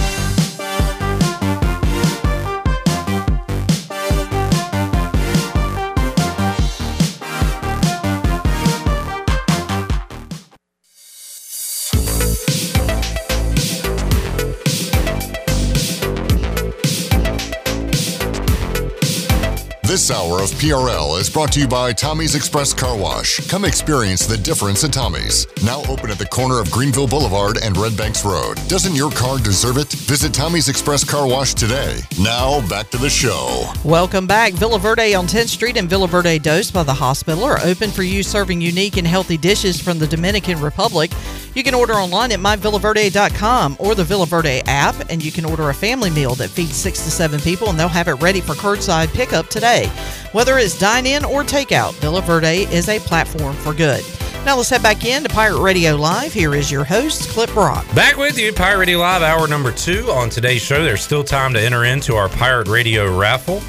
[19.96, 23.40] This hour of PRL is brought to you by Tommy's Express Car Wash.
[23.48, 25.48] Come experience the difference at Tommy's.
[25.64, 28.56] Now open at the corner of Greenville Boulevard and Red Banks Road.
[28.68, 29.90] Doesn't your car deserve it?
[29.94, 32.02] Visit Tommy's Express Car Wash today.
[32.20, 33.72] Now back to the show.
[33.86, 34.52] Welcome back.
[34.52, 38.04] Villa Verde on 10th Street and Villa Verde Dos by the hospital are open for
[38.04, 41.10] you serving unique and healthy dishes from the Dominican Republic.
[41.54, 45.70] You can order online at myvillaverde.com or the Villa Verde app, and you can order
[45.70, 48.56] a family meal that feeds six to seven people, and they'll have it ready for
[48.56, 49.85] curbside pickup today.
[50.32, 54.03] Whether it's dine in or takeout, Villa Verde is a platform for good.
[54.45, 56.32] Now let's head back in to Pirate Radio Live.
[56.32, 57.84] Here is your host, Clip Brock.
[57.95, 60.10] Back with you, Pirate Radio Live, hour number two.
[60.12, 63.62] On today's show, there's still time to enter into our Pirate Radio raffle.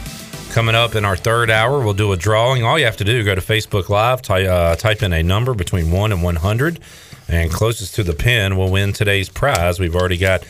[0.52, 2.62] Coming up in our third hour, we'll do a drawing.
[2.62, 5.55] All you have to do, go to Facebook Live, ty- uh, type in a number
[5.55, 6.80] between 1 and 100,
[7.28, 9.80] and closest to the pin will win today's prize.
[9.80, 10.44] We've already got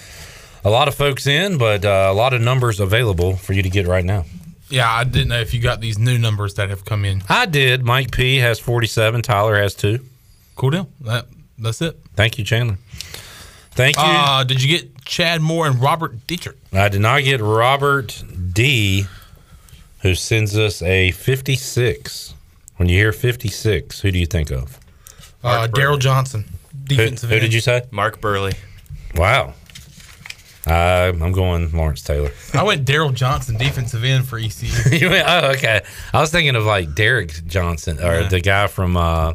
[0.64, 3.70] a lot of folks in, but uh, a lot of numbers available for you to
[3.70, 4.24] get right now.
[4.68, 7.22] Yeah, I didn't know if you got these new numbers that have come in.
[7.28, 7.84] I did.
[7.84, 10.00] Mike P has 47, Tyler has two.
[10.56, 10.88] Cool deal.
[11.02, 11.26] That
[11.58, 11.98] that's it.
[12.14, 12.78] Thank you, Chandler.
[13.72, 14.02] Thank you.
[14.04, 16.56] Uh, did you get Chad Moore and Robert Dietrich?
[16.72, 18.22] I did not get Robert
[18.52, 19.04] D,
[20.00, 22.34] who sends us a 56.
[22.76, 24.78] When you hear 56, who do you think of?
[25.44, 26.44] Uh, Daryl Johnson,
[26.88, 27.42] Who, defensive who end.
[27.42, 27.82] did you say?
[27.90, 28.54] Mark Buehrle.
[29.14, 29.54] Wow.
[30.66, 32.30] Uh, I'm going Lawrence Taylor.
[32.52, 34.66] I went Daryl Johnson, defensive end for ECU.
[34.96, 35.82] you went, oh, okay.
[36.12, 38.28] I was thinking of like Derrick Johnson or Yeah.
[38.28, 39.32] the guy from uh,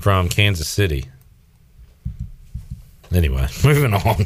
[0.00, 1.04] from Kansas City.
[3.14, 4.24] Anyway, moving on.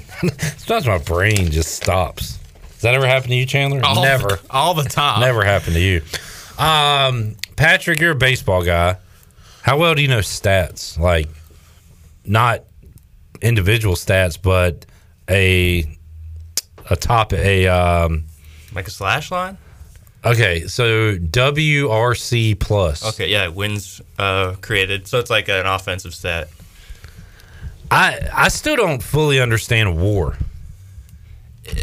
[0.58, 2.38] Sometimes my brain just stops.
[2.72, 3.80] Does that ever happen to you, Chandler?
[3.84, 4.40] All the- Never.
[4.50, 5.20] all the time.
[5.20, 6.02] Never happened to you.
[6.58, 8.96] Um, Patrick, you're a baseball guy.
[9.62, 10.98] How well do you know stats?
[10.98, 11.28] Like,
[12.24, 12.64] not
[13.42, 14.86] individual stats, but
[15.30, 15.98] a
[16.90, 18.24] a top a um.
[18.74, 19.58] Like a slash line?
[20.24, 23.04] Okay, so WRC plus.
[23.14, 25.06] Okay, yeah, wins uh, created.
[25.06, 26.48] So it's like an offensive stat.
[27.90, 30.36] I I still don't fully understand war.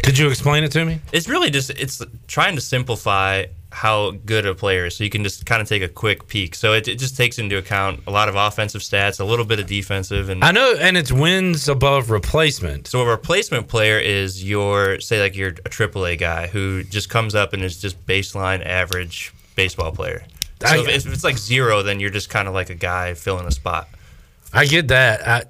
[0.02, 1.00] Could you explain it to me?
[1.12, 5.22] It's really just it's trying to simplify how good a player is, so you can
[5.22, 6.54] just kind of take a quick peek.
[6.54, 9.60] So it, it just takes into account a lot of offensive stats, a little bit
[9.60, 12.86] of defensive, and I know, and it's wins above replacement.
[12.86, 17.34] So a replacement player is your say like you're a AAA guy who just comes
[17.34, 20.24] up and is just baseline average baseball player.
[20.62, 23.14] So I- if, if it's like zero, then you're just kind of like a guy
[23.14, 23.88] filling a spot.
[24.50, 25.28] I get that.
[25.28, 25.42] I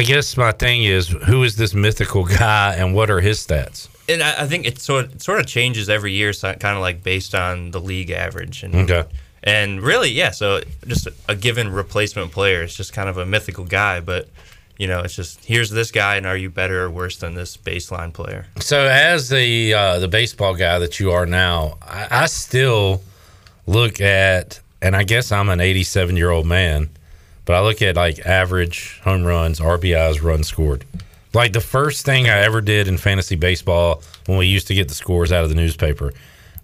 [0.00, 3.88] I guess my thing is who is this mythical guy and what are his stats?
[4.08, 6.80] And I, I think it sort it sort of changes every year, so kind of
[6.82, 8.62] like based on the league average.
[8.62, 9.04] And, Okay.
[9.42, 10.32] And really, yeah.
[10.32, 14.28] So just a given replacement player is just kind of a mythical guy, but
[14.78, 17.56] you know, it's just here's this guy, and are you better or worse than this
[17.56, 18.46] baseline player?
[18.58, 23.02] So as the uh, the baseball guy that you are now, I, I still
[23.66, 26.90] look at, and I guess I'm an 87 year old man,
[27.44, 30.84] but I look at like average home runs, RBIs, runs scored.
[31.36, 34.88] Like the first thing I ever did in fantasy baseball when we used to get
[34.88, 36.14] the scores out of the newspaper.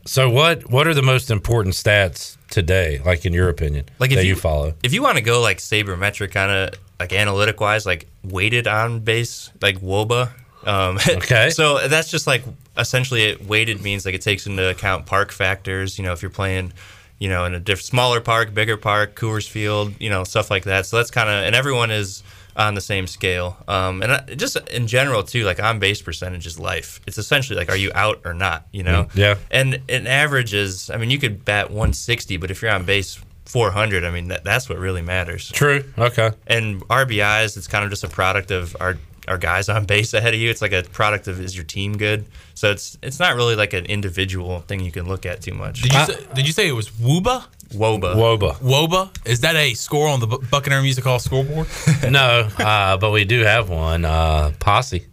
[0.06, 3.00] So what what are the most important stats today?
[3.04, 4.72] Like in your opinion, Like that if you, you, follow?
[4.82, 9.00] If you want to go like sabermetric kind of like analytic wise, like weighted on
[9.00, 10.30] base, like WOBA.
[10.64, 11.50] Um, Okay.
[11.50, 12.42] so that's just like
[12.78, 15.98] essentially it weighted means like it takes into account park factors.
[15.98, 16.72] You know, if you're playing,
[17.18, 20.64] you know, in a diff- smaller park, bigger park, Coors Field, you know, stuff like
[20.64, 20.86] that.
[20.86, 22.22] So that's kind of and everyone is
[22.56, 23.56] on the same scale.
[23.68, 27.00] Um, and I, just in general too, like on base percentage is life.
[27.06, 28.66] It's essentially like are you out or not?
[28.72, 29.04] You know.
[29.04, 29.34] Mm, yeah.
[29.50, 33.20] And an average is, I mean, you could bat 160, but if you're on base
[33.46, 35.50] 400, I mean, that, that's what really matters.
[35.50, 35.84] True.
[35.98, 36.30] Okay.
[36.46, 38.96] And RBIs, it's kind of just a product of our
[39.28, 40.50] are guys on base ahead of you.
[40.50, 42.24] It's like a product of is your team good.
[42.54, 45.82] So it's it's not really like an individual thing you can look at too much.
[45.82, 47.44] Did you say, did you say it was Wooba?
[47.70, 48.14] Woba.
[48.14, 48.54] Woba.
[48.56, 49.26] Woba?
[49.26, 51.66] Is that a score on the Bu- Buccaneer Music Hall scoreboard?
[52.10, 54.04] no, uh, but we do have one.
[54.04, 55.06] Uh, Posse.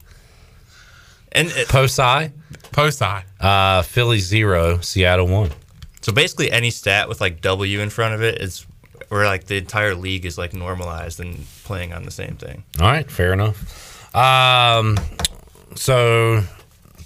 [1.31, 2.31] And Posi.
[2.71, 3.23] Posi.
[3.39, 5.51] Uh, Philly zero, Seattle one.
[6.01, 8.65] So basically, any stat with like W in front of it is
[9.09, 12.63] where like the entire league is like normalized and playing on the same thing.
[12.79, 13.88] All right, fair enough.
[14.13, 14.97] Um,
[15.75, 16.41] so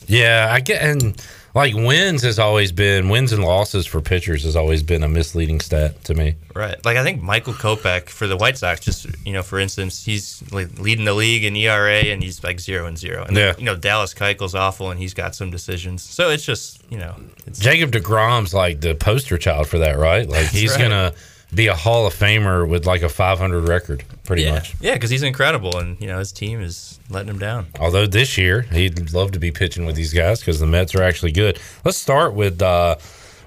[0.07, 1.21] yeah, I get and
[1.55, 5.59] like wins has always been wins and losses for pitchers has always been a misleading
[5.59, 6.35] stat to me.
[6.55, 6.84] Right.
[6.84, 10.43] Like I think Michael Kopech for the White Sox, just you know, for instance, he's
[10.51, 13.23] like leading the league in ERA and he's like zero and zero.
[13.25, 13.53] And Yeah.
[13.57, 16.01] you know, Dallas Keuchel's awful and he's got some decisions.
[16.01, 17.15] So it's just you know,
[17.45, 20.27] it's Jacob Degrom's like the poster child for that, right?
[20.27, 20.81] Like he's right.
[20.81, 21.13] gonna
[21.55, 24.53] be a Hall of Famer with like a 500 record, pretty yeah.
[24.53, 24.75] much.
[24.80, 27.67] Yeah, because he's incredible and you know his team is letting him down.
[27.80, 31.03] Although this year he'd love to be pitching with these guys because the Mets are
[31.03, 31.59] actually good.
[31.85, 32.95] Let's start with uh,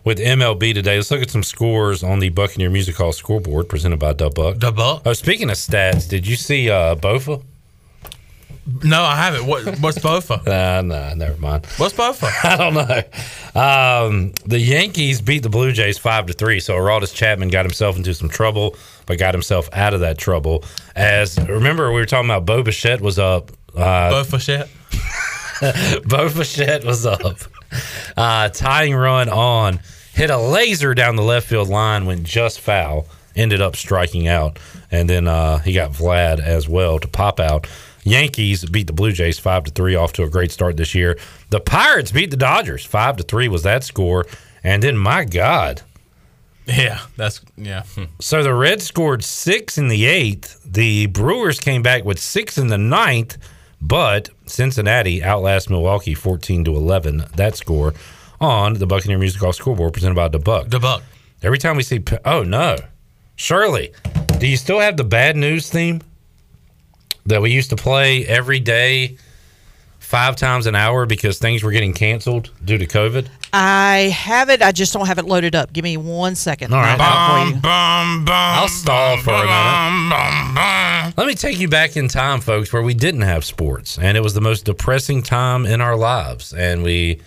[0.05, 0.97] with MLB today.
[0.97, 4.59] Let's look at some scores on the Buccaneer Music Hall scoreboard presented by Dub Buck.
[4.59, 5.03] Dub Buck.
[5.05, 7.43] Oh, speaking of stats, did you see uh, Bofa?
[8.83, 9.47] No, I haven't.
[9.47, 10.45] What, what's Bofa?
[10.47, 11.67] Nah, nah, never mind.
[11.77, 12.29] What's Bofa?
[12.45, 13.03] I don't know.
[13.61, 17.97] Um, the Yankees beat the Blue Jays five to three, so Aroldis Chapman got himself
[17.97, 18.77] into some trouble,
[19.07, 20.65] but got himself out of that trouble.
[20.97, 23.53] As remember, we were talking about Bo Bichette was up.
[23.75, 24.41] Uh, Bofa
[26.01, 26.09] shit.
[26.09, 27.21] Bo Bichette was up.
[28.17, 29.81] Uh, tying run on,
[30.13, 34.59] hit a laser down the left field line, went just foul, ended up striking out,
[34.91, 37.67] and then uh, he got Vlad as well to pop out.
[38.07, 41.19] Yankees beat the Blue Jays five to three, off to a great start this year.
[41.51, 44.27] The Pirates beat the Dodgers five to three was that score,
[44.63, 45.83] and then my God,
[46.67, 47.83] Yeah, that's yeah.
[47.95, 48.05] Hmm.
[48.21, 50.63] so the Reds scored six in the eighth.
[50.65, 53.39] The Brewers came back with six in the ninth,
[53.83, 57.25] but Cincinnati outlasts Milwaukee fourteen to eleven.
[57.37, 57.93] That score
[58.41, 60.69] on the Buccaneer Music Hall scoreboard presented by the Buck.
[60.69, 61.03] The Buck.
[61.43, 62.77] Every time we see, oh no,
[63.35, 63.93] Shirley,
[64.39, 66.01] do you still have the bad news theme
[67.27, 69.17] that we used to play every day,
[69.99, 73.29] five times an hour because things were getting canceled due to COVID?
[73.53, 74.63] I have it.
[74.63, 75.73] I just don't have it loaded up.
[75.73, 76.73] Give me one second.
[76.73, 76.99] All right.
[77.01, 78.27] I'll have it for you.
[78.29, 81.15] I'll stall for a minute.
[81.17, 84.21] Let me take you back in time, folks, where we didn't have sports, and it
[84.21, 87.21] was the most depressing time in our lives, and we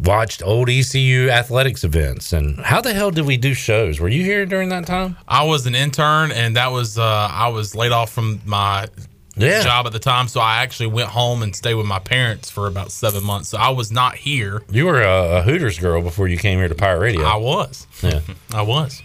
[0.00, 2.32] watched old ECU athletics events.
[2.32, 4.00] And how the hell did we do shows?
[4.00, 5.16] Were you here during that time?
[5.26, 8.86] I was an intern, and that was uh, I was laid off from my
[9.36, 9.62] Yeah.
[9.62, 12.66] job at the time, so I actually went home and stayed with my parents for
[12.66, 13.48] about seven months.
[13.50, 14.62] So I was not here.
[14.70, 17.22] You were a, a Hooters girl before you came here to Pirate Radio.
[17.24, 17.86] I was.
[18.02, 18.20] Yeah.
[18.54, 19.02] I was.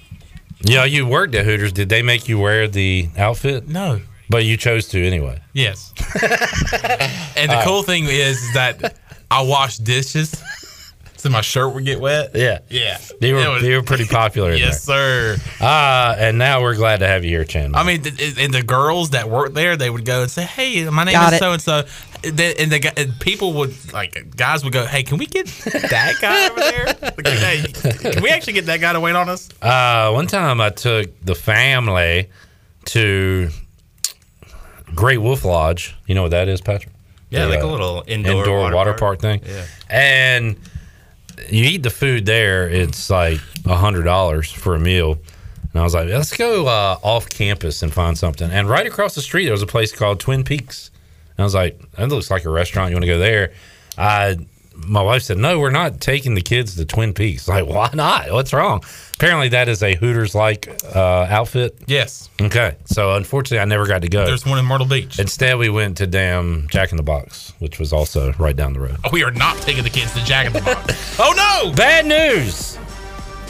[0.65, 1.73] Yeah, you worked at Hooters.
[1.73, 3.67] Did they make you wear the outfit?
[3.67, 3.99] No.
[4.29, 5.41] But you chose to anyway.
[5.53, 5.93] Yes.
[7.35, 8.95] and the cool thing is that
[9.29, 10.41] I wash dishes,
[11.23, 12.31] so my shirt would get wet.
[12.35, 12.59] Yeah.
[12.69, 12.97] Yeah.
[13.21, 15.37] They were, was- you were pretty popular in yes, sir.
[15.37, 15.67] there.
[15.67, 17.79] Uh, and now we're glad to have you here, Chandler.
[17.79, 20.83] I mean, th- and the girls that worked there, they would go and say, "Hey,
[20.89, 21.85] my name Got is so and so,"
[22.25, 26.49] and the and people would like guys would go, "Hey, can we get that guy
[26.49, 26.85] over there?
[27.01, 27.63] Like, hey,
[28.11, 31.09] can we actually get that guy to wait on us?" Uh, one time I took
[31.23, 32.29] the family
[32.85, 33.49] to
[34.93, 35.95] Great Wolf Lodge.
[36.05, 36.93] You know what that is, Patrick?
[37.29, 39.21] Yeah, The, like a uh, little indoor water, water park.
[39.21, 39.21] park.
[39.21, 39.41] thing.
[39.45, 39.65] Yeah.
[39.89, 40.55] And
[41.49, 45.17] you eat the food there, it's like a hundred dollars for a meal.
[45.73, 48.49] And I was like, let's go uh, off campus and find something.
[48.51, 50.91] And right across the street, there was a place called Twin Peaks.
[51.35, 52.91] And I was like, that looks like a restaurant.
[52.91, 53.53] You want to go there?
[53.97, 54.37] I,
[54.75, 57.47] my wife said, no, we're not taking the kids to Twin Peaks.
[57.53, 58.31] Like, why not?
[58.31, 58.83] What's wrong?
[59.15, 61.77] Apparently, that is a Hooters like uh, outfit.
[61.85, 62.29] Yes.
[62.41, 62.75] Okay.
[62.85, 64.25] So, unfortunately, I never got to go.
[64.25, 65.19] There's one in Myrtle Beach.
[65.19, 68.79] Instead, we went to damn Jack in the Box, which was also right down the
[68.79, 68.97] road.
[69.03, 71.17] Oh, We are not taking the kids to Jack in the Box.
[71.19, 71.33] oh
[71.65, 71.73] no!
[71.75, 72.77] Bad news!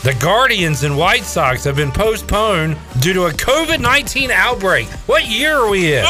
[0.03, 4.87] The Guardians and White Sox have been postponed due to a COVID 19 outbreak.
[5.07, 6.03] What year are we in?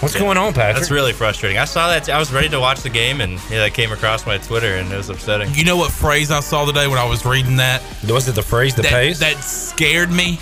[0.00, 0.76] What's going on, Patrick?
[0.76, 1.58] That's really frustrating.
[1.58, 2.08] I saw that.
[2.10, 4.92] I was ready to watch the game, and yeah, that came across my Twitter, and
[4.92, 5.54] it was upsetting.
[5.54, 7.82] You know what phrase I saw today when I was reading that?
[8.08, 9.18] Was it the phrase, the that, pace?
[9.20, 10.38] That scared me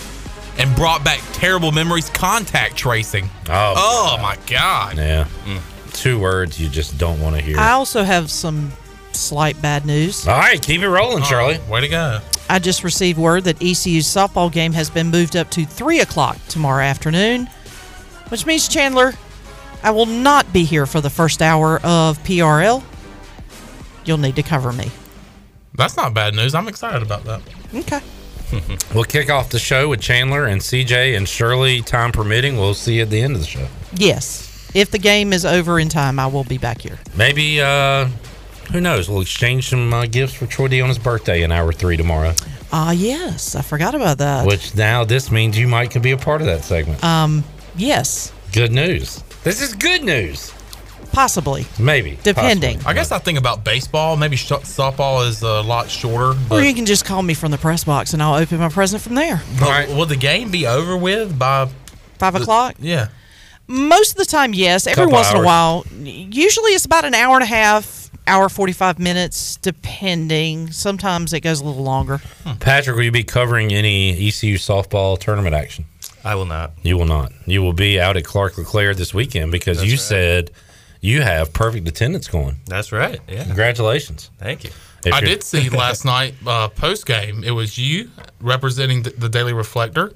[0.59, 2.11] and brought back terrible memories.
[2.11, 3.31] Contact tracing.
[3.49, 4.97] Oh, Oh my god.
[4.97, 5.27] Yeah.
[5.93, 7.59] Two words you just don't want to hear.
[7.59, 8.73] I also have some
[9.13, 10.27] slight bad news.
[10.27, 11.59] All right, keep it rolling, Charlie.
[11.69, 12.21] Way to go.
[12.49, 16.39] I just received word that ECU's softball game has been moved up to 3 o'clock
[16.49, 17.49] tomorrow afternoon,
[18.29, 19.13] which means, Chandler,
[19.83, 22.83] I will not be here for the first hour of PRL.
[24.05, 24.91] You'll need to cover me.
[25.75, 26.55] That's not bad news.
[26.55, 27.43] I'm excited about that.
[27.75, 28.01] Okay.
[28.95, 32.59] We'll kick off the show with Chandler and CJ and Shirley, time permitting.
[32.59, 33.67] We'll see you at the end of the show.
[33.95, 34.71] Yes.
[34.75, 36.99] If the game is over in time, I will be back here.
[37.17, 38.11] Maybe, uh,
[38.71, 39.09] who knows?
[39.09, 42.35] We'll exchange some uh, gifts for Troy Dion's birthday in hour three tomorrow.
[42.73, 44.47] Ah, yes, I forgot about that.
[44.47, 47.03] Which now this means you might could be a part of that segment.
[47.03, 47.45] Um,
[47.75, 49.25] yes, Good news.
[49.45, 50.53] This is good news.
[51.13, 51.67] possibly.
[51.79, 52.19] Maybe.
[52.23, 52.81] Depending.
[52.87, 54.17] I guess I think about baseball.
[54.17, 56.39] Maybe sh- softball is a lot shorter.
[56.51, 59.03] Or you can just call me from the press box and I'll open my present
[59.03, 59.43] from there.
[59.61, 61.69] but will the game be over with by
[62.19, 62.77] Five o'clock?
[62.79, 63.09] Yeah.
[63.67, 64.87] Most of the time, yes.
[64.87, 68.49] Every Couple once in a while, usually it's about an hour and a half, hour
[68.49, 70.71] forty-five minutes, depending.
[70.73, 72.21] Sometimes it goes a little longer.
[72.61, 75.85] Patrick, will you be covering any ECU softball tournament action?
[76.25, 76.73] I will not.
[76.83, 77.33] You will not.
[77.47, 80.01] You will be out at Clark-LeClair this weekend because That's you right.
[80.01, 80.51] said
[81.01, 82.57] you have perfect attendance going.
[82.67, 83.21] That's right.
[83.29, 83.45] Yeah.
[83.45, 84.31] Congratulations.
[84.39, 84.71] Thank you.
[85.05, 87.43] If I did see last night uh, post game.
[87.45, 90.13] It was you representing the, the Daily Reflector,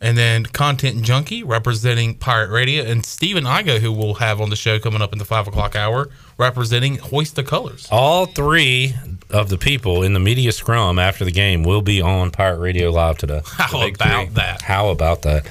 [0.00, 4.56] and then Content Junkie representing Pirate Radio, and Stephen Igo, who we'll have on the
[4.56, 7.88] show coming up in the five o'clock hour, representing Hoist the Colors.
[7.90, 8.94] All three
[9.30, 12.90] of the people in the media scrum after the game will be on Pirate Radio
[12.90, 13.42] Live today.
[13.46, 14.62] How about that?
[14.62, 15.46] How about that?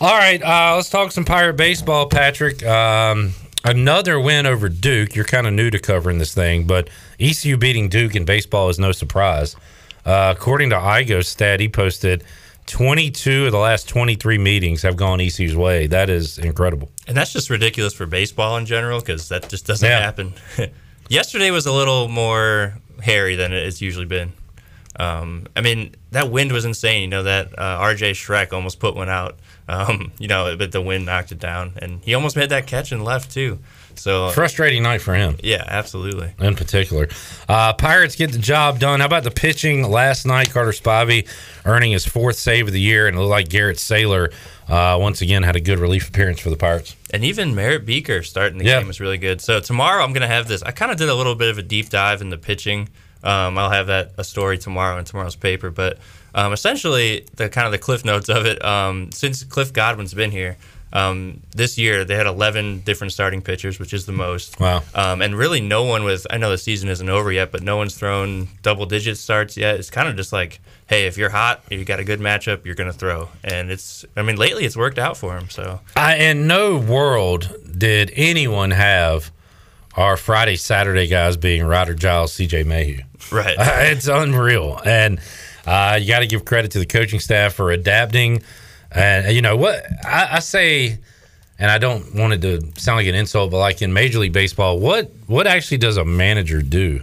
[0.00, 2.64] All right, uh, let's talk some Pirate baseball, Patrick.
[2.64, 3.34] Um,
[3.64, 5.14] another win over Duke.
[5.16, 6.88] You're kind of new to covering this thing, but
[7.18, 9.56] ECU beating Duke in baseball is no surprise.
[10.06, 12.22] Uh, according to Igo's stat, he posted
[12.66, 15.86] 22 of the last 23 meetings have gone ECU's way.
[15.86, 16.90] That is incredible.
[17.06, 20.00] And that's just ridiculous for baseball in general because that just doesn't Yeah.
[20.00, 20.34] happen.
[21.08, 24.32] Yesterday was a little more hairy than it's usually been.
[24.98, 27.02] Um, I mean, that wind was insane.
[27.02, 29.36] You know, that uh, RJ Schreck almost put one out.
[29.68, 31.72] Um, you know, but the wind knocked it down.
[31.80, 33.58] And he almost made that catch and left, too.
[33.94, 35.36] So Frustrating night for him.
[35.42, 36.32] Yeah, absolutely.
[36.38, 37.08] in particular.
[37.48, 39.00] Uh, Pirates get the job done.
[39.00, 40.50] How about the pitching last night?
[40.50, 41.28] Carter Spivey
[41.64, 44.32] earning his fourth save of the year, and it looked like Garrett Saylor
[44.68, 46.94] uh, once again had a good relief appearance for the Pirates.
[47.10, 48.78] And even Merritt Beeker starting the Yeah.
[48.78, 49.40] game was really good.
[49.40, 50.62] So tomorrow I'm going to have this.
[50.62, 52.88] I kind of did a little bit of a deep dive in the pitching.
[53.24, 55.70] Um, I'll have that a story tomorrow in tomorrow's paper.
[55.70, 55.98] But
[56.34, 58.62] um, essentially, the kind of the cliff notes of it.
[58.64, 60.56] Um, since Cliff Godwin's been here,
[60.92, 64.58] um, this year they had 11 different starting pitchers, which is the most.
[64.58, 64.82] Wow.
[64.94, 66.26] Um, and really, no one with.
[66.30, 69.76] I know the season isn't over yet, but no one's thrown double digit starts yet.
[69.76, 72.74] It's kind of just like, hey, if you're hot, you got a good matchup, you're
[72.74, 73.28] going to throw.
[73.44, 74.04] And it's.
[74.16, 75.50] I mean, lately it's worked out for him.
[75.50, 75.80] So.
[75.96, 79.30] I, in no world did anyone have
[79.94, 83.02] our Friday, Saturday guys being Ryder Giles, CJ Mayhue.
[83.30, 83.56] Right.
[83.92, 84.80] it's unreal.
[84.84, 85.20] And
[85.66, 88.42] uh, you got to give credit to the coaching staff for adapting.
[88.90, 90.98] And you know what I, I say,
[91.58, 94.32] and I don't want it to sound like an insult, but like in Major League
[94.32, 97.02] Baseball, what what actually does a manager do?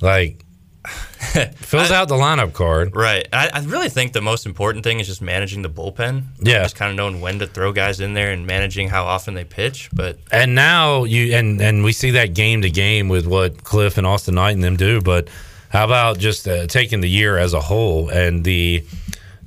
[0.00, 0.44] Like
[1.56, 2.94] fills out the lineup card.
[2.94, 3.26] Right.
[3.32, 6.22] I, I really think the most important thing is just managing the bullpen.
[6.40, 6.62] Yeah.
[6.62, 9.44] Just kind of knowing when to throw guys in there and managing how often they
[9.44, 9.90] pitch.
[9.92, 13.98] But And now you and and we see that game to game with what Cliff
[13.98, 15.00] and Austin Knight and them do.
[15.00, 15.28] But
[15.70, 18.84] how about just uh, taking the year as a whole and the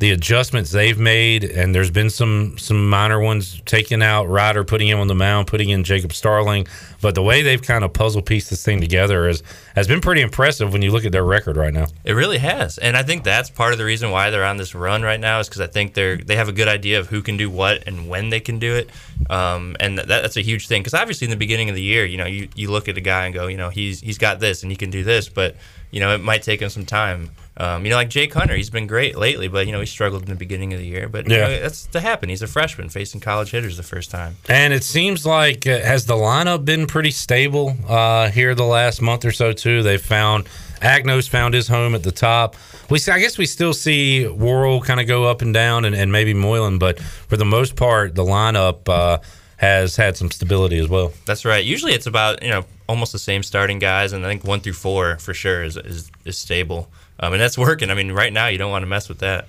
[0.01, 1.43] the adjustments they've made?
[1.43, 5.47] And there's been some some minor ones taking out Ryder, putting him on the mound,
[5.47, 6.67] putting in Jacob Starling.
[7.01, 9.43] But the way they've kind of puzzle pieced this thing together is
[9.75, 11.85] has been pretty impressive when you look at their record right now.
[12.03, 12.79] it really has.
[12.79, 15.39] And I think that's part of the reason why they're on this run right now
[15.39, 17.87] is because I think they're they have a good idea of who can do what
[17.87, 18.89] and when they can do it.
[19.29, 22.05] Um, and that, that's a huge thing because obviously in the beginning of the year,
[22.05, 24.39] you know, you, you look at a guy and go, you know, he's he's got
[24.39, 25.55] this and he can do this, but
[25.91, 27.29] you know, it might take him some time.
[27.61, 30.23] Um, you know, like Jake Hunter, he's been great lately, but you know, he struggled
[30.23, 31.07] in the beginning of the year.
[31.07, 31.47] But you Yeah.
[31.47, 32.29] know, that's to happen.
[32.29, 34.37] He's a freshman facing college hitters the first time.
[34.49, 39.01] And it seems like uh, has the lineup been pretty stable uh, here the last
[39.01, 39.83] month or so too.
[39.83, 40.45] They found
[40.81, 42.55] Agnos found his home at the top.
[42.89, 45.95] We see, I guess we still see Worrell kind of go up and down, and,
[45.95, 49.19] and maybe Moylan, but for the most part, the lineup uh,
[49.57, 51.13] has had some stability as well.
[51.27, 51.63] That's right.
[51.63, 54.73] Usually it's about you know almost the same starting guys, and I think one through
[54.73, 56.89] four for sure is is, is stable,
[57.21, 57.89] um, and that's working.
[57.89, 59.47] I mean, right now you don't want to mess with that.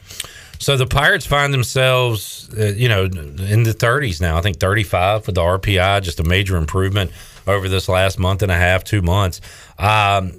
[0.58, 4.38] So the Pirates find themselves, uh, you know, in the 30s now.
[4.38, 7.10] I think 35 with the RPI, just a major improvement
[7.48, 9.40] over this last month and a half, two months.
[9.76, 10.32] Um,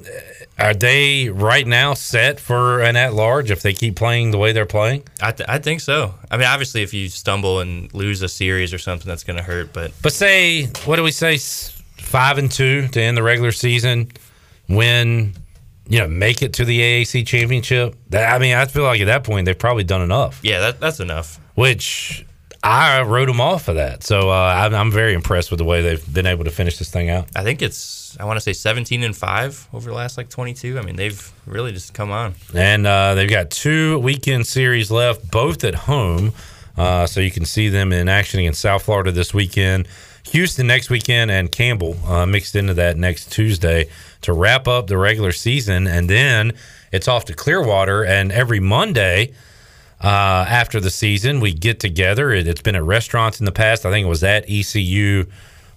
[0.57, 4.53] are they right now set for an at large if they keep playing the way
[4.53, 5.03] they're playing?
[5.22, 6.14] I, th- I think so.
[6.31, 9.43] I mean, obviously, if you stumble and lose a series or something, that's going to
[9.43, 9.73] hurt.
[9.73, 11.38] But But say, what do we say,
[11.97, 14.11] five and two to end the regular season,
[14.69, 15.34] win,
[15.88, 17.95] you know, make it to the AAC championship?
[18.10, 20.39] That, I mean, I feel like at that point they've probably done enough.
[20.43, 21.39] yeah, that, that's enough.
[21.55, 22.26] which
[22.64, 24.03] I wrote them off for that.
[24.03, 26.89] So uh, I'm, I'm very impressed with the way they've been able to finish this
[26.89, 27.27] thing out.
[27.35, 30.80] I think it's I want to say 17 and five over the last like 22.
[30.80, 32.35] I mean, they've really just come on.
[32.55, 36.31] And uh, they've got two weekend series left, both at home.
[36.77, 39.88] Uh, so you can see them in action against South Florida this weekend.
[40.27, 43.89] Houston next weekend and Campbell uh, mixed into that next Tuesday
[44.23, 46.53] to wrap up the regular season, and then
[46.91, 48.03] it's off to Clearwater.
[48.03, 49.33] And every Monday
[50.01, 52.31] uh, after the season, we get together.
[52.31, 53.85] It, it's been at restaurants in the past.
[53.85, 55.25] I think it was at ECU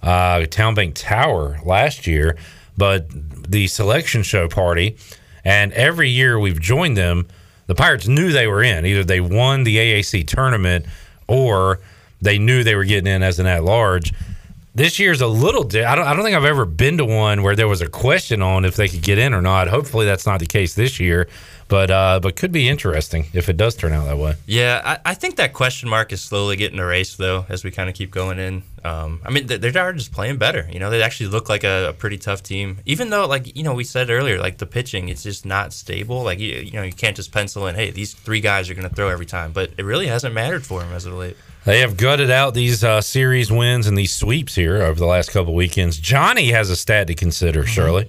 [0.03, 2.37] uh, Town Bank Tower last year,
[2.77, 3.07] but
[3.49, 4.97] the selection show party.
[5.45, 7.29] And every year we've joined them.
[7.67, 8.85] The Pirates knew they were in.
[8.85, 10.87] Either they won the AAC tournament
[11.29, 11.81] or
[12.21, 14.13] they knew they were getting in as an at large.
[14.77, 15.65] This year's a little.
[15.65, 16.07] Di- I don't.
[16.07, 18.77] I don't think I've ever been to one where there was a question on if
[18.77, 19.69] they could get in or not.
[19.69, 21.29] Hopefully, that's not the case this year.
[21.69, 24.35] But uh, but could be interesting if it does turn out that way.
[24.47, 27.89] Yeah, I, I think that question mark is slowly getting erased though as we kind
[27.89, 28.63] of keep going in.
[28.85, 30.69] Um, I mean, they- they're just playing better.
[30.71, 32.79] You know, they actually look like a, a pretty tough team.
[32.85, 36.23] Even though, like you know, we said earlier, like the pitching, it's just not stable.
[36.23, 38.89] Like you, you know, you can't just pencil in, hey, these three guys are going
[38.89, 39.53] to throw every time.
[39.53, 41.37] But it really hasn't mattered for them as of late.
[41.67, 45.31] They have gutted out these uh, series wins and these sweeps here over the last
[45.33, 45.99] couple weekends.
[45.99, 47.69] Johnny has a stat to consider, Mm-hmm.
[47.71, 48.09] Shirley.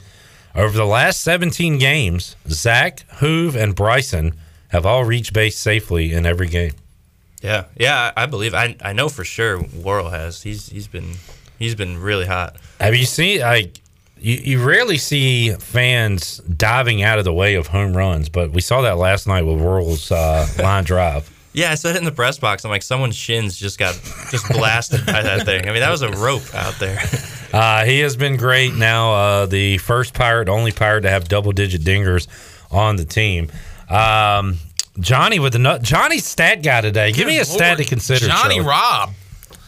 [0.56, 4.36] Over the last 17 games, Zach, Hoove, and Bryson
[4.70, 6.74] have all reached base safely in every game.
[7.42, 8.56] Yeah, yeah, I believe.
[8.56, 9.62] I I know for sure.
[9.62, 10.42] Worrell has.
[10.42, 11.14] He's he's been
[11.60, 12.56] he's been really hot.
[12.80, 13.80] Have you seen like
[14.20, 18.62] you, you rarely see fans diving out of the way of home runs, but we
[18.62, 21.30] saw that last night with Worrell's uh, line drive.
[21.58, 22.64] Yeah, I said it in the press box.
[22.66, 25.68] I'm like, someone's shins just got just blasted by that thing.
[25.68, 27.00] I mean, that was a rope out there.
[27.54, 28.76] Uh, he has been great.
[28.76, 32.28] Now, uh, the first pirate, only pirate to have double digit dingers
[32.70, 33.50] on the team.
[33.90, 34.58] Um,
[35.00, 35.82] Johnny with the nut.
[35.82, 37.14] Johnny's stat guy today.
[37.14, 38.28] Give me a Good stat to consider.
[38.28, 38.68] Johnny Shirley.
[38.68, 39.12] Robb.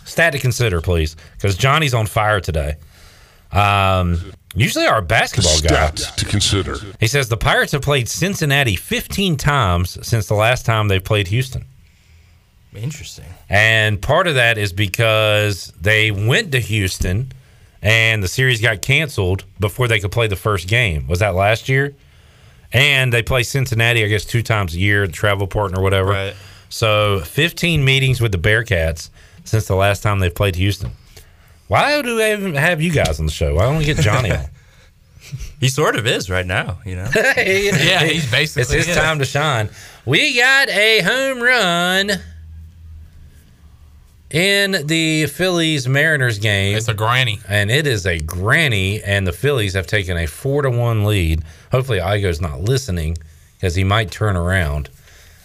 [0.03, 2.75] Stat to consider, please, because Johnny's on fire today.
[3.53, 5.89] Um, usually our basketball guy.
[5.91, 6.75] To consider.
[6.99, 11.29] He says the Pirates have played Cincinnati 15 times since the last time they played
[11.29, 11.63] Houston.
[12.75, 13.25] Interesting.
[13.49, 17.31] And part of that is because they went to Houston
[17.81, 21.07] and the series got canceled before they could play the first game.
[21.07, 21.95] Was that last year?
[22.71, 26.09] And they play Cincinnati, I guess, two times a year, the travel partner or whatever.
[26.11, 26.35] Right.
[26.69, 29.09] So 15 meetings with the Bearcats
[29.43, 30.91] since the last time they played Houston.
[31.67, 33.55] Why do we even have you guys on the show?
[33.55, 34.45] Why don't we get Johnny on?
[35.59, 36.79] He sort of is right now.
[36.85, 37.09] You know.
[37.15, 38.99] Yeah, he's basically It's his it.
[38.99, 39.69] time to shine.
[40.05, 42.11] We got a home run
[44.31, 46.77] in the Phillies Mariners game.
[46.77, 47.39] It's a granny.
[47.47, 51.43] And it is a granny, and the Phillies have taken a four to one lead.
[51.71, 53.17] Hopefully, Igo's not listening
[53.55, 54.89] because he might turn around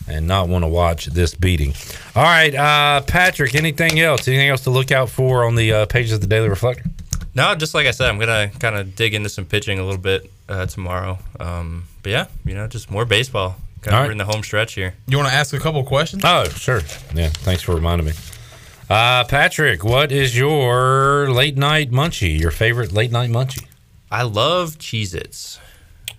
[0.06, 1.74] and not want to watch this beating.
[2.14, 4.28] All right, uh, Patrick, anything else?
[4.28, 6.84] Anything else to look out for on the uh, pages of the Daily Reflector?
[7.34, 10.00] No, just like I said, I'm gonna kind of dig into some pitching a little
[10.00, 11.18] bit uh, tomorrow.
[11.40, 13.56] Um, but yeah, you know, just more baseball.
[13.80, 14.10] Kind of right.
[14.12, 14.94] in the home stretch here.
[15.06, 16.22] You want to ask a couple questions?
[16.24, 16.80] Oh, sure.
[17.12, 18.12] Yeah, thanks for reminding me.
[18.88, 22.38] Uh, Patrick, what is your late night munchie?
[22.38, 23.66] Your favorite late night munchie?
[24.10, 25.58] I love Cheez-Its.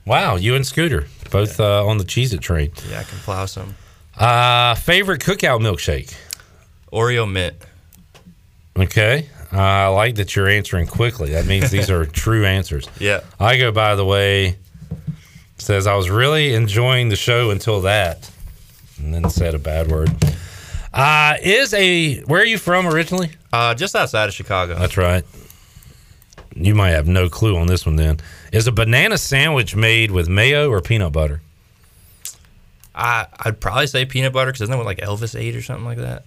[0.06, 2.72] Wow, you and Scooter both uh, on the Cheez It train.
[2.90, 3.76] Yeah, I can plow some.
[4.18, 6.16] Uh, favorite cookout milkshake?
[6.92, 7.56] Oreo mint.
[8.78, 9.30] Okay.
[9.52, 11.32] Uh, I like that you're answering quickly.
[11.32, 12.88] That means these are true answers.
[13.00, 13.22] Yeah.
[13.40, 14.58] I go, by the way,
[15.58, 18.30] says, I was really enjoying the show until that.
[18.98, 20.10] And then said a bad word.
[20.96, 23.30] Uh, is a, where are you from originally?
[23.52, 24.76] Uh, just outside of Chicago.
[24.76, 25.26] That's right.
[26.56, 28.22] You might have no clue on this one then.
[28.54, 31.42] Is a banana sandwich made with mayo or peanut butter?
[32.96, 35.84] I I'd probably say peanut butter because isn't that what like Elvis ate or something
[35.84, 36.24] like that?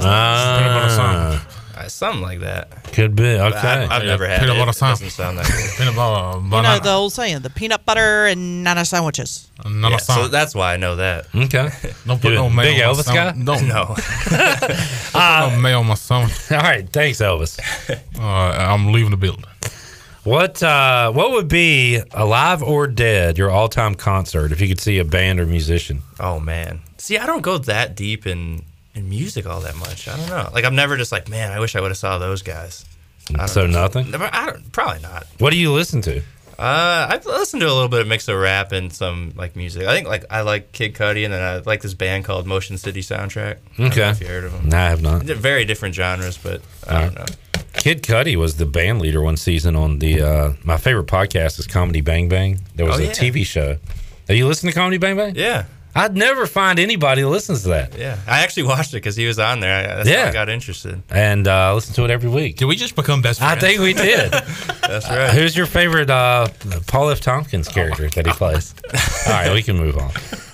[0.00, 1.46] Ah.
[1.46, 2.84] Uh, something like that.
[2.92, 3.24] Could be.
[3.24, 3.56] Okay.
[3.56, 4.58] I've, I've never had peanut it.
[4.58, 5.70] butter It doesn't sound that good.
[5.78, 9.50] Peanut butter, You know the old saying, the peanut butter and nana sandwiches.
[9.64, 11.26] Yeah, so that's why I know that.
[11.34, 11.70] Okay.
[12.06, 13.32] Don't put no a mayo big on my Elvis guy?
[13.32, 13.46] sandwich.
[13.46, 13.84] Don't No.
[13.86, 16.52] Don't put no mayo on my sandwich.
[16.52, 16.88] All right.
[16.88, 17.58] Thanks, Elvis.
[18.18, 19.44] Uh, I'm leaving the building.
[20.24, 24.80] What uh, what would be alive or dead your all time concert if you could
[24.80, 26.00] see a band or musician?
[26.18, 26.80] Oh man.
[26.96, 28.62] See, I don't go that deep in
[28.94, 30.08] in music all that much.
[30.08, 30.50] I don't know.
[30.52, 32.84] Like I'm never just like, man, I wish I would have saw those guys.
[33.46, 33.80] So know.
[33.82, 34.14] nothing?
[34.14, 34.70] I don't.
[34.72, 35.26] Probably not.
[35.38, 36.20] What do you listen to?
[36.56, 39.86] Uh, I've listened to a little bit of mix of rap and some like music.
[39.88, 42.78] I think like I like Kid Cudi, and then I like this band called Motion
[42.78, 43.56] City Soundtrack.
[43.56, 44.08] I don't know Okay.
[44.10, 44.68] if you heard of them.
[44.68, 45.24] No, I have not.
[45.26, 47.24] They're Very different genres, but I don't know.
[47.72, 51.66] Kid Cudi was the band leader one season on the uh, my favorite podcast is
[51.66, 52.60] Comedy Bang Bang.
[52.76, 53.12] There was Oh, a yeah.
[53.12, 53.78] TV show.
[54.28, 55.34] Have you listened to Comedy Bang Bang?
[55.34, 55.64] Yeah.
[55.96, 57.96] I'd never find anybody that listens to that.
[57.96, 59.76] Yeah, I actually watched it because he was on there.
[59.92, 60.24] I, that's Yeah.
[60.24, 61.00] how I got interested.
[61.10, 62.56] And uh, listen to it every week.
[62.56, 63.62] Did we just become best friends?
[63.62, 64.30] I think we did.
[64.82, 65.30] That's Uh, right.
[65.30, 66.48] who's your favorite uh,
[66.88, 67.20] Paul F.
[67.20, 68.74] Tompkins character that he plays?
[69.26, 70.10] All right, we can move on.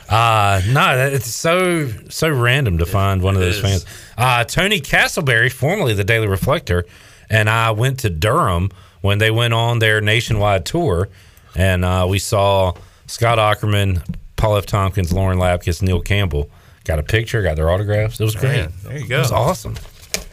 [0.09, 3.61] Uh, no, it's so so random to find one of those is.
[3.62, 3.87] fans.
[4.19, 6.85] Uh, Tony Castleberry, formerly the Daily Reflector,
[7.31, 11.09] and I went to Durham when they went on their nationwide tour,
[11.55, 12.75] and uh, we saw
[13.07, 14.03] Scott Aukerman,
[14.41, 14.67] Paul F.
[14.67, 16.51] Tompkins, Lauren Lapkus, Neil Campbell.
[16.85, 18.19] Got a picture, got their autographs.
[18.19, 18.53] It was great.
[18.57, 19.17] Man, there you go.
[19.17, 19.77] It was awesome.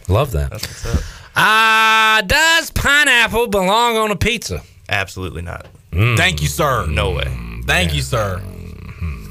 [0.07, 0.49] Love that.
[0.49, 1.03] That's what's up.
[1.35, 4.61] Uh, does pineapple belong on a pizza?
[4.89, 5.67] Absolutely not.
[5.91, 6.85] Thank you, sir.
[6.87, 7.25] No way.
[7.65, 8.41] Thank you, sir.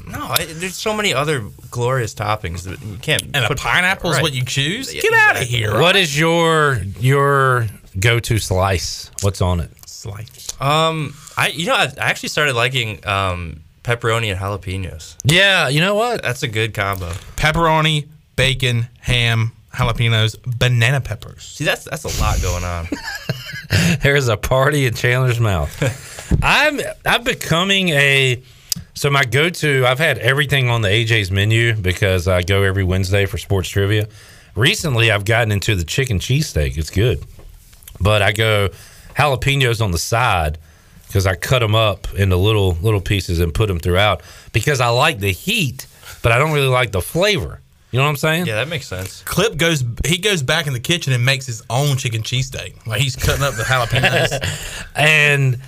[0.07, 3.23] No, I, there's so many other glorious toppings that you can't.
[3.33, 4.23] And a pineapple is Right.
[4.23, 4.93] what you choose?
[4.93, 5.57] Yeah, Get out of exactly.
[5.57, 5.81] here.
[5.81, 7.67] What is your your
[7.99, 9.11] go to slice?
[9.21, 9.69] What's on it?
[9.85, 10.47] Slice.
[10.61, 15.15] Um, I you know I, I actually started liking um pepperoni and jalapenos.
[15.23, 16.21] Yeah, you know what?
[16.21, 17.09] That's a good combo.
[17.37, 21.43] Pepperoni, bacon, ham, jalapenos, banana peppers.
[21.43, 22.87] See, that's that's a lot going on.
[24.01, 25.71] There's a party in Chandler's mouth.
[26.43, 28.43] I'm I'm becoming a
[28.93, 29.85] so my go to.
[29.85, 34.09] I've had everything on the AJ's menu because I go every Wednesday for sports trivia.
[34.55, 36.77] Recently, I've gotten into the chicken cheesesteak.
[36.77, 37.23] It's good,
[38.01, 38.69] but I go
[39.15, 40.57] jalapenos on the side
[41.07, 44.21] because I cut them up into little little pieces and put them throughout
[44.53, 45.87] because I like the heat,
[46.21, 47.61] but I don't really like the flavor.
[47.91, 48.45] You know what I'm saying?
[48.47, 49.21] Yeah, that makes sense.
[49.23, 49.83] Clip goes.
[50.05, 52.85] He goes back in the kitchen and makes his own chicken cheesesteak.
[52.85, 54.85] Like he's cutting up the jalapenos.
[54.95, 55.59] and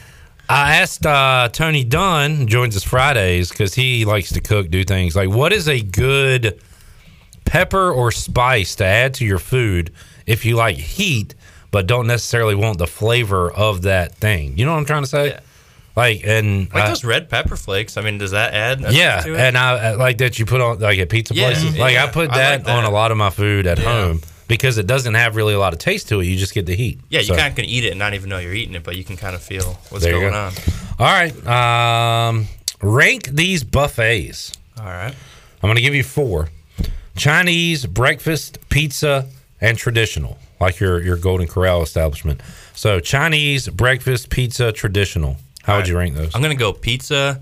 [0.49, 5.15] I asked uh, Tony Dunn, joins us Fridays because he likes to cook, do things
[5.15, 6.59] like what is a good
[7.45, 9.91] pepper or spice to add to your food
[10.25, 11.35] if you like heat
[11.71, 14.57] but don't necessarily want the flavor of that thing.
[14.57, 15.39] You know what I'm trying to say?
[15.95, 17.97] Like and Like I- those red pepper flakes.
[17.97, 18.81] I mean, does that add?
[18.93, 19.39] yeah, to it?
[19.39, 21.77] and I I like that you put on like at pizza Yeah, places.
[21.77, 22.75] Like I yeah, put I that, like that.
[22.77, 23.85] on a lot of my food at Yeah.
[23.85, 26.25] home because it doesn't have really a lot of taste to it.
[26.25, 26.99] You just get the heat.
[27.09, 28.83] yeah, you So- kind of can eat it and not even know you're eating it,
[28.83, 30.37] but you can kind of feel what's There going go.
[30.39, 30.53] on.
[30.99, 31.33] All right.
[31.47, 32.47] Um,
[32.81, 34.53] rank these buffets.
[34.79, 35.13] All right.
[35.61, 36.47] I'm going to give you four
[37.17, 39.27] Chinese, breakfast, pizza,
[39.59, 42.41] and traditional, like your, your Golden Corral establishment.
[42.73, 45.37] So, Chinese, breakfast, pizza, traditional.
[45.63, 46.33] How would you rank those?
[46.35, 47.41] I'm gonna go pizza,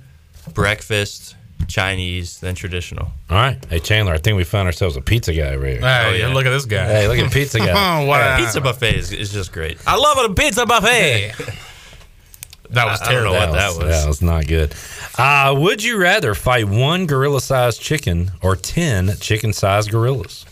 [0.53, 1.35] breakfast,
[1.67, 3.07] Chinese, then traditional.
[3.29, 3.63] All right.
[3.69, 5.79] Hey, Chandler, I think we found ourselves a pizza guy over here.
[5.79, 6.85] Hey, look at this guy.
[6.85, 7.71] Hey, look at pizza guy.
[7.71, 8.37] Oh, wow.
[8.37, 9.77] Pizza buffet is, is just great.
[9.87, 11.33] I love a pizza buffet.
[12.71, 13.33] that was I- I don't terrible.
[13.33, 13.87] know what that was.
[14.01, 14.73] That was not good.
[15.17, 20.45] Uh, would you rather fight one gorilla sized chicken or 10 chicken sized gorillas?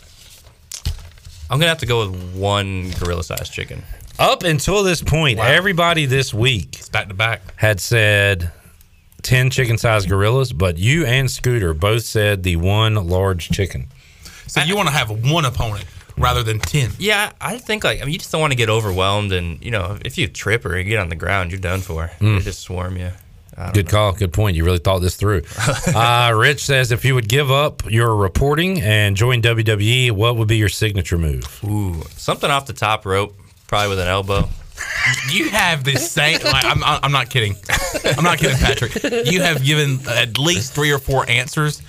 [1.50, 3.82] I'm gonna have to go with one gorilla-sized chicken.
[4.18, 8.50] Up until this point, everybody this week it's back to back had said
[9.22, 13.88] 10 chicken sized gorillas, but you and Scooter both said the one large chicken.
[14.46, 15.84] So you want to have one opponent
[16.16, 16.90] rather than ten.
[16.98, 19.70] Yeah, I think like I mean, you just don't want to get overwhelmed, and you
[19.70, 22.10] know, if you trip or you get on the ground, you're done for.
[22.20, 22.38] Mm.
[22.38, 23.10] They just swarm you.
[23.56, 24.12] I don't Good call.
[24.12, 24.56] Good point.
[24.56, 25.42] You really thought this through.
[25.94, 30.48] uh, Rich says if you would give up your reporting and join WWE, what would
[30.48, 31.64] be your signature move?
[31.64, 33.34] Ooh, something off the top rope,
[33.66, 34.48] probably with an elbow.
[35.30, 36.38] You have this same.
[36.44, 37.56] Like, I'm, I'm not kidding.
[38.16, 39.02] I'm not kidding, Patrick.
[39.26, 41.80] You have given at least three or four answers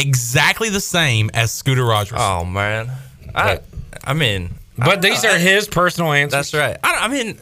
[0.00, 2.18] exactly the same as Scooter Rogers.
[2.20, 2.90] Oh man,
[3.34, 3.60] I,
[4.04, 6.50] I mean, But these are his personal answers.
[6.50, 6.76] That's right.
[6.82, 7.38] I, I mean,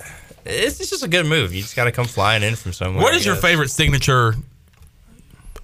[0.48, 1.54] it's, it's just a good move.
[1.54, 3.02] You just got to come flying in from somewhere.
[3.02, 4.34] What is your favorite signature?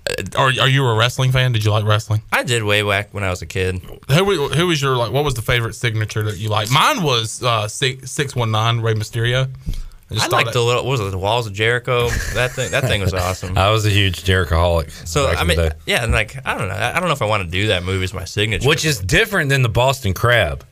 [0.08, 1.52] Uh, Are, are you a wrestling fan?
[1.52, 2.22] Did you like wrestling?
[2.32, 3.80] I did way back when I was a kid.
[4.08, 5.12] Who, who was your like?
[5.12, 6.70] What was the favorite signature that you like?
[6.70, 9.48] Mine was uh, six one nine Rey Mysterio.
[10.10, 10.84] I, just liked thought the little.
[10.84, 11.10] What was it?
[11.10, 12.10] The Walls of Jericho.
[12.34, 12.70] That thing.
[12.70, 13.56] That thing was awesome.
[13.56, 15.08] I was a huge Jericho Jerichoholic.
[15.08, 16.74] So I mean, yeah, and like I don't know.
[16.74, 18.68] I I don't know if I want to do that movie as my signature.
[18.68, 20.64] which is different than the Boston Crab.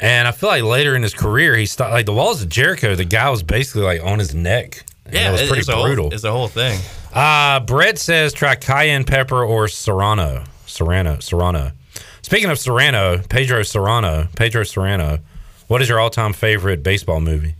[0.00, 1.92] And I feel like later in his career, he stopped.
[1.92, 4.84] Like the walls of Jericho, the guy was basically like on his neck.
[5.10, 6.12] Yeah, it was pretty it's a whole- brutal.
[6.12, 6.80] it's the whole thing.
[7.12, 10.44] Uh, Brett says try cayenne pepper or serrano.
[10.66, 11.18] Serrano.
[11.20, 11.70] Serrano.
[12.22, 14.28] Speaking of Serrano, Pedro Serrano.
[14.34, 15.18] Pedro Serrano.
[15.68, 17.54] What is your all-time favorite baseball movie?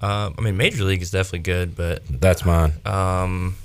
[0.00, 2.72] Um, I mean, Major League is definitely good, but That's mine.
[2.86, 3.56] um,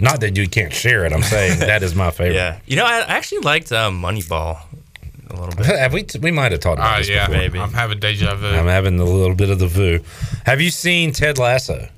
[0.00, 1.12] Not that you can't share it.
[1.12, 2.34] I'm saying that is my favorite.
[2.36, 4.58] yeah, you know, I actually liked um, Moneyball
[5.30, 5.66] a little bit.
[5.66, 7.60] Have we we might have talked about Uh, this yeah, before.
[7.62, 8.48] I'm having deja vu.
[8.48, 10.00] I'm having a little bit of the vu.
[10.46, 11.88] Have you seen Ted Lasso?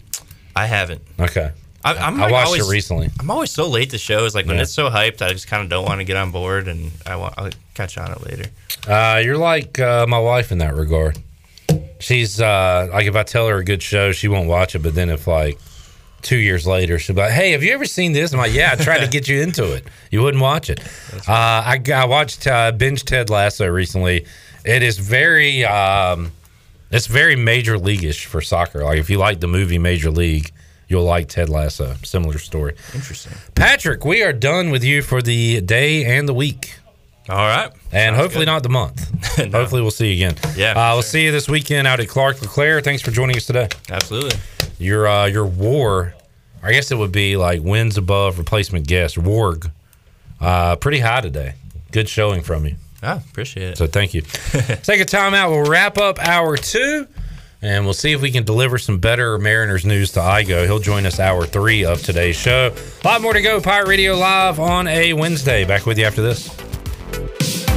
[0.55, 1.01] I haven't.
[1.19, 1.51] Okay.
[1.85, 3.09] I, I'm I like watched always, it recently.
[3.19, 4.35] I'm always so late to shows.
[4.37, 4.63] Like when Yeah.
[4.63, 7.17] it's so hyped, I just kind of don't want to get on board, and I
[7.17, 8.45] want I'll catch on it later.
[8.87, 11.19] Uh, you're like uh, my wife in that regard.
[11.99, 14.81] She's uh, like, if I tell her a good show, she won't watch it.
[14.81, 15.59] But then if like
[16.23, 18.70] two years later, she'll be like, "Hey, have you ever seen this?" I'm like, "Yeah,
[18.73, 19.85] I tried to get you into it.
[20.11, 20.81] You wouldn't watch it."
[21.28, 21.32] Uh,
[21.77, 24.27] I, I watched uh, binge Ted Lasso recently.
[24.65, 26.32] It is very, um,
[26.90, 28.85] it's very major leagueish for soccer.
[28.85, 30.53] Like if you like the movie Major League,
[30.89, 31.97] you'll like Ted Lasso.
[32.05, 32.77] Similar story.
[32.94, 33.32] Interesting.
[33.55, 36.74] Patrick, we are done with you for the day and the week.
[37.28, 37.70] All right.
[37.93, 39.09] And hopefully not the month.
[39.53, 40.36] Hopefully we'll see you again.
[40.57, 42.81] Yeah, Uh, we'll see you this weekend out at Clark-LeClair.
[42.82, 43.69] Thanks for joining us today.
[43.90, 44.36] Absolutely.
[44.78, 46.15] Your uh, your war,
[46.62, 49.70] I guess it would be like wins above replacement guest warg.
[50.40, 51.55] Uh, pretty high today.
[51.93, 52.74] Good showing from you.
[53.05, 53.78] Ah, appreciate it.
[53.78, 54.23] So thank you.
[54.82, 55.51] Take a time out.
[55.51, 57.07] We'll wrap up hour two,
[57.62, 60.65] and we'll see if we can deliver some better Mariners news to Igo.
[60.66, 62.74] He'll join us hour three of today's show.
[63.05, 63.61] A lot more to go.
[63.61, 65.65] Pirate Radio Live on a Wednesday.
[65.65, 66.49] Back with you after this.
[67.23, 67.72] Bye.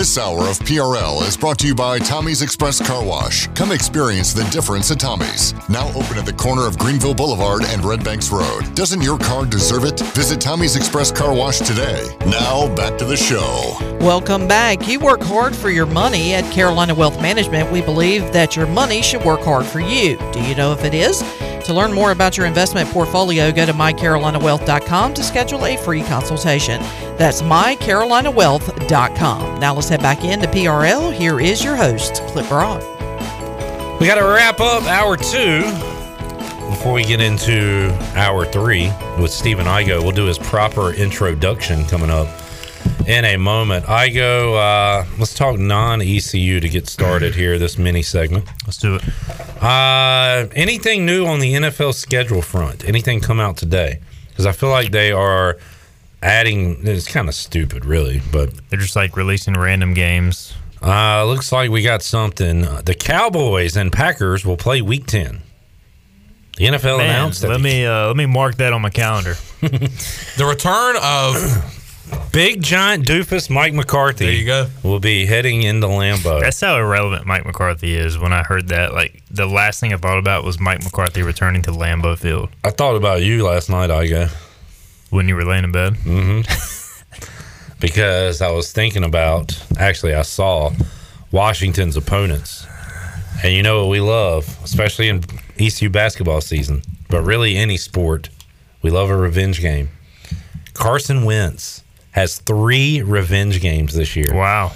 [0.00, 3.48] This hour of PRL is brought to you by Tommy's Express Car Wash.
[3.48, 5.52] Come experience the difference at Tommy's.
[5.68, 8.74] Now open at the corner of Greenville Boulevard and Red Banks Road.
[8.74, 10.00] Doesn't your car deserve it?
[10.14, 12.16] Visit Tommy's Express Car Wash today.
[12.24, 13.76] Now back to the show.
[14.00, 14.88] Welcome back.
[14.88, 17.70] You work hard for your money at Carolina Wealth Management.
[17.70, 20.16] We believe that your money should work hard for you.
[20.32, 21.22] Do you know if it is?
[21.64, 26.80] To learn more about your investment portfolio, go to mycarolinawealth.com to schedule a free consultation.
[27.16, 29.60] That's mycarolinawealth.com.
[29.60, 31.12] Now let's head back into PRL.
[31.12, 32.82] Here is your host, Clip Broad.
[34.00, 35.60] We got to wrap up hour two
[36.70, 40.02] before we get into hour three with Stephen Igo.
[40.02, 42.26] We'll do his proper introduction coming up
[43.06, 43.86] in a moment.
[43.86, 48.46] Igo, uh, let's talk non ECU to get started here, this mini segment.
[48.66, 49.62] Let's do it.
[49.62, 52.84] Uh, anything new on the NFL schedule front?
[52.84, 54.00] Anything come out today?
[54.28, 55.58] Because I feel like they are
[56.22, 56.86] adding.
[56.86, 60.54] It's kind of stupid, really, but they're just like releasing random games.
[60.82, 62.64] Uh, looks like we got something.
[62.64, 65.42] Uh, The Cowboys and Packers will play Week Ten.
[66.56, 69.34] The NFL Man, announced that let me uh, let me mark that on my calendar.
[69.60, 71.79] the return of
[72.32, 74.26] big giant doofus Mike McCarthy.
[74.26, 74.66] There you go.
[74.82, 76.40] Will be heading into Lambeau.
[76.40, 78.18] That's how irrelevant Mike McCarthy is.
[78.18, 81.62] When I heard that, like the last thing I thought about was Mike McCarthy returning
[81.62, 82.50] to Lambeau Field.
[82.64, 84.30] I thought about you last night, Igo.
[85.10, 85.94] When you were laying in bed.
[85.94, 86.42] Mm-hmm.
[87.80, 89.60] because I was thinking about.
[89.78, 90.70] Actually, I saw
[91.32, 92.66] Washington's opponents,
[93.42, 95.24] and you know what we love, especially in
[95.58, 98.28] ECU basketball season, but really any sport,
[98.82, 99.90] we love a revenge game.
[100.74, 101.82] Carson Wentz
[102.12, 104.34] has three revenge games this year.
[104.34, 104.72] Wow.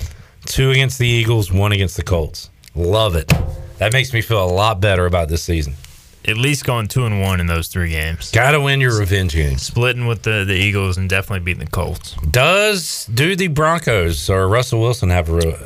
[0.47, 2.51] Two against the Eagles, one against the Colts.
[2.75, 3.29] Love it.
[3.79, 5.75] That makes me feel a lot better about this season.
[6.27, 8.31] At least going two and one in those three games.
[8.31, 9.63] Got to win your revenge games.
[9.63, 12.15] Splitting with the, the Eagles and definitely beating the Colts.
[12.31, 15.57] Does do the Broncos or Russell Wilson have a re-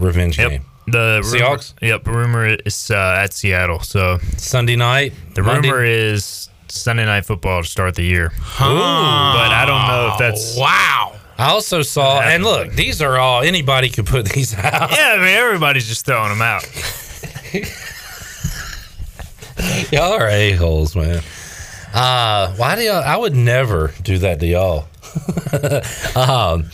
[0.00, 0.50] revenge Yep.
[0.50, 0.64] game?
[0.88, 1.74] The rumor, Seahawks?
[1.80, 2.06] Yep.
[2.08, 3.78] Rumor is uh, at Seattle.
[3.80, 5.12] So Sunday night.
[5.34, 8.32] The Monday- rumor is Sunday night football to start the year.
[8.58, 11.14] But I don't know if that's wow.
[11.38, 14.90] I also saw, and look, these are all anybody could put these out.
[14.90, 16.64] Yeah, I mean everybody's just throwing them out.
[19.92, 21.22] y'all are a holes, man.
[21.92, 23.02] Uh, why do y'all?
[23.02, 24.86] I would never do that to y'all.
[26.16, 26.70] um,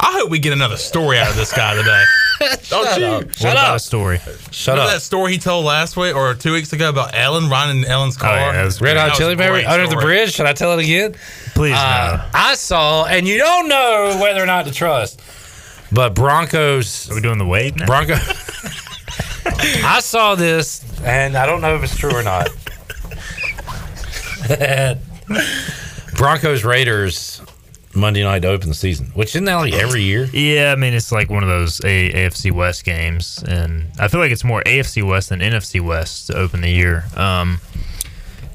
[0.00, 2.04] I hope we get another story out of this guy today.
[2.62, 3.06] Shut you?
[3.06, 3.22] up.
[3.32, 3.76] Shut What about up.
[3.76, 4.18] a story?
[4.50, 4.94] Shut Remember up.
[4.96, 8.16] that story he told last week or two weeks ago about Ellen riding in Ellen's
[8.16, 8.52] car?
[8.52, 10.32] Red That Hot Chili a Pepper under the bridge.
[10.32, 11.14] Should I tell it again?
[11.54, 11.74] Please.
[11.76, 15.20] Uh, I saw, and you don't know whether or not to trust,
[15.92, 17.10] but Broncos.
[17.10, 17.84] Are we doing the wave now?
[17.86, 18.14] Bronco.
[19.84, 22.48] I saw this, and I don't know if it's true or not.
[26.16, 27.39] Broncos Raiders
[27.94, 30.24] Monday night to open the season, which isn't that like every year?
[30.32, 34.20] Yeah, I mean it's like one of those a- AFC West games, and I feel
[34.20, 37.04] like it's more AFC West than NFC West to open the year.
[37.16, 37.60] Um,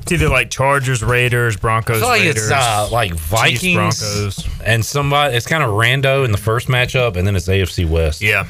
[0.02, 3.76] it's either like Chargers, Raiders, Broncos, I feel like Raiders, it's uh, like Chiefs, Vikings
[3.76, 4.48] Broncos.
[4.64, 5.36] and somebody.
[5.36, 8.22] It's kind of rando in the first matchup, and then it's AFC West.
[8.22, 8.48] Yeah.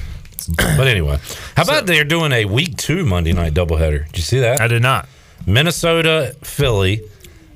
[0.77, 1.17] But anyway,
[1.55, 4.05] how about they're doing a week two Monday night doubleheader?
[4.07, 4.61] Did you see that?
[4.61, 5.07] I did not.
[5.47, 7.01] Minnesota, Philly,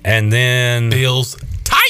[0.03, 1.37] and then Bills,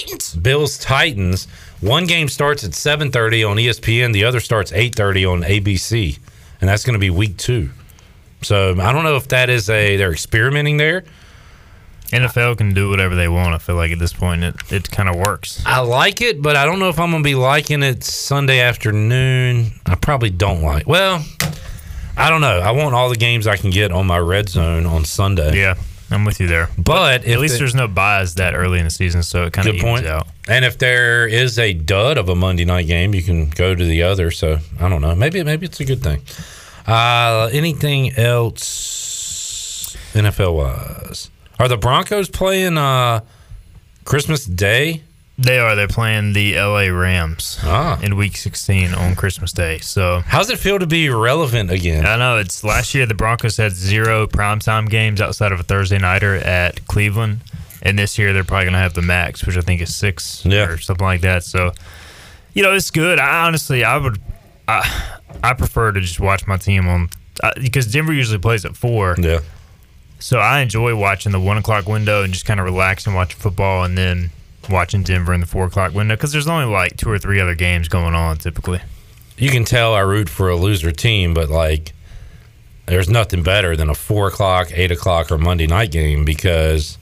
[0.02, 0.36] Titans.
[0.36, 1.46] Bills, Titans.
[1.82, 4.14] One game starts at seven thirty on ESPN.
[4.14, 6.20] The other starts eight thirty on ABC,
[6.62, 7.70] and that's going to be week two.
[8.42, 11.04] So I don't know if that is a they're experimenting there.
[12.12, 13.54] NFL can do whatever they want.
[13.54, 15.62] I feel like at this point it, it kind of works.
[15.66, 18.62] I like it, but I don't know if I'm going to be liking it Sunday
[18.62, 19.74] afternoon.
[19.86, 20.88] I probably don't like.
[20.88, 21.24] Well,
[22.18, 22.60] I don't know.
[22.60, 25.56] I want all the games I can get on my red zone on Sunday.
[25.56, 25.76] Yeah,
[26.12, 26.70] I'm with you there.
[26.78, 29.68] But at least the- there's no buys that early in the season, so it kind
[29.68, 30.06] of evens point.
[30.08, 30.28] out.
[30.48, 33.86] And if there is a dud of a Monday night game, you can go to
[33.86, 34.32] the other.
[34.32, 35.14] So I don't know.
[35.16, 36.22] Maybe maybe it's a good thing.
[36.88, 41.30] Uh, anything else NFL wise?
[41.60, 43.20] Are the Broncos playing uh,
[44.06, 45.04] Christmas Day
[45.42, 45.74] They are.
[45.74, 47.98] They're playing the LA Rams Ah.
[48.02, 49.78] in Week 16 on Christmas Day.
[49.80, 52.06] So, how's it feel to be relevant again?
[52.06, 55.98] I know it's last year the Broncos had zero primetime games outside of a Thursday
[55.98, 57.40] nighter at Cleveland,
[57.82, 60.46] and this year they're probably going to have the max, which I think is six
[60.46, 61.46] or something like that.
[61.46, 61.72] So,
[62.54, 63.18] you know, it's good.
[63.18, 64.20] I honestly, I would,
[64.68, 67.10] I, I prefer to just watch my team on
[67.42, 69.16] uh, because Denver usually plays at four.
[69.18, 69.40] Yeah.
[70.20, 73.34] So I enjoy watching the one o'clock window and just kind of relax and watch
[73.36, 74.32] football, and then
[74.70, 77.56] watching Denver in the four o'clock window because there's only like two or three other
[77.56, 78.82] games going on typically.
[79.38, 81.94] You can tell I root for a loser team, but like,
[82.86, 86.98] there's nothing better than a four o'clock, eight o'clock, or Monday night game because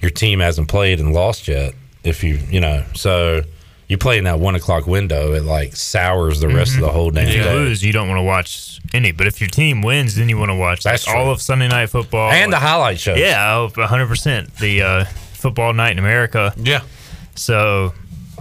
[0.00, 1.74] your team hasn't played and lost yet.
[2.04, 3.42] If you, you know, so
[3.88, 7.10] you play in that one o'clock window, it like sours the rest of the whole
[7.10, 9.12] damn If you lose, you don't want to watch any.
[9.12, 11.68] But if your team wins, then you want to watch like, That's all of Sunday
[11.68, 13.18] night football And the highlight shows.
[13.18, 14.54] Yeah, hundred percent.
[14.56, 16.52] The uh, football night in America.
[16.58, 16.82] Yeah.
[17.38, 17.92] So,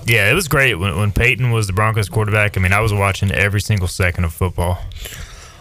[0.05, 2.57] yeah, it was great when when Peyton was the Broncos quarterback.
[2.57, 4.79] I mean, I was watching every single second of football.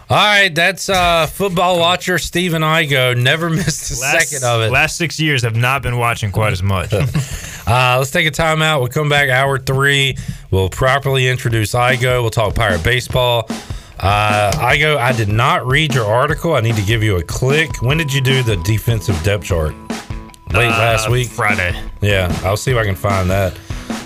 [0.08, 3.20] All right, that's uh, football watcher Stephen Igo.
[3.20, 4.70] Never missed a Last- second of it.
[4.70, 6.92] Last six years, have not been watching quite as much.
[7.68, 8.78] Uh, let's take a timeout.
[8.78, 10.16] We'll come back hour three.
[10.52, 12.20] We'll properly introduce Igo.
[12.22, 13.48] We'll talk pirate baseball.
[13.98, 16.54] Uh, Igo, I did not read your article.
[16.54, 17.82] I need to give you a click.
[17.82, 19.74] When did you do the defensive depth chart?
[20.52, 21.78] Late Uh, last week, Friday.
[22.00, 23.58] Yeah, I'll see if I can find that,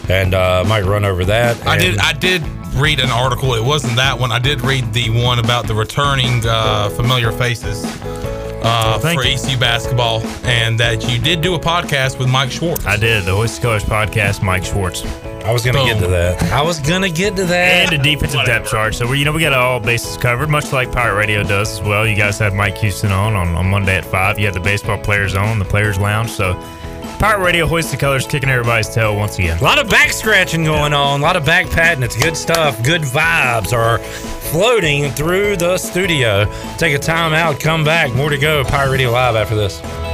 [0.09, 1.65] and uh, might run over that.
[1.67, 1.99] I did.
[1.99, 2.43] I did
[2.75, 3.55] read an article.
[3.55, 4.33] It wasn't that one.
[4.33, 7.85] I did read the one about the returning uh, familiar faces
[8.63, 9.33] uh, for thank you.
[9.33, 12.87] ECU basketball, and that you did do a podcast with Mike Schwartz.
[12.87, 14.43] I did the Hoist Colors podcast.
[14.43, 15.05] Mike Schwartz.
[15.45, 16.43] I was gonna get to that.
[16.53, 17.93] I was gonna get to that.
[17.93, 18.95] And a defensive depth chart.
[18.95, 21.83] So we, you know, we got all bases covered, much like Pirate Radio does as
[21.83, 22.07] well.
[22.07, 24.39] You guys had Mike Houston on on, on Monday at five.
[24.39, 26.31] You had the baseball players on the Players Lounge.
[26.31, 26.55] So
[27.19, 29.59] Pirate Radio hoist the colors, kicking everybody's tail once again.
[29.59, 32.03] A lot of back scratching going on, a lot of back patting.
[32.03, 32.83] It's good stuff.
[32.83, 33.99] Good vibes are
[34.51, 36.45] floating through the studio.
[36.77, 38.13] Take a time out, come back.
[38.15, 38.65] More to go.
[38.65, 40.10] Pirate Radio Live after this.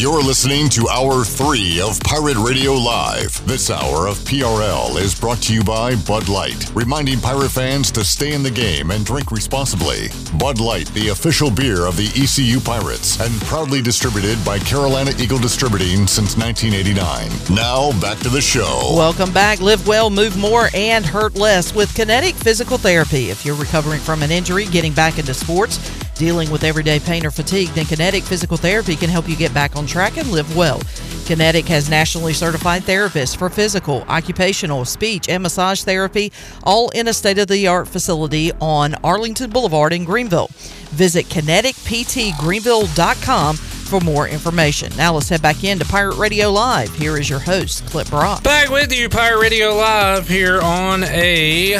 [0.00, 3.46] You're listening to Hour 3 of Pirate Radio Live.
[3.46, 8.02] This hour of PRL is brought to you by Bud Light, reminding pirate fans to
[8.02, 10.08] stay in the game and drink responsibly.
[10.38, 15.38] Bud Light, the official beer of the ECU Pirates, and proudly distributed by Carolina Eagle
[15.38, 17.54] Distributing since 1989.
[17.54, 18.94] Now, back to the show.
[18.96, 19.60] Welcome back.
[19.60, 23.28] Live well, move more, and hurt less with Kinetic Physical Therapy.
[23.28, 25.78] If you're recovering from an injury, getting back into sports,
[26.20, 29.74] dealing with everyday pain or fatigue, then Kinetic Physical Therapy can help you get back
[29.74, 30.78] on track and live well.
[31.24, 36.30] Kinetic has nationally certified therapists for physical, occupational, speech, and massage therapy,
[36.62, 40.50] all in a state of the art facility on Arlington Boulevard in Greenville.
[40.90, 44.92] Visit kineticptgreenville.com for more information.
[44.98, 46.94] Now let's head back into Pirate Radio Live.
[46.96, 48.42] Here is your host, Clip Brock.
[48.42, 51.78] Back with you, Pirate Radio Live here on a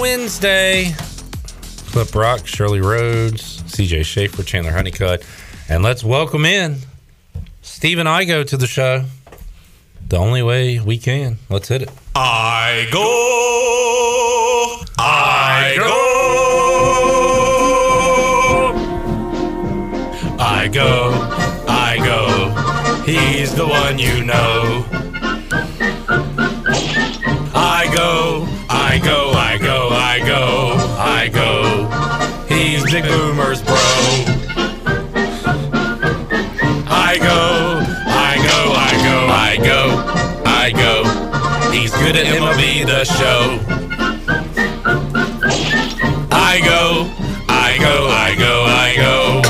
[0.00, 0.94] Wednesday.
[1.92, 5.24] Clip Rock, Shirley Rhodes, CJ Schaefer, Chandler Honeycutt,
[5.66, 6.76] and let's welcome in
[7.62, 9.04] Stephen Igo to the show.
[10.08, 11.38] The only way we can.
[11.48, 11.90] Let's hit it.
[12.14, 13.08] I go.
[14.98, 16.02] I go.
[20.38, 21.12] I go.
[21.66, 23.04] I go.
[23.10, 24.84] He's the one you know.
[27.54, 28.31] I go.
[32.92, 33.74] Big Boomer's bro.
[36.90, 37.80] I go.
[38.06, 38.58] I go.
[38.76, 39.16] I go.
[39.32, 39.80] I go.
[40.44, 41.72] I go.
[41.72, 43.58] He's good at MLB the show.
[46.30, 47.08] I go.
[47.48, 48.08] I go.
[48.10, 48.64] I go.
[48.68, 49.40] I go.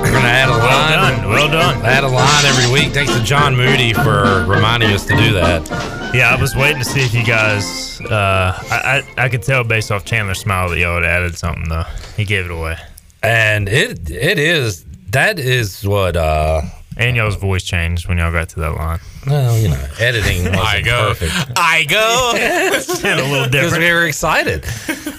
[0.00, 0.58] We're gonna add a line.
[0.58, 1.28] Well done.
[1.28, 1.86] Well done.
[1.86, 2.92] Add a line every week.
[2.92, 6.05] Thanks to John Moody for reminding us to do that.
[6.16, 8.00] Yeah, I was waiting to see if you guys.
[8.00, 11.68] Uh, I, I I could tell based off Chandler's smile that y'all had added something
[11.68, 11.84] though.
[12.16, 12.76] He gave it away,
[13.22, 16.16] and it it is that is what.
[16.16, 16.62] uh
[16.98, 19.00] And y'all's voice changed when y'all got to that line.
[19.26, 21.08] Well, you know, editing wasn't I go.
[21.14, 21.52] perfect.
[21.56, 22.80] I go.
[22.80, 23.52] Sounded a little different.
[23.52, 23.84] Because different.
[23.84, 24.64] we were excited.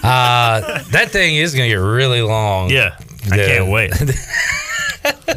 [0.02, 2.70] Uh, that thing is going to get really long.
[2.70, 2.96] Yeah,
[3.30, 3.46] I Yeah.
[3.46, 3.92] can't wait.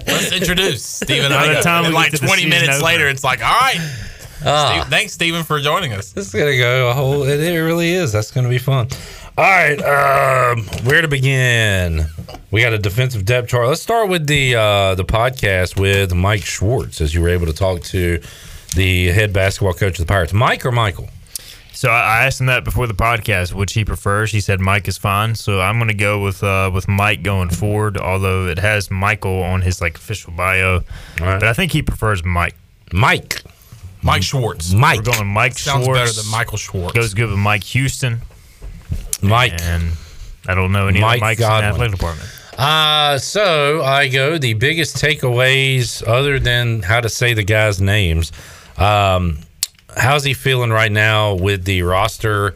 [0.07, 1.31] Let's introduce Stephen.
[1.31, 1.61] By the Igo.
[1.61, 2.85] time we And get like to the 20 season minutes opener.
[2.85, 3.79] later, it's like, all right.
[4.45, 4.71] Ah.
[4.81, 6.11] Steve- thanks, Stephen, for joining us.
[6.11, 7.23] This is going to go a whole.
[7.23, 8.11] It, it really is.
[8.11, 8.87] That's going to be fun.
[9.37, 9.79] All right.
[9.81, 12.05] Um, where to begin?
[12.51, 13.67] We got a defensive depth chart.
[13.67, 17.53] Let's start with the uh, the podcast with Mike Schwartz, as you were able to
[17.53, 18.19] talk to
[18.75, 21.09] the head basketball coach of the Pirates, Mike or Michael.
[21.73, 24.31] So I I asked him that before the podcast, which he prefers.
[24.31, 27.49] He said Mike is fine, so I'm going to go with uh, with Mike going
[27.49, 27.97] forward.
[27.97, 30.81] Although it has Michael on his like official bio,
[31.17, 32.55] but I think he prefers Mike.
[32.93, 33.41] Mike,
[34.03, 34.73] Mike Schwartz.
[34.73, 34.97] Mike.
[34.97, 35.99] We're going to Mike Sounds Schwartz.
[35.99, 36.93] better than Michael Schwartz.
[36.93, 38.21] Goes good with Mike Houston.
[39.21, 39.53] Mike.
[39.61, 39.91] And
[40.47, 41.71] I don't know any Mike other Mikes in the Godwin.
[41.71, 42.29] athletic department.
[42.57, 48.31] Uh, so I go the biggest takeaways other than how to say the guys' names.
[48.77, 49.39] Um,
[49.95, 52.55] how's he feeling right now with the roster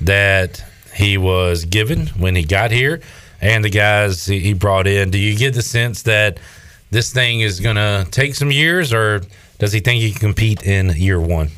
[0.00, 0.64] that
[0.94, 3.00] he was given when he got here
[3.40, 5.10] and the guys he he brought in?
[5.10, 6.38] Do you get the sense that
[6.90, 9.22] this thing is going to take some years or
[9.64, 11.48] does he think he can compete in year one?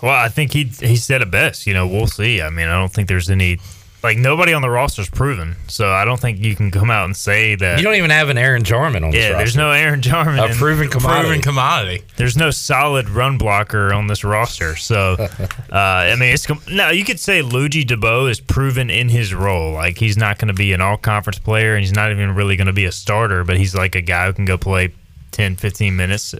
[0.00, 1.66] Well, I think he he said it best.
[1.66, 2.40] You know, we'll see.
[2.40, 3.58] I mean, I don't think there's any
[4.04, 7.16] like nobody on the roster's proven, so I don't think you can come out and
[7.16, 10.02] say that You don't even have an Aaron Jarman on this Yeah, there's no Aaron
[10.02, 11.26] Jarman, A proven commodity.
[11.26, 12.04] Proven commodity.
[12.16, 15.26] There's no solid run blocker on this roster, so uh,
[15.72, 16.90] I mean, it's com- no.
[16.90, 19.72] You could say Ludgy Debaut is proven in his role.
[19.72, 22.68] Like he's not going to be an all-conference player, and he's not even really going
[22.68, 23.42] to be a starter.
[23.42, 24.94] But he's like a guy who can go play
[25.32, 26.32] 10, 15 minutes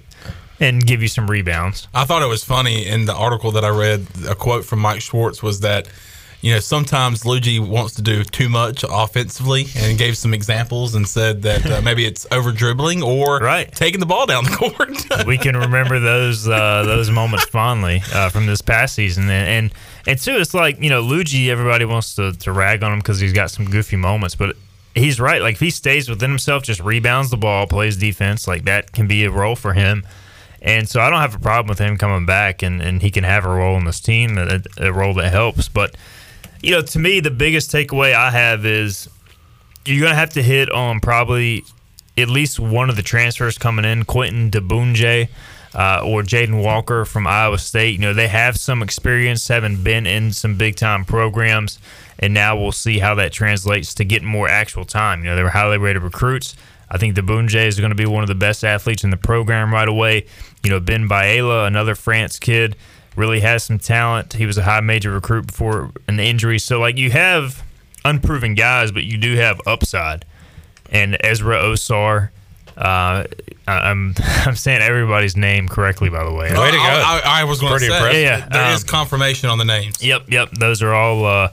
[0.61, 1.89] and give you some rebounds.
[1.95, 4.07] I thought it was funny in the article that I read.
[4.29, 5.89] A quote from Mike Schwartz was that,
[6.41, 11.07] you know, sometimes Ludgy wants to do too much offensively, and gave some examples and
[11.07, 13.71] said that uh, maybe it's over dribbling or right.
[13.73, 15.27] taking the ball down the court.
[15.27, 19.75] we can remember those uh, those moments fondly uh, from this past season, and and,
[20.07, 21.51] and two, it's like you know Ludgy.
[21.51, 24.57] Everybody wants to, to rag on him because he's got some goofy moments, but
[24.95, 25.43] he's right.
[25.43, 29.07] Like if he stays within himself, just rebounds the ball, plays defense, like that can
[29.07, 30.05] be a role for him.
[30.63, 33.25] And so I don't have a problem with him coming back, and, and he can
[33.25, 35.69] have a role in this team, a, a role that helps.
[35.69, 35.95] But
[36.63, 39.09] you know, to me, the biggest takeaway I have is
[39.85, 41.65] you're going to have to hit on probably
[42.17, 45.29] at least one of the transfers coming in, Quentin Diboundje
[45.75, 47.95] uh, or Jaden Walker from Iowa State.
[47.95, 51.79] You know, they have some experience, having been in some big time programs,
[52.19, 55.21] and now we'll see how that translates to getting more actual time.
[55.21, 56.57] You know, they were highly rated recruits.
[56.91, 59.73] I think Diboundje is going to be one of the best athletes in the program
[59.73, 60.27] right away.
[60.63, 62.77] You know, Ben Baela, another France kid,
[63.17, 64.35] really has some talent.
[64.35, 66.59] He was a high major recruit before an injury.
[66.59, 67.63] So, like, you have
[68.05, 70.25] unproven guys, but you do have upside.
[70.91, 72.29] And Ezra Ausar,
[72.77, 73.27] uh, I-
[73.67, 74.15] I'm
[74.47, 76.53] I'm saying everybody's name correctly, by the way.
[76.53, 78.21] Way I, I, I was going to say, impressive.
[78.23, 78.49] Yeah, yeah.
[78.49, 80.01] there is Um, confirmation on the names.
[80.05, 80.51] Yep, yep.
[80.53, 81.49] Those are all uh,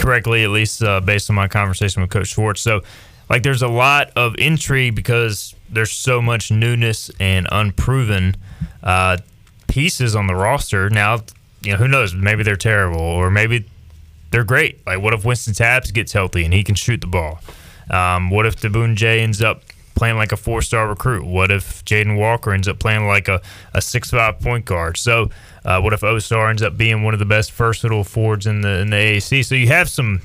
[0.00, 2.60] correctly, at least uh, based on my conversation with Coach Schwartz.
[2.62, 2.82] So,
[3.32, 8.36] like, there's a lot of intrigue because there's so much newness and unproven
[8.82, 9.16] uh,
[9.68, 10.90] pieces on the roster.
[10.90, 11.22] Now,
[11.62, 12.14] you know, who knows?
[12.14, 13.64] Maybe they're terrible, or maybe
[14.32, 14.86] they're great.
[14.86, 17.40] Like, what if Wynston Tabbs gets healthy and he can shoot the ball?
[17.90, 19.62] Um, what if Diboundje ends up
[19.94, 21.24] playing like a four star recruit?
[21.24, 23.40] What if Jaden Walker ends up playing like a,
[23.72, 24.98] a six five point guard?
[24.98, 25.30] So,
[25.64, 28.80] uh, what if Ausar ends up being one of the best versatile forwards in the
[28.80, 29.42] in the AAC?
[29.42, 30.20] So you have some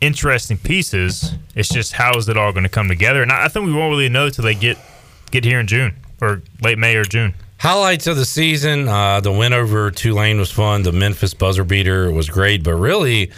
[0.00, 1.34] interesting pieces.
[1.54, 3.22] It's just how is it all going to come together?
[3.22, 4.78] And I, I think we won't really know till they get
[5.30, 7.34] get here in June or late May or June.
[7.58, 10.82] Highlights of the season: uh, the win over Tulane was fun.
[10.82, 13.30] The Memphis buzzer beater was great, but really,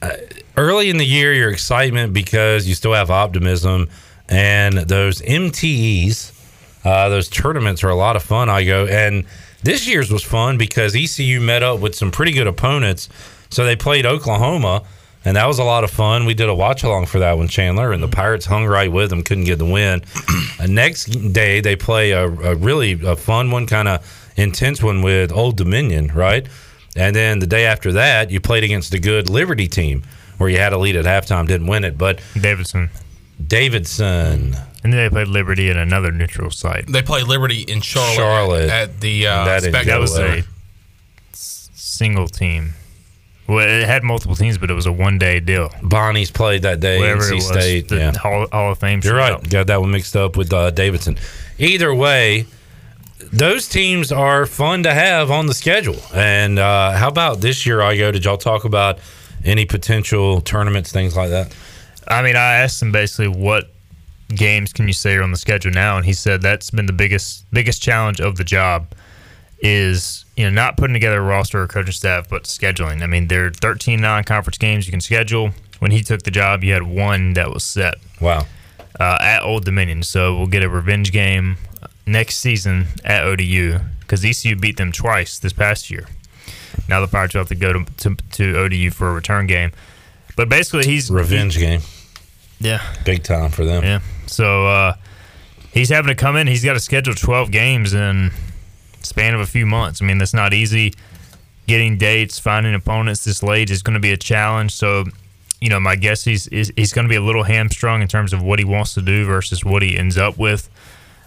[0.00, 0.12] uh,
[0.56, 3.88] early in the year, your excitement because you still have optimism,
[4.28, 6.32] and those MTEs,
[6.84, 8.48] uh, those tournaments are a lot of fun.
[8.48, 9.26] I go, and
[9.62, 13.10] this year's was fun because ECU met up with some pretty good opponents.
[13.50, 14.84] So they played Oklahoma,
[15.24, 16.24] and that was a lot of fun.
[16.24, 19.10] We did a watch along for that one, Chandler, and the Pirates hung right with
[19.10, 20.02] them, couldn't get the win.
[20.60, 25.00] Uh, next day, they play a, a really a fun one, kind of intense one
[25.00, 26.46] with Old Dominion, right?
[26.94, 30.02] And then the day after that, you played against a good Liberty team
[30.36, 32.90] where you had a lead at halftime, didn't win it, but Davidson.
[33.46, 34.54] Davidson.
[34.82, 36.86] And then they played Liberty in another neutral site.
[36.86, 38.70] They played Liberty in Charlotte, Charlotte.
[38.70, 40.44] at the uh, That is Spectrum That was a
[41.32, 42.74] single team.
[43.50, 45.72] Well, it had multiple teams, but it was a one day deal.
[45.82, 47.00] Bonnie's played that day.
[47.00, 47.88] Whatever NC it was, State.
[47.88, 48.12] the yeah.
[48.16, 49.00] Hall, Hall of Fame.
[49.02, 49.50] You're right.
[49.50, 51.18] Got that one mixed up with uh, Davidson.
[51.58, 52.46] Either way,
[53.32, 55.98] those teams are fun to have on the schedule.
[56.14, 58.12] And uh, how about this year, Igo?
[58.12, 59.00] Did y'all talk about
[59.44, 61.52] any potential tournaments, things like that?
[62.06, 63.68] I mean, I asked him basically what
[64.28, 66.92] games can you say are on the schedule now, and he said that's been the
[66.92, 68.94] biggest biggest challenge of the job
[69.60, 73.02] is you know not putting together a roster or coaching staff, but scheduling.
[73.02, 75.50] I mean, there are 13 non-conference games you can schedule.
[75.80, 77.96] When he took the job, you had one that was set.
[78.20, 78.46] Wow.
[78.98, 81.58] Uh, at Old Dominion, so we'll get a revenge game
[82.06, 86.06] next season at ODU because ECU beat them twice this past year.
[86.88, 89.72] Now the Pirates will have to go to, to, to ODU for a return game.
[90.36, 91.82] But basically, he's Revenge game.
[92.60, 92.82] Yeah.
[93.04, 93.84] Big time for them.
[93.84, 94.00] Yeah.
[94.26, 94.94] So uh,
[95.72, 96.46] he's having to come in.
[96.46, 98.32] He's got to schedule 12 games in
[99.02, 100.02] span of a few months.
[100.02, 100.94] I mean, that's not easy.
[101.66, 104.72] getting dates, finding opponents this late is going to be a challenge.
[104.72, 105.04] So,
[105.60, 108.32] you know, my guess he's is, he's going to be a little hamstrung in terms
[108.32, 110.68] of what he wants to do versus what he ends up with.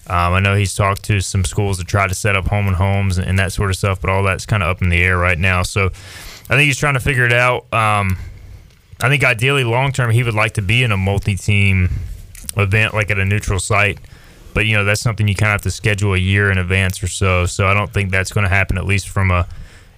[0.08, 2.76] Um, I know he's talked to some schools to try to set up home and
[2.76, 5.02] homes and, and that sort of stuff, but all that's kind of up in the
[5.02, 5.64] air right now.
[5.64, 5.92] So,
[6.50, 7.74] I think he's trying to figure it out.
[7.74, 8.18] Um,
[9.02, 11.90] I think ideally, long term, he would like to be in a multi-team
[12.58, 13.98] event, like at a neutral site.
[14.54, 17.02] But you know, that's something you kind of have to schedule a year in advance
[17.02, 17.46] or so.
[17.46, 19.48] So I don't think that's going to happen, at least from a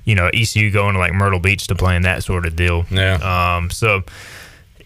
[0.06, 2.86] you know ECU going to like Myrtle Beach to playing that sort of deal.
[2.90, 3.16] Yeah.
[3.58, 4.04] Um, so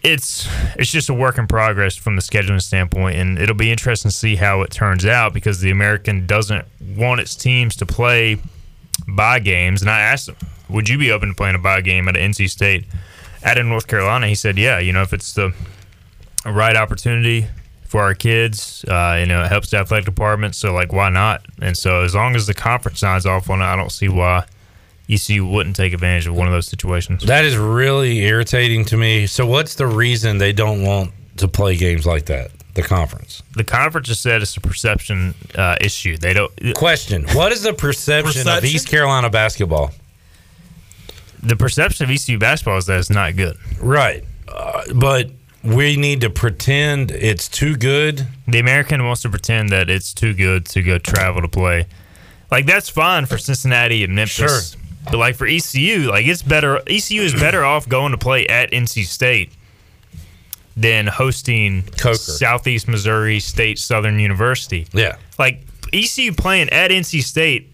[0.02, 4.10] it's it's just a work in progress from the scheduling standpoint, and it'll be interesting
[4.10, 6.64] to see how it turns out because the American doesn't
[6.96, 8.38] want its teams to play
[9.06, 9.82] by games.
[9.82, 10.36] And I asked him,
[10.68, 12.86] "Would you be open to playing a by game at NC State
[13.42, 14.78] at in North Carolina?" He said, "Yeah.
[14.78, 15.52] You know, if it's the
[16.46, 17.46] right opportunity."
[17.90, 20.54] For our kids, uh, you know, it helps the athletic department.
[20.54, 21.44] So, like, why not?
[21.60, 24.46] And so, as long as the conference signs off on it, I don't see why
[25.08, 27.24] ECU wouldn't take advantage of one of those situations.
[27.24, 29.26] That is really irritating to me.
[29.26, 32.52] So, what's the reason they don't want to play games like that?
[32.74, 33.42] The conference.
[33.56, 36.16] The conference has said it's a perception uh, issue.
[36.16, 36.52] They don't.
[36.76, 39.90] Question: What is the perception, of East Carolina basketball?
[41.42, 43.56] The perception of ECU basketball is that it's not good.
[43.80, 45.30] Right, uh, but
[45.62, 48.26] we need to pretend it's too good.
[48.48, 51.86] The American wants to pretend that it's too good to go travel to play.
[52.50, 54.72] Like that's fine for Cincinnati and Memphis.
[54.72, 54.80] Sure.
[55.04, 56.80] But like for ECU, like it's better.
[56.86, 59.52] ECU is better off going to play at NC State
[60.76, 64.86] than hosting Southeast Missouri State Southern University.
[64.92, 65.16] Yeah.
[65.38, 65.60] Like
[65.92, 67.70] ECU playing at NC State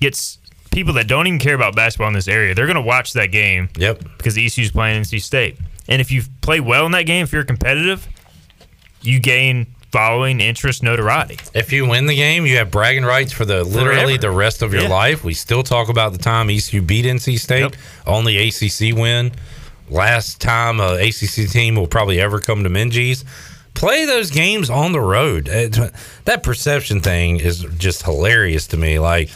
[0.00, 0.38] gets
[0.70, 2.54] people that don't even care about basketball in this area.
[2.54, 3.68] They're going to watch that game.
[3.76, 4.02] Yep.
[4.16, 5.56] Because ECU's playing NC State.
[5.88, 8.06] And if you play well in that game, if you're competitive,
[9.02, 11.38] you gain following, interest, notoriety.
[11.54, 14.18] If you win the game, you have bragging rights for the literally Forever.
[14.18, 14.88] the rest of your Yeah.
[14.88, 15.24] life.
[15.24, 17.76] We still talk about the time ECU beat NC State,
[18.06, 19.32] only ACC win.
[19.88, 23.22] Last time a ACC team will probably ever come to Minges.
[23.74, 25.48] Play those games on the road.
[25.48, 25.78] It-
[26.24, 28.98] that perception thing is just hilarious to me.
[28.98, 29.30] Like,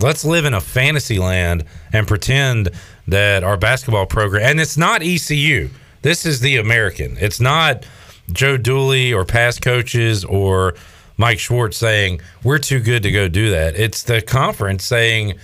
[0.00, 2.70] let's live in a fantasy land and pretend
[3.08, 5.70] that our basketball program, and it's not ECU.
[6.02, 7.16] This is the American.
[7.20, 7.84] It's not
[8.32, 10.74] Joe Dooley or past coaches or
[11.16, 13.74] Mike Schwartz saying we're too good to go do that.
[13.76, 15.34] It's the conference saying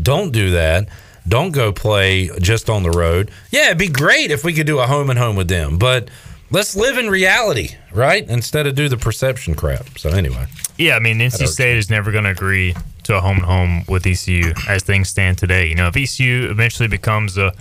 [0.00, 0.88] don't do that.
[1.26, 3.30] Don't go play just on the road.
[3.50, 6.08] Yeah, it'd be great if we could do a home and home with them, but
[6.50, 8.26] let's live in reality, right?
[8.28, 9.98] Instead of do the perception crap.
[9.98, 10.46] So anyway,
[10.78, 13.84] Yeah, I mean, NC State is never going to agree to a home and home
[13.88, 15.66] with ECU as things stand today.
[15.68, 17.52] You know, if ECU eventually becomes a,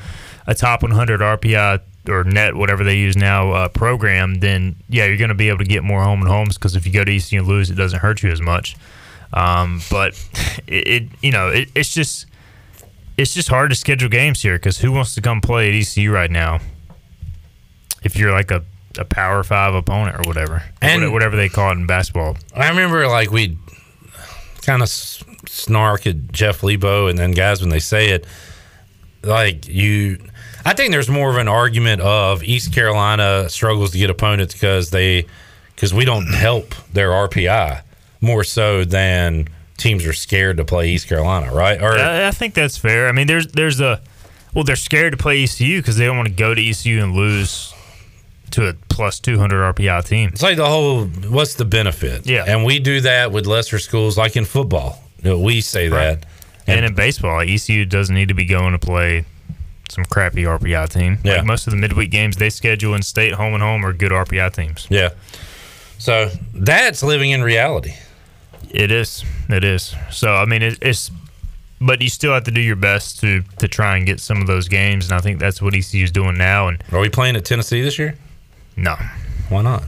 [0.45, 5.17] a top 100 RPI or net, whatever they use now, uh, program, then yeah, you're
[5.17, 7.15] going to be able to get more home and homes because if you go to
[7.15, 8.75] ECU and lose, it doesn't hurt you as much.
[9.33, 10.13] Um, but
[10.67, 12.25] it, it, you know, it, it's just
[13.17, 16.11] it's just hard to schedule games here because who wants to come play at ECU
[16.11, 16.59] right now?
[18.03, 18.63] If you're like a,
[18.97, 22.37] a Power Five opponent or whatever, And- and whatever they call it in basketball.
[22.55, 23.57] I remember like we
[24.61, 28.25] kind of snark at Jeff Lebo and then guys when they say it,
[29.23, 30.19] like you.
[30.67, 34.89] I think there's more of an argument of East Carolina struggles to get opponents because
[34.89, 35.25] they
[35.73, 37.83] because we don't help their RPI
[38.19, 41.81] more so than teams are scared to play East Carolina, right?
[41.81, 43.07] Or I, I think that's fair.
[43.07, 44.01] I mean, there's there's a
[44.53, 47.13] well, they're scared to play ECU because they don't want to go to ECU and
[47.13, 47.73] lose
[48.51, 50.31] to a plus 200 RPI team.
[50.33, 52.27] It's like the whole what's the benefit?
[52.27, 52.43] Yeah.
[52.45, 55.01] And we do that with lesser schools like in football.
[55.23, 56.25] You know, we say that.
[56.69, 59.23] And in baseball, ECU doesn't need to be going to play
[59.89, 61.17] some crappy RPI team.
[61.23, 61.37] Yeah.
[61.37, 64.11] Like most of the midweek games they schedule in state, home and home, are good
[64.11, 64.87] RPI teams.
[64.89, 65.09] Yeah.
[65.97, 67.93] So that's living in reality.
[68.69, 69.23] It is.
[69.49, 69.95] It is.
[70.11, 71.11] So I mean, it, it's.
[71.79, 74.47] But you still have to do your best to to try and get some of
[74.47, 76.67] those games, and I think that's what ECU is doing now.
[76.67, 78.15] And are we playing at Tennessee this year?
[78.75, 78.95] No.
[79.49, 79.83] Why not?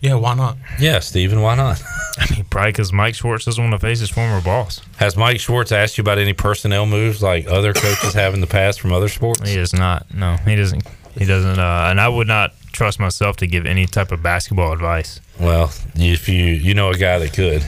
[0.00, 0.56] Yeah, why not?
[0.78, 1.82] Yeah, Steven, why not?
[2.18, 4.80] I mean, probably because Mike Schwartz doesn't want to face his former boss.
[4.96, 8.46] Has Mike Schwartz asked you about any personnel moves like other coaches have in the
[8.46, 9.48] past from other sports?
[9.48, 10.12] He does not.
[10.14, 10.86] No, he doesn't.
[11.16, 11.58] He doesn't.
[11.58, 15.20] Uh, and I would not trust myself to give any type of basketball advice.
[15.40, 17.64] Well, if you you know a guy that could.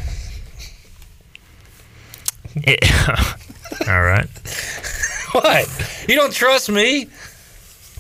[3.89, 4.29] All right.
[5.33, 5.69] What?
[6.09, 7.07] You don't trust me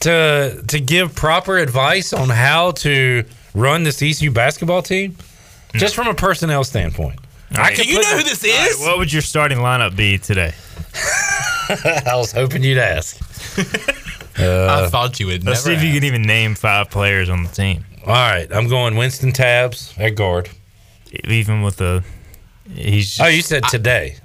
[0.01, 3.23] to to give proper advice on how to
[3.55, 5.16] run this ECU basketball team?
[5.74, 7.20] Just from a personnel standpoint.
[7.52, 10.52] I Do can put the- All right, what would your starting lineup be today?
[11.68, 13.16] I was hoping you'd ask.
[14.39, 15.44] I uh, thought you would.
[15.44, 16.01] Let's never see if you ask.
[16.01, 17.85] can even name five players on the team.
[18.02, 20.48] All right, I'm going Wynston Tabbs at guard.
[21.24, 22.02] Even with the,
[22.72, 23.20] he's.
[23.20, 24.16] Oh, you said today.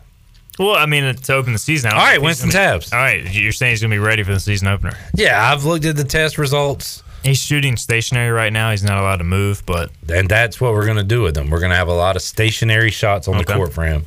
[0.57, 1.91] Well, I mean, to open the season.
[1.91, 2.93] All right, Wynston Tabbs.
[2.93, 4.93] All right, you're saying he's going to be ready for the season opener.
[5.13, 7.03] Yeah, I've looked at the test results.
[7.25, 8.69] He's shooting stationary right now.
[8.69, 11.49] He's not allowed to move, but and that's what we're going to do with him.
[11.49, 14.03] We're going to have a lot of stationary shots on the court for him.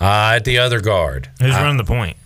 [0.00, 2.16] Uh, at the other guard, who's uh, running the point?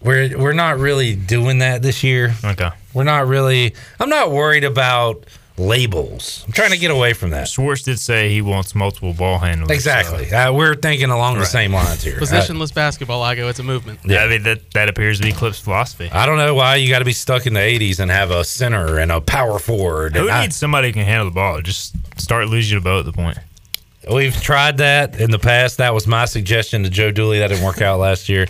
[0.00, 2.34] We're we're not really doing that this year.
[2.44, 2.70] Okay.
[2.92, 3.74] We're not really.
[3.98, 5.26] I'm not worried about
[5.56, 6.42] labels.
[6.46, 7.48] I'm trying to get away from that.
[7.48, 9.70] Schwartz did say he wants multiple ball handlers.
[9.70, 10.32] Exactly.
[10.32, 12.16] Uh, we're thinking along the same lines here.
[12.18, 13.48] Positionless basketball, I go.
[13.48, 14.00] It's a movement.
[14.04, 16.10] Yeah, I mean that that appears to be Clip's philosophy.
[16.10, 18.44] I don't know why you got to be stuck in the 80s and have a
[18.44, 20.16] center and a power forward.
[20.16, 21.60] Who and needs somebody who can handle the ball?
[21.60, 23.38] Just start losing the boat at the point.
[24.10, 25.78] We've tried that in the past.
[25.78, 27.38] That was my suggestion to Joe Dooley.
[27.38, 28.46] That didn't work out last year.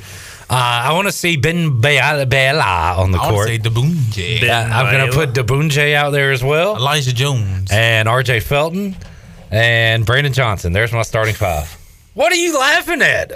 [0.51, 0.55] Uh,
[0.85, 3.49] I want to see Ben Bella on the I court.
[3.49, 4.41] say Diboundje.
[4.43, 6.77] Yeah, I'm going to put Diboundje out there as well.
[6.77, 7.71] Elijah Jones.
[7.73, 8.95] And RJ Felton
[9.51, 10.73] and Brandon Johnson.
[10.73, 11.67] There's my starting five.
[12.15, 13.33] What are you laughing at?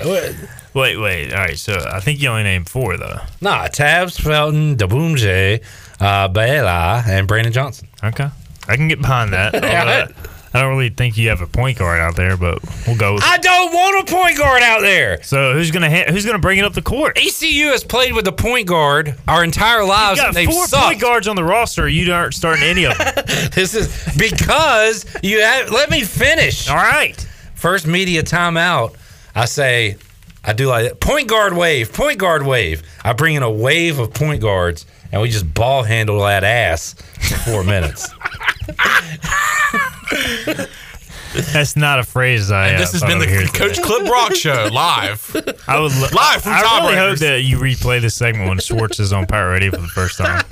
[0.75, 1.33] Wait, wait.
[1.33, 3.19] All right, so I think you only named four though.
[3.41, 5.65] Nah, Tabbs, Felton, Diboundje,
[6.01, 7.89] uh, Bella, and Brandon Johnson.
[8.05, 8.29] Okay,
[8.69, 10.13] I can get behind that.
[10.55, 13.15] I don't really think you have a point guard out there, but we'll go.
[13.15, 15.23] With I don't want a point guard out there.
[15.23, 17.19] So who's gonna ha- who's gonna bring it up the court?
[17.19, 20.67] ECU has played with the point guard our entire lives, You got and they've four
[20.67, 20.85] sucked.
[20.87, 21.87] point guards on the roster.
[21.89, 23.15] You aren't starting any of them.
[23.55, 25.71] this is because you have.
[25.71, 26.69] Let me finish.
[26.71, 27.15] All right.
[27.55, 28.95] First media timeout.
[29.35, 29.97] I say,
[30.45, 31.01] I do like that.
[31.01, 32.83] point guard wave, point guard wave.
[33.05, 36.95] I bring in a wave of point guards, and we just ball handle that ass
[36.95, 38.09] for four minutes.
[41.53, 42.69] That's not a phrase I.
[42.69, 43.83] And uh, this has been I would hear the Coach today.
[43.87, 45.31] Clip Brock Show live.
[45.69, 47.09] I would lo- Live from I really Tiebreakers.
[47.11, 50.17] hope that you replay this segment when Schwartz is on Pirate Radio for the first
[50.19, 50.43] time.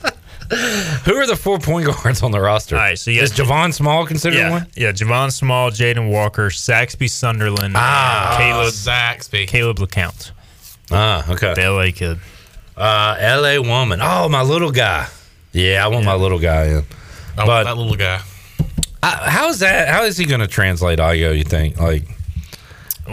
[1.04, 2.76] Who are the four point guards on the roster?
[2.76, 4.66] All right, so you is got- Javon Small considered Yeah, one?
[4.76, 4.92] yeah.
[4.92, 10.30] Javon Small, Jaden Walker, Saxby Sunderland, Ah, Caleb Zaxby, Caleb LeCount,
[10.90, 11.54] Ah, okay.
[11.54, 12.18] the LA kid.
[12.76, 13.58] Uh, L.A.
[13.60, 14.00] woman.
[14.02, 15.08] Oh, my little guy.
[15.52, 16.84] Yeah, I want my little guy in.
[17.38, 18.20] Oh, But that little guy.
[19.10, 19.88] How's that?
[19.88, 21.36] How is he going to translate Igo?
[21.36, 21.78] You think?
[21.78, 22.04] Like,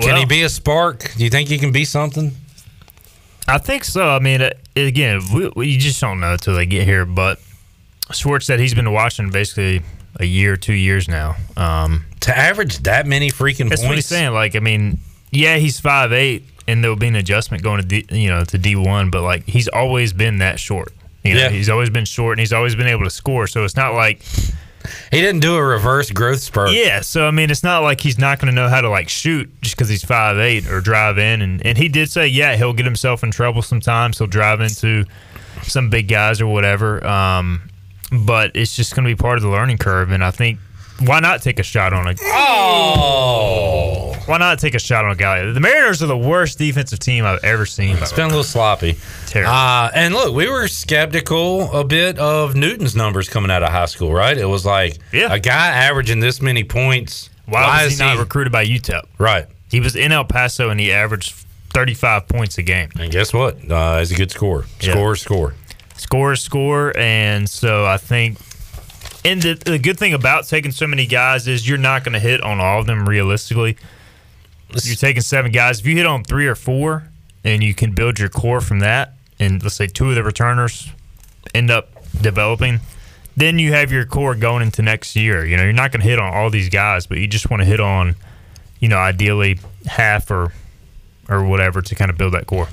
[0.01, 1.11] can he be a spark?
[1.17, 2.31] Do you think he can be something?
[3.47, 4.09] I think so.
[4.09, 7.05] I mean, uh, again, we, we, just don't know until they get here.
[7.05, 7.39] But
[8.11, 9.81] Schwartz said he's been watching basically
[10.19, 11.35] a year, two years now.
[11.57, 14.07] Um, to average that many freaking that's what he's points?
[14.07, 14.33] saying.
[14.33, 14.99] Like, I mean,
[15.31, 18.57] yeah, he's five eight, and there'll be an adjustment going to D, you know to
[18.57, 19.09] D one.
[19.09, 20.93] But like, he's always been that short.
[21.23, 21.49] You know, Yeah.
[21.49, 23.47] he's always been short, and he's always been able to score.
[23.47, 24.21] So it's not like
[25.11, 26.71] He didn't do a reverse growth spurt.
[26.71, 29.09] Yeah, so I mean, it's not like he's not going to know how to like
[29.09, 32.55] shoot just because he's five eight or drive in, and and he did say, yeah,
[32.55, 34.17] he'll get himself in trouble sometimes.
[34.17, 35.05] He'll drive into
[35.63, 37.05] some big guys or whatever.
[37.05, 37.69] Um,
[38.11, 40.59] but it's just going to be part of the learning curve, and I think
[41.05, 45.15] why not take a shot on a Oh, why not take a shot on a
[45.15, 45.43] guy?
[45.51, 47.97] The Mariners are the worst defensive team I've ever seen.
[47.97, 48.97] it's been a little sloppy.
[49.27, 49.51] Terrible.
[49.51, 53.85] Uh, and look, we were skeptical a bit of Newton's numbers coming out of high
[53.85, 54.37] school, right?
[54.37, 55.33] It was like Yeah.
[55.33, 57.29] a guy averaging this many points.
[57.45, 59.03] why, was is he not recruited by UTEP?
[59.17, 59.45] Right.
[59.69, 61.33] He was in El Paso and he averaged
[61.73, 62.89] thirty five points a game.
[62.99, 63.57] And guess what?
[63.69, 64.65] Uh, he's a good scorer.
[64.79, 64.91] Yeah.
[64.91, 65.55] Score, score.
[65.97, 68.37] score, score, and so I think.
[69.25, 72.19] And the, the good thing about taking so many guys is you're not going to
[72.19, 73.77] hit on all of them realistically.
[74.69, 75.79] You're taking seven guys.
[75.79, 77.09] If you hit on three or four,
[77.43, 80.89] and you can build your core from that, and let's say two of the returners
[81.53, 81.89] end up
[82.21, 82.79] developing,
[83.35, 85.45] then you have your core going into next year.
[85.45, 87.61] You know, you're not going to hit on all these guys, but you just want
[87.61, 88.15] to hit on,
[88.79, 90.53] you know, ideally half or
[91.29, 92.67] or whatever to kind of build that core.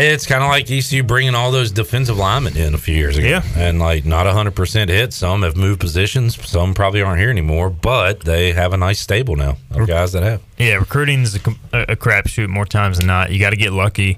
[0.00, 3.26] It's kind of like ECU bringing all those defensive linemen in a few years ago.
[3.26, 3.42] Yeah.
[3.56, 5.12] And like not 100% hit.
[5.12, 6.36] Some have moved positions.
[6.48, 10.22] Some probably aren't here anymore, but they have a nice stable now of guys that
[10.22, 10.42] have.
[10.58, 11.38] Yeah, recruiting is a,
[11.72, 13.30] a crapshoot more times than not.
[13.32, 14.16] You got to get lucky.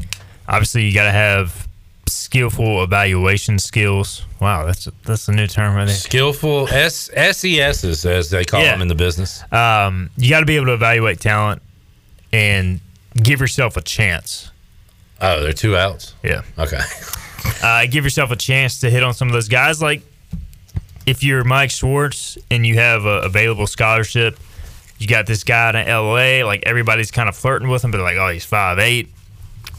[0.48, 1.68] Obviously, you got to have
[2.06, 4.24] skillful evaluation skills.
[4.40, 5.94] Wow, that's a, that's a new term right there.
[5.94, 8.72] Skillful S- SESs, as they call Yeah.
[8.72, 9.42] them in the business.
[9.52, 11.62] Um, you got to be able to evaluate talent
[12.32, 12.80] and
[13.14, 14.50] give yourself a chance.
[15.20, 16.14] Oh, they're two outs?
[16.22, 16.42] Yeah.
[16.58, 16.80] Okay.
[17.62, 19.80] Uh, give yourself a chance to hit on some of those guys.
[19.80, 20.02] Like
[21.06, 24.38] if you're Mike Schwartz and you have a available scholarship,
[24.98, 28.06] you got this guy in LA, like everybody's kind of flirting with him, but they're
[28.06, 29.08] like, oh, he's five eight.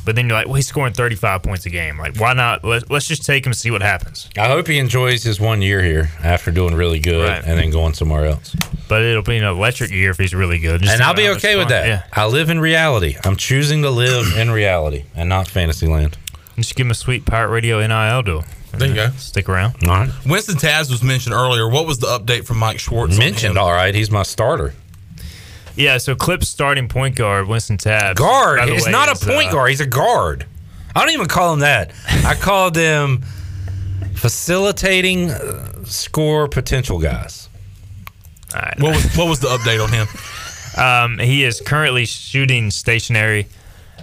[0.04, 1.98] But then you're like, well, he's scoring 35 points a game.
[2.00, 2.64] Like, why not?
[2.64, 4.28] Let, let's just take him and see what happens.
[4.38, 7.44] I hope he enjoys his one year here after doing really good Right.
[7.46, 8.56] and then going somewhere else.
[8.88, 10.82] But it'll be an electric year if he's really good.
[10.82, 11.88] Just and I'll be okay with that.
[11.88, 12.04] Yeah.
[12.14, 13.16] I live in reality.
[13.24, 16.18] I'm choosing to live in reality and not fantasy land.
[16.58, 18.44] Just give him a sweet Pirate Radio NIL deal.
[18.74, 19.10] There you go.
[19.18, 19.76] Stick around.
[19.88, 20.10] All right.
[20.26, 21.68] Wynston Tabbs was mentioned earlier.
[21.70, 23.14] What was the update from Mike Schwartz?
[23.14, 23.64] on Mentioned, him?
[23.64, 23.94] all right.
[23.94, 24.74] He's my starter.
[25.82, 28.20] Yeah, so Clip's starting point guard, Wynston Tabbs.
[28.20, 28.60] Guard.
[28.60, 29.70] by the It's way, not a point uh, guard.
[29.72, 30.46] He's a guard.
[30.96, 31.92] I don't even call him that.
[32.26, 33.24] I call them
[34.16, 37.50] facilitating uh, score potential guys.
[38.80, 40.08] What was what was the update on him?
[40.78, 43.48] Um, he is currently shooting stationary.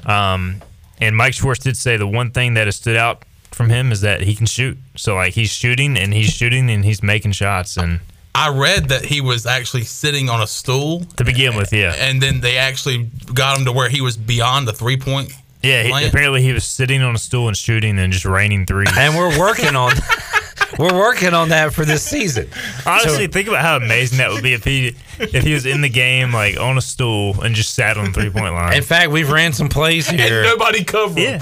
[0.05, 0.61] Um,
[1.01, 4.03] and Mike Schwartz did say the one thing that has stood out from him is
[4.03, 4.77] that he can shoot.
[4.95, 8.01] So like he's shooting and he's shooting and he's making shots and
[8.35, 11.95] I read that he was actually sitting on a stool to begin with, yeah.
[11.99, 15.33] and then they actually got him to where he was beyond the three point.
[15.63, 18.89] Yeah, he, apparently he was sitting on a stool and shooting and just raining threes.
[18.97, 19.93] And we're working on
[20.79, 22.49] we're working on that for this season.
[22.87, 25.81] Honestly, So- think about how amazing that would be if he if he was in
[25.81, 28.75] the game like on a stool and just sat on the three point line.
[28.77, 30.45] In fact, we've ran some plays here.
[30.45, 31.41] nobody covered Yeah.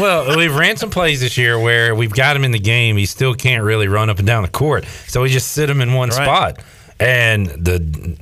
[0.00, 2.96] Well, we've ran some plays this year where we've got him in the game.
[2.96, 5.80] He still can't really run up and down the court, so we just sit him
[5.80, 6.14] in one Right.
[6.24, 6.60] spot.
[6.98, 7.78] And the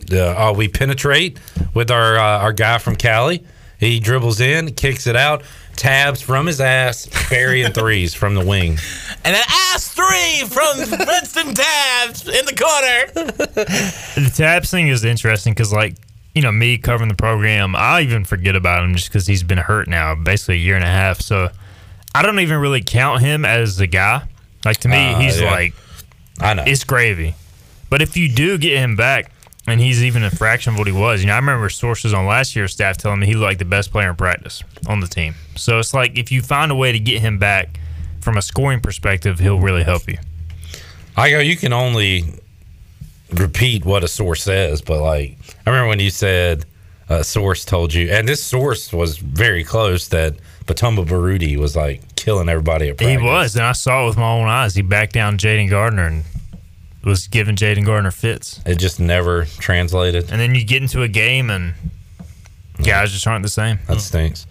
[0.06, 1.38] the uh, we penetrate
[1.74, 3.44] with our uh, our guy from Cali.
[3.78, 5.42] He dribbles in, kicks it out,
[5.76, 8.76] Tabbs from his ass, burying threes from the wing.
[9.24, 9.42] And an
[9.72, 13.28] ass three from Wynston Tabbs in the corner.
[14.16, 15.94] The Tabbs thing is interesting because, like,
[16.34, 19.58] you know, me covering the program, I even forget about him just because he's been
[19.58, 21.20] hurt now, basically a year and a half.
[21.20, 21.50] So
[22.18, 24.26] I don't even really count him as the guy.
[24.64, 25.50] Like to me, Uh, he's yeah.
[25.50, 25.74] like,
[26.40, 26.64] I know.
[26.66, 27.34] it's gravy.
[27.90, 29.30] But if you do get him back,
[29.66, 32.26] and he's even a fraction of what he was, you know, I remember sources on
[32.26, 35.06] last year's staff telling me he looked like the best player in practice on the
[35.06, 35.34] team.
[35.56, 37.78] So it's like if you find a way to get him back
[38.20, 40.16] from a scoring perspective, he'll really help you.
[41.16, 41.38] I go.
[41.40, 42.24] You can only
[43.32, 45.36] repeat what a source says, but like
[45.66, 46.64] I remember when you said
[47.08, 50.34] a source told you, and this source was very close that
[50.68, 53.20] Bitumba Baruti was like killing everybody at practice.
[53.20, 54.74] He was, and I saw it with my own eyes.
[54.74, 56.24] He backed down Jayden Gardner and
[57.02, 58.60] was giving Jayden Gardner fits.
[58.66, 60.30] It just never translated.
[60.30, 61.72] And then you get into a game and
[62.84, 63.78] guys just aren't the same.
[63.88, 64.46] That stinks.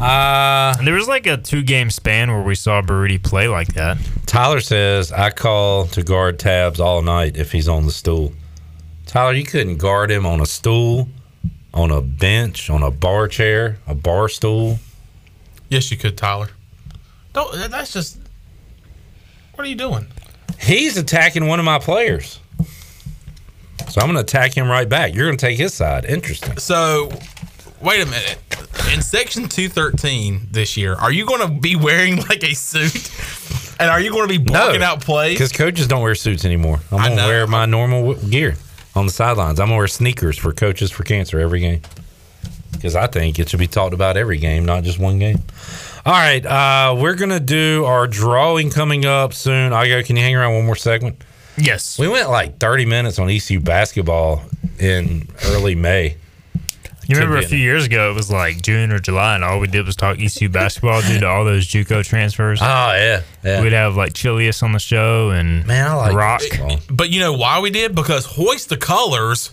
[0.00, 3.68] Uh, and there was like a two game span where we saw Baruti play like
[3.74, 3.98] that.
[4.26, 8.32] Tyler says I call to guard Tabbs all night if he's on the stool.
[9.04, 11.08] Tyler, you couldn't guard him on a stool,
[11.74, 14.78] on a bench, on a bar chair, a bar stool.
[15.68, 16.48] Yes, you could, Tyler.
[17.32, 17.70] Don't.
[17.70, 18.18] That's just.
[19.54, 20.06] What are you doing?
[20.58, 22.40] He's attacking one of my players.
[23.88, 25.14] So I'm going to attack him right back.
[25.14, 26.04] You're going to take his side.
[26.04, 26.58] Interesting.
[26.58, 27.10] So,
[27.80, 28.38] wait a minute.
[28.92, 33.10] In section 213 this year, are you going to be wearing like a suit?
[33.80, 35.34] And are you going to be blocking out plays?
[35.34, 36.80] Because coaches don't wear suits anymore.
[36.90, 38.56] I'm going to wear my normal gear
[38.94, 39.60] on the sidelines.
[39.60, 41.82] I'm going to wear sneakers for coaches for cancer every game.
[42.78, 45.42] Because I think it should be talked about every game, not just one game.
[46.06, 49.72] All right, uh, we're gonna do our drawing coming up soon.
[49.72, 50.02] I go.
[50.02, 51.22] Can you hang around one more segment?
[51.56, 51.98] Yes.
[51.98, 54.42] We went like 30 minutes on ECU basketball
[54.78, 56.16] in early May.
[57.08, 59.60] You remember a be few years ago, it was like June or July, and all
[59.60, 62.60] we did was talk ECU basketball due to all those JUCO transfers.
[62.60, 63.62] Oh yeah, yeah.
[63.62, 66.42] We'd have like Chilius on the show and Man, I like Rock.
[66.90, 67.94] But you know why we did?
[67.94, 69.50] Because Hoist the Colors,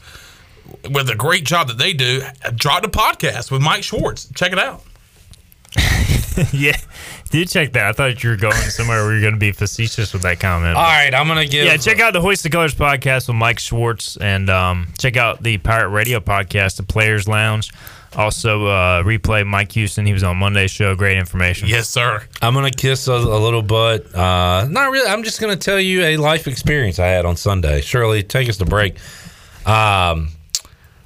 [0.90, 2.22] with a great job that they do,
[2.56, 4.30] dropped a podcast with Mike Schwartz.
[4.36, 4.84] Check it out.
[6.54, 6.78] yeah,
[7.32, 7.86] did check that.
[7.86, 10.76] I thought you were going somewhere where you're going to be facetious with that comment.
[10.76, 11.66] All right, I'm gonna give.
[11.66, 15.44] Yeah, check out the Hoist the Colors podcast with Mike Schwartz, and um, check out
[15.44, 17.72] the Pirate Radio podcast, the Players Lounge.
[18.16, 20.06] Also, uh, replay Mike Houston.
[20.06, 20.96] He was on Monday's show.
[20.96, 21.68] Great information.
[21.68, 22.24] Yes, sir.
[22.42, 24.14] I'm gonna kiss a, a little butt.
[24.16, 25.08] Uh, not really.
[25.10, 27.82] I'm just gonna tell you a life experience I had on Sunday.
[27.82, 28.98] Shirley, take us to break.
[29.66, 30.30] Um,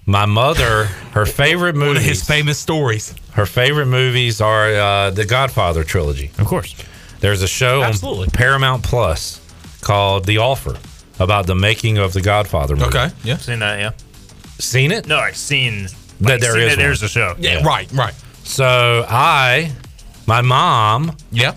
[0.10, 1.88] my mother, her favorite movies.
[1.88, 3.14] One of his famous stories.
[3.34, 6.32] Her favorite movies are uh, the Godfather trilogy.
[6.40, 6.76] Of course.
[7.20, 8.24] There's a show Absolutely.
[8.24, 9.40] on Paramount Plus
[9.82, 10.78] called The Offer
[11.20, 12.88] about the making of the Godfather movie.
[12.88, 13.10] Okay.
[13.24, 13.38] Yeah.
[13.38, 13.80] Seen that?
[13.80, 13.92] Yeah.
[14.58, 15.06] Seen it?
[15.06, 15.84] No, I've seen.
[15.84, 15.92] That
[16.22, 17.36] like, there seen is that there's a show.
[17.38, 17.64] Yeah.
[17.64, 17.92] Right.
[17.92, 18.16] Right.
[18.44, 19.72] So I,
[20.26, 21.54] my mom, Yeah.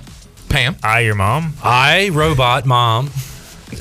[0.50, 0.76] Pam.
[0.82, 1.54] I, your mom.
[1.64, 3.08] I, robot mom,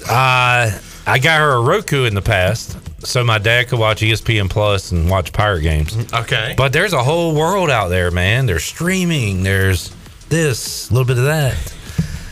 [0.10, 0.72] uh,
[1.06, 4.92] I got her a Roku in the past so my dad could watch ESPN Plus
[4.92, 5.96] and watch Pirate games.
[6.14, 6.54] Okay.
[6.58, 8.46] But there's a whole world out there, man.
[8.46, 9.94] There's streaming, there's
[10.30, 11.56] this, a little bit of that.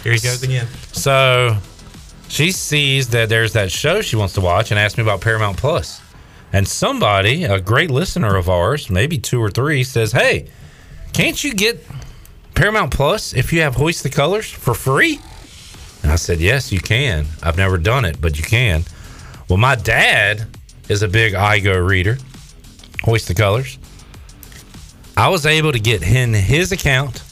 [0.04, 0.68] Here he goes again.
[0.92, 1.58] So
[2.30, 5.58] she sees that there's that show she wants to watch and asks me about Paramount
[5.58, 6.02] Plus.
[6.54, 10.48] And somebody, a great listener of ours, maybe two or three, says, Hey,
[11.14, 11.86] can't you get
[12.56, 15.20] Paramount Plus if you have Hoist the Colors for free?
[16.02, 17.26] And I said, Yes, you can.
[17.44, 18.84] I've never done it, but you can.
[19.48, 20.48] Well, my dad
[20.90, 22.18] is a big IGO reader,
[23.04, 23.78] Hoist the Colors.
[25.16, 27.24] I was able to get in his account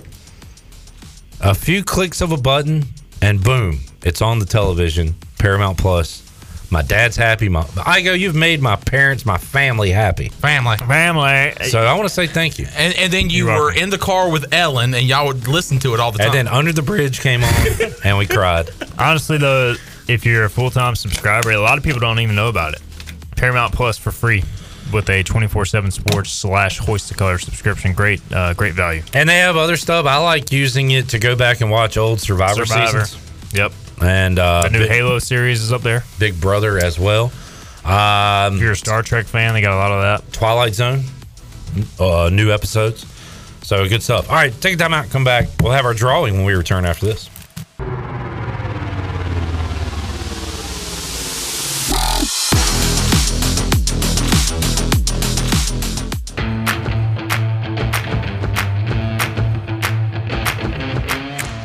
[1.41, 2.85] a few clicks of a button,
[3.21, 6.23] and boom, it's on the television, Paramount Plus.
[6.69, 7.47] My dad's happy.
[7.47, 8.11] My I go.
[8.11, 10.27] You've made my parents, my family happy.
[10.27, 11.53] Family, family.
[11.69, 12.67] So I want to say thank you.
[12.75, 13.83] And and then you You're were welcome.
[13.83, 16.27] in the car with Ellen, and y'all would listen to it all the time.
[16.27, 17.53] And then Under the Bridge came on,
[18.03, 18.69] and we cried.
[18.99, 19.75] Honestly, though,
[20.09, 22.81] if you're a full time subscriber, a lot of people don't even know about it.
[23.37, 24.43] Paramount Plus for free
[24.93, 27.93] with a 24 7 sports slash hoist the color subscription.
[27.93, 29.03] Great, uh, great value.
[29.13, 30.05] And they have other stuff.
[30.05, 33.05] I like using it to go back and watch old Survivor, Survivor.
[33.05, 33.53] seasons.
[33.53, 33.71] Yep.
[34.01, 36.03] And uh, The new Big, Halo series is up there.
[36.19, 37.31] Big Brother as well.
[37.83, 40.33] Um, if you're a Star Trek fan, they got a lot of that.
[40.33, 41.03] Twilight Zone,
[41.99, 43.05] uh, new episodes.
[43.61, 44.29] So good stuff.
[44.29, 45.47] All right, take a time out, come back.
[45.61, 47.29] We'll have our drawing when we return after this.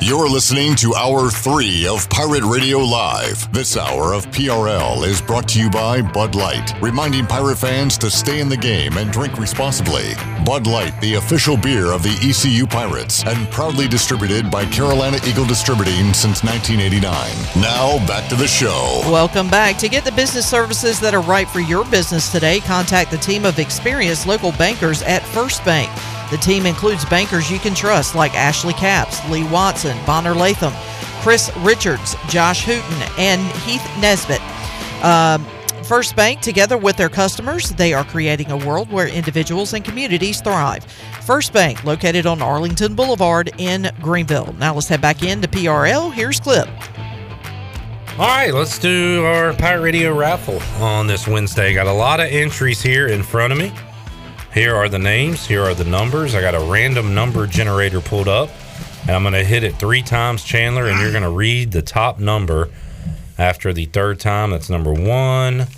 [0.05, 3.51] You're listening to Hour 3 of Pirate Radio Live.
[3.53, 8.11] This hour of PRL is brought to you by Bud Light, reminding pirate fans to
[8.11, 10.15] stay in the game and drink responsibly.
[10.45, 15.47] Bud Light, the official beer of the ECU Pirates, and proudly distributed by Carolina Eagle
[15.47, 17.63] Distributing since 1989.
[17.63, 19.03] Now, back to the show.
[19.05, 19.79] Welcome back.
[19.79, 23.45] To get the business services that are right for your business today, contact the team
[23.45, 25.93] of experienced local bankers at First Bank.
[26.33, 30.73] The team includes bankers you can trust like Ashley Caps, Lee Watson, Bonner Latham,
[31.21, 34.41] Chris Richards, Josh Hooten, and Heath Nesbitt.
[35.05, 35.47] Um,
[35.85, 40.41] First Bank, together with their customers, they are creating a world where individuals and communities
[40.41, 40.87] thrive.
[41.21, 44.55] First Bank, located on Arlington Boulevard in Greenville.
[44.59, 46.15] Now let's head back into PRL.
[46.15, 46.67] Here's Clip.
[48.19, 51.75] All right, let's do our Pirate Radio raffle on this Wednesday.
[51.75, 53.71] Got a lot of entries here in front of me.
[54.55, 56.35] Here are the names, here are the numbers.
[56.35, 58.51] I got a random number generator pulled up,
[59.03, 61.81] and I'm going to hit it three times, Chandler, and you're going to read the
[61.81, 62.69] top number
[63.39, 64.51] after the third time.
[64.51, 65.69] That's number one,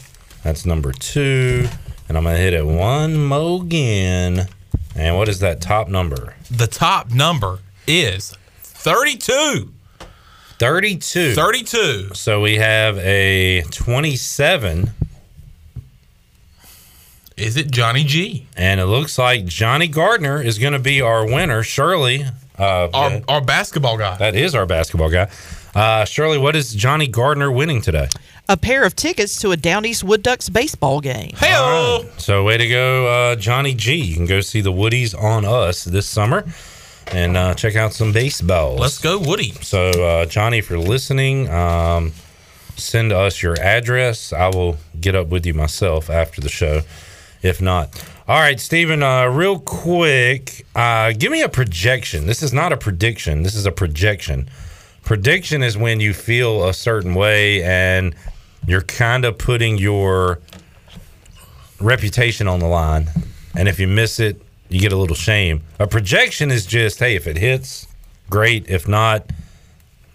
[0.42, 1.68] that's number two,
[2.08, 4.48] and I'm going to hit it one more again.
[4.96, 6.34] And what is that top number?
[6.50, 9.72] the top number is 32.
[10.58, 11.34] 32.
[11.34, 12.14] 32.
[12.14, 14.90] So we have a 27.
[17.36, 18.46] Is it Johnny G?
[18.56, 21.62] And it looks like Johnny Gardner is going to be our winner.
[21.62, 22.24] Shirley.
[22.56, 24.16] Uh, Our, our basketball guy.
[24.18, 25.28] that is our basketball guy.
[25.74, 28.08] Uh, Shirley, what is Johnny Gardner winning today?
[28.48, 31.32] A pair of tickets to a Down East Wood Ducks baseball game.
[31.36, 31.52] Hey,
[32.18, 33.96] So, way to go, uh, Johnny G.
[33.96, 36.44] You can go see the Woodies on us this summer
[37.10, 38.76] and uh, check out some baseball.
[38.76, 39.50] Let's go, Woody.
[39.62, 42.12] So, uh, Johnny, if you're listening, um,
[42.76, 44.32] send us your address.
[44.32, 46.82] I will get up with you myself after the show.
[47.44, 49.02] If not, all right, Stephen.
[49.02, 52.26] Uh, real quick, uh, give me a projection.
[52.26, 53.42] This is not a prediction.
[53.42, 54.48] This is a projection.
[55.02, 58.14] Prediction is when you feel a certain way and
[58.66, 60.40] you're kind of putting your
[61.80, 63.10] reputation on the line.
[63.54, 64.40] And if you miss it,
[64.70, 65.64] you get a little shame.
[65.78, 67.86] A projection is just, hey, if it hits,
[68.30, 68.70] great.
[68.70, 69.30] If not,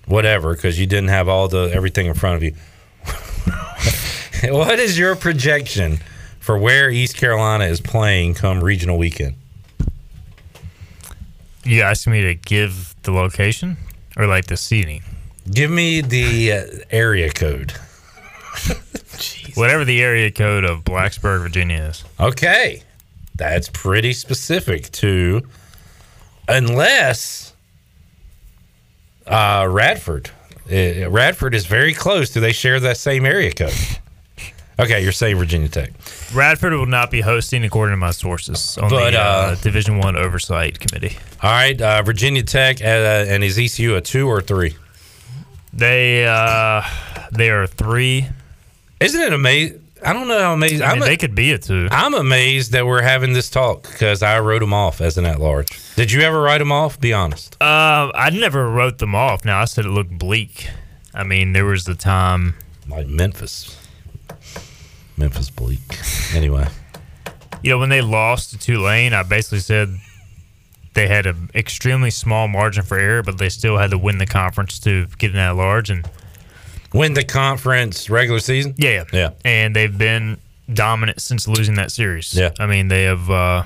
[0.08, 2.56] whatever, because you didn't have all the everything in front of you.
[4.52, 6.00] what is your projection
[6.50, 9.36] for where East Carolina is playing come regional weekend?
[11.64, 13.78] You asking me to give the location
[14.18, 15.04] or like the seating?
[15.52, 17.74] Give me the uh, area code.
[19.54, 22.04] Whatever the area code of Blacksburg, Virginia is.
[22.20, 22.82] Okay.
[23.36, 25.44] That's pretty specific to
[26.48, 27.54] unless
[29.28, 30.32] uh, Radford.
[30.66, 32.32] Uh, Radford is very close.
[32.32, 33.78] Do they share that same area code?
[34.80, 35.92] Okay, you're saying Virginia Tech.
[36.34, 39.98] Radford will not be hosting, according to my sources, on But, the uh, uh, Division
[39.98, 41.18] One Oversight Committee.
[41.44, 44.76] All right, uh, Virginia Tech, uh, and is ECU a two or three?
[45.74, 46.82] They uh,
[47.32, 48.28] they are three.
[49.02, 49.86] Isn't it amazing?
[50.06, 50.82] I don't know how amazing.
[50.82, 51.90] I mean, a- they could be a two.
[51.92, 55.42] I'm amazed that we're having this talk because I wrote them off as an at
[55.42, 55.68] large.
[55.96, 57.00] Did you ever write them off?
[57.02, 57.58] Be honest.
[57.62, 59.44] Uh, I never wrote them off.
[59.44, 60.70] Now I said it looked bleak.
[61.14, 62.56] I mean, there was the time
[62.88, 63.76] like Memphis.
[65.20, 65.80] Memphis bleak.
[66.34, 66.68] Anyway,
[67.62, 69.90] you know, when they lost to Tulane, I basically said
[70.94, 74.26] they had an extremely small margin for error, but they still had to win the
[74.26, 76.10] conference to get in at large and
[76.94, 78.74] win the conference regular season.
[78.78, 80.38] Yeah, yeah, and they've been
[80.74, 82.34] dominant since losing that series.
[82.34, 82.52] Yeah.
[82.60, 83.64] I mean they have uh,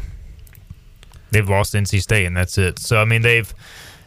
[1.31, 2.80] they've lost to NC State and that's it.
[2.80, 3.53] So I mean they've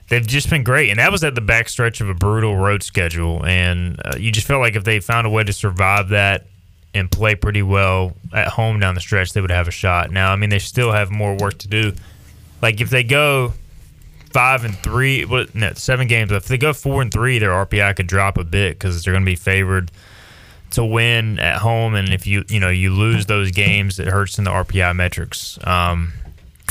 [0.08, 3.44] they've just been great, and that was at the backstretch of a brutal road schedule,
[3.44, 6.46] and uh, you just felt like if they found a way to survive that
[6.96, 10.10] and play pretty well at home down the stretch, they would have a shot.
[10.10, 11.92] Now, I mean, they still have more work to do.
[12.62, 13.52] Like if they go
[14.36, 16.30] five and three, what no, seven games.
[16.30, 19.24] If they go four and three, their RPI could drop a bit because they're going
[19.24, 19.90] to be favored
[20.72, 24.38] to win at home, and if you you know you lose those games, it hurts
[24.38, 25.58] in the RPI metrics.
[25.64, 26.12] Um,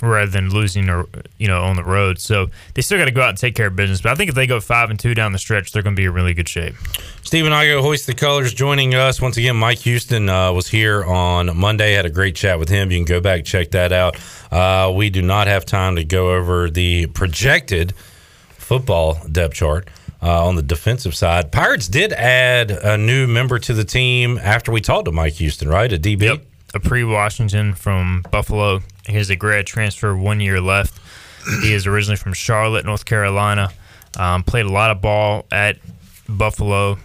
[0.01, 1.07] rather than losing or
[1.38, 2.19] you know on the road.
[2.19, 4.01] So they still got to go out and take care of business.
[4.01, 5.99] But I think if they go five and two down the stretch, they're going to
[5.99, 6.76] be in really good shape.
[7.23, 9.55] Steve and I Igo, Hoist the Colors, joining us once again.
[9.55, 11.93] Mike Houston uh, was here on Monday.
[11.93, 12.91] Had a great chat with him.
[12.91, 14.17] You can go back check that out.
[14.51, 17.93] Uh, we do not have time to go over the projected
[18.51, 19.88] football depth chart.
[20.22, 24.72] Uh, on the defensive side, Pirates did add a new member to the team after
[24.72, 25.91] we talked to Mike Houston, right?
[25.93, 26.39] A DB.
[26.73, 26.84] Yep.
[26.84, 28.81] pre-Washington from Buffalo.
[29.07, 30.99] He has a grad transfer, one year left.
[31.61, 33.72] He is originally from Charlotte, North Carolina.
[34.18, 35.77] Um, played a lot of ball at
[36.27, 36.98] Buffalo.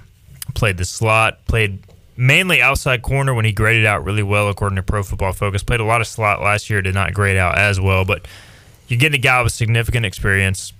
[0.55, 1.45] Played the slot.
[1.47, 1.81] Played
[2.17, 5.63] mainly outside corner when he graded out really well, according to Pro Football Focus.
[5.63, 6.81] Played a lot of slot last year.
[6.83, 8.27] Did not grade out as well, but
[8.89, 10.73] you're getting a guy with significant experience.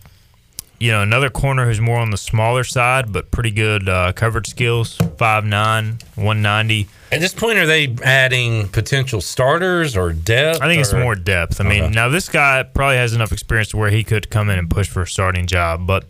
[0.81, 4.47] You know, another corner who's more on the smaller side, but pretty good uh, coverage
[4.49, 4.97] skills.
[4.97, 6.89] 5'9", 190.
[7.13, 10.63] At this point, are they adding potential starters or depth?
[10.63, 11.61] I think it's more depth.
[11.61, 11.93] I mean, Okay.
[11.95, 14.89] now this guy probably has enough experience to where he could come in and push
[14.89, 16.07] for a starting job, but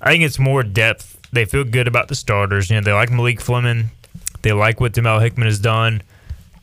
[0.00, 1.18] I think it's more depth.
[1.32, 2.70] They feel good about the starters.
[2.70, 3.90] You know, they like Malik Fleming.
[4.42, 6.02] They like what Demel Hickman has done.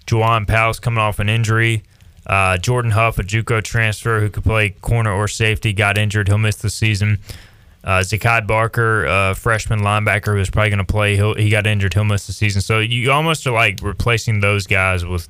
[0.07, 1.84] Juwan Powell's coming off an injury.
[2.26, 6.27] Uh, Jordan Huff, a JUCO transfer who could play corner or safety, got injured.
[6.27, 7.19] He'll miss the season.
[7.84, 11.93] Uh, Zakai Barker, uh, freshman linebacker who's probably going to play, he'll, he got injured.
[11.95, 12.61] He'll miss the season.
[12.61, 15.27] So you almost are like replacing those guys with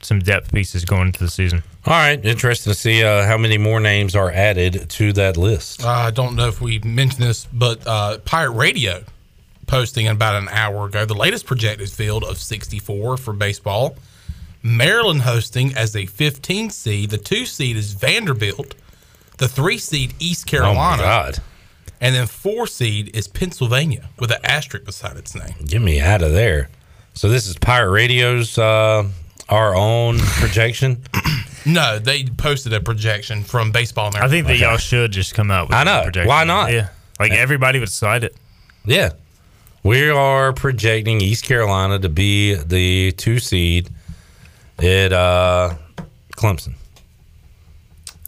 [0.00, 1.62] some depth pieces going into the season.
[1.86, 5.84] All right, interesting to see uh, how many more names are added to that list.
[5.84, 9.04] Uh, I don't know if we mentioned this, but uh, Pirate Radio
[9.66, 13.96] posting about an hour ago the latest projected field of 64 for baseball.
[14.64, 17.10] Maryland hosting as a 15 seed.
[17.10, 18.74] The two seed is Vanderbilt.
[19.36, 21.02] The three seed East Carolina.
[21.02, 21.38] Oh, God.
[22.00, 25.54] And then four seed is Pennsylvania with an asterisk beside its name.
[25.66, 26.70] Get me out of there.
[27.12, 29.06] So this is Pirate Radio's uh,
[29.50, 31.02] our own projection.
[31.66, 34.26] No, they posted a projection from Baseball America.
[34.26, 36.00] I think that y'all should just come out with I know.
[36.00, 36.28] a projection.
[36.28, 36.72] Why not?
[36.72, 36.88] Yeah.
[37.20, 38.34] Like everybody would cite it.
[38.86, 39.10] Yeah.
[39.82, 43.90] We are projecting East Carolina to be the two seed
[44.78, 45.74] at uh,
[46.32, 46.74] Clemson.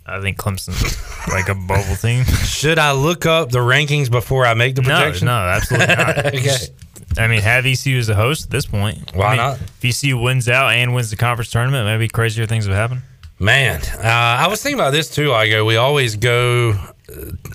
[0.08, 0.96] I think Clemson's
[1.32, 2.24] like a bubble team.
[2.44, 5.26] Should I look up the rankings before I make the No, projection?
[5.26, 6.18] no, absolutely not.
[6.26, 6.40] okay.
[6.42, 6.72] Just-
[7.18, 9.12] I mean, have ECU as a host at this point.
[9.14, 9.58] Why I mean, not?
[9.82, 13.02] If ECU wins out and wins the conference tournament, maybe crazier things would happen.
[13.38, 15.32] Man, uh, I was thinking about this too.
[15.32, 16.84] I go, we always go uh,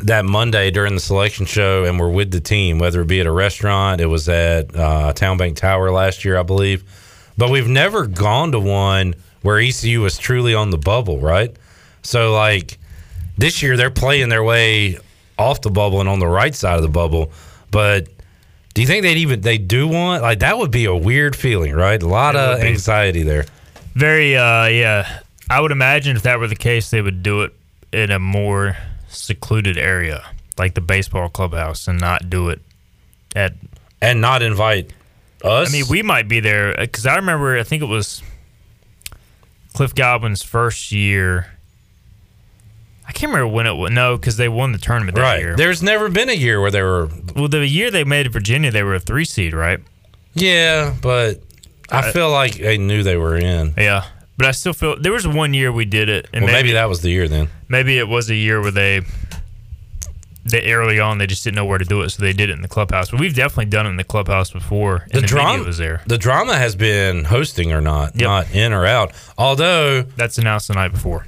[0.03, 3.27] that Monday during the selection show, and we're with the team, whether it be at
[3.27, 4.01] a restaurant.
[4.01, 6.83] It was at uh, Town Bank Tower last year, I believe.
[7.37, 11.55] But we've never gone to one where ECU was truly on the bubble, right?
[12.03, 12.77] So, like
[13.37, 14.97] this year, they're playing their way
[15.37, 17.31] off the bubble and on the right side of the bubble.
[17.71, 18.07] But
[18.73, 20.57] do you think they'd even they do want like that?
[20.57, 22.01] Would be a weird feeling, right?
[22.01, 23.45] A lot of anxiety there.
[23.93, 25.19] Very, uh, yeah.
[25.49, 27.53] I would imagine if that were the case, they would do it
[27.91, 28.77] in a more
[29.09, 30.23] secluded area,
[30.57, 32.61] like the baseball clubhouse, and not do it
[33.35, 33.53] at
[34.01, 34.93] and not invite
[35.43, 35.69] us.
[35.69, 37.57] I mean, we might be there because I remember.
[37.57, 38.21] I think it was
[39.73, 41.47] Cliff Godwin's first year.
[43.07, 43.91] I can't remember when it was.
[43.91, 45.39] No, because they won the tournament that Right.
[45.41, 45.55] year.
[45.55, 47.09] There's never been a year where they were.
[47.35, 49.79] Well, the year they made Virginia, they were a three seed, right?
[50.33, 51.41] Yeah, but
[51.89, 53.73] I feel like they knew they were in.
[53.77, 54.05] Yeah,
[54.37, 56.87] but I still feel there was one year we did it, and well, maybe, that
[56.87, 57.49] was the year then.
[57.67, 59.01] maybe it was a year where they
[60.43, 62.53] they early on they just didn't know where to do it, so they did it
[62.53, 63.11] in the clubhouse.
[63.11, 66.01] But we've definitely done it in the clubhouse before, The the, drama was there.
[66.07, 69.13] The drama has been hosting or not, not in or out.
[69.37, 71.25] Although that's announced the night before.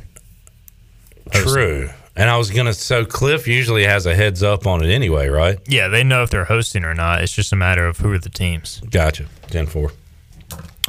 [1.32, 1.90] True.
[2.16, 2.74] And I was gonna.
[2.74, 5.58] So Cliff usually has a heads up on it anyway, right?
[5.67, 7.24] Yeah, they know if they're hosting or not.
[7.24, 8.82] It's just a matter of who are the teams.
[8.92, 9.25] Gotcha.
[9.48, 9.92] Ten four.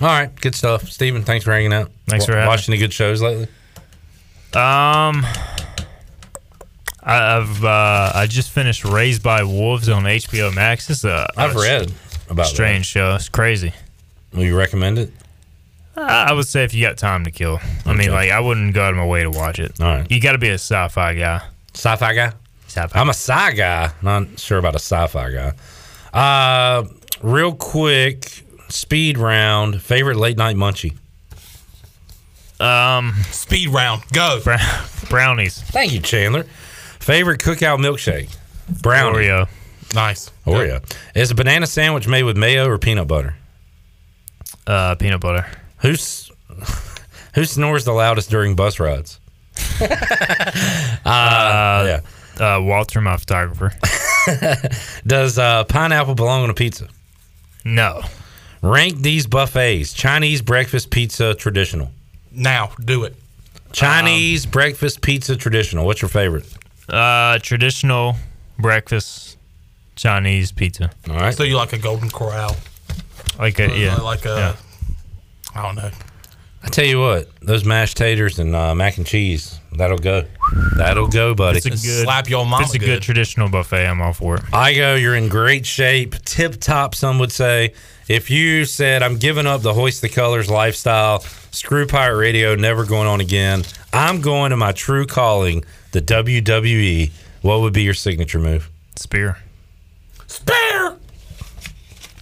[0.00, 1.90] All right, good stuff, Steven, Thanks for hanging out.
[2.08, 3.46] Thanks Wa- for having watching any good shows lately.
[4.52, 5.24] Um,
[7.05, 10.89] I've uh, I just finished Raised by Wolves on HBO Max.
[10.89, 11.92] It's a I've a read
[12.31, 12.47] about that.
[12.47, 13.15] strange show.
[13.16, 13.73] It's crazy.
[14.33, 15.12] Will you recommend it?
[15.97, 17.60] I I would say if you got time to kill.
[17.84, 19.78] I mean, like I wouldn't go out of my way to watch it.
[19.81, 20.10] All right.
[20.10, 21.42] You got to be a sci-fi guy.
[21.74, 22.33] Sci-fi guy.
[22.68, 22.99] Sci-fi.
[22.99, 23.91] I'm a sci guy.
[24.02, 25.52] Not sure about a sci-fi guy.
[26.12, 26.84] Uh,
[27.23, 29.83] real quick, speed round.
[29.83, 30.97] Favorite late night munchie.
[32.60, 34.02] Um, speed round.
[34.12, 34.41] Go.
[35.10, 35.60] brownies.
[35.60, 36.47] Thank you, Chandler.
[37.05, 38.34] Favorite cookout milkshake.
[38.81, 39.26] Brownie.
[39.26, 39.47] Oreo.
[39.94, 40.31] Nice.
[40.47, 40.83] Oreo.
[41.15, 43.36] Is a banana sandwich made with mayo or peanut butter?
[44.66, 45.47] Uh, peanut butter.
[45.81, 46.33] Who's
[47.34, 49.20] who snores the loudest during bus rides?
[49.83, 49.86] uh,
[51.05, 52.00] yeah.
[52.41, 53.73] Uh, Walter, my photographer.
[55.07, 56.89] Does uh, pineapple belong on a pizza?
[57.66, 58.00] No.
[58.62, 61.91] Rank these buffets: Chinese breakfast pizza traditional.
[62.33, 63.15] Now, do it.
[63.73, 65.84] Chinese breakfast pizza traditional.
[65.84, 66.47] What's your favorite?
[66.88, 68.16] Uh, traditional
[68.58, 69.38] breakfast
[69.96, 70.90] Chinese pizza.
[71.08, 71.34] All right.
[71.34, 72.56] So you like a Golden Corral?
[73.38, 73.96] Like a yeah.
[73.96, 74.56] Like a.
[75.54, 75.90] I don't know.
[76.65, 80.25] I tell you what, those mashed taters and uh, mac and cheese, that'll go.
[80.76, 81.59] That'll go, buddy.
[81.59, 83.02] It's a good It's a good.
[83.02, 83.86] traditional buffet.
[83.86, 84.43] I'm all for it.
[84.52, 87.75] I go, you're in great shape, tip top, some would say.
[88.09, 91.20] If you said, I'm giving up the hoist the colors lifestyle,
[91.51, 93.62] screw pirate radio, never going on again,
[93.93, 97.10] I'm going to my true calling, the WWE,
[97.43, 98.70] what would be your signature move?
[98.97, 99.39] Spear.
[100.26, 100.97] Spear!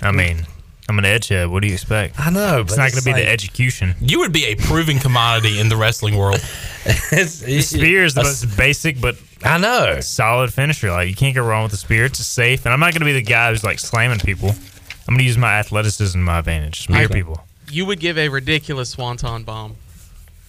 [0.02, 0.46] I mean,
[0.92, 1.50] I'm an edgehead.
[1.50, 2.20] What do you expect?
[2.20, 3.94] I know, It's not it's going to be like- the execution.
[4.00, 6.40] You would be a proven commodity in the wrestling world.
[6.84, 10.90] The spear is the most basic, but I know solid finisher.
[10.90, 12.06] Like you can't go wrong with the spear.
[12.06, 14.48] It's safe, and I'm not going to be the guy who's like slamming people.
[14.50, 17.44] I'm going to use my athleticism, to my advantage, spear I- people.
[17.70, 19.76] You would give a ridiculous swanton bomb.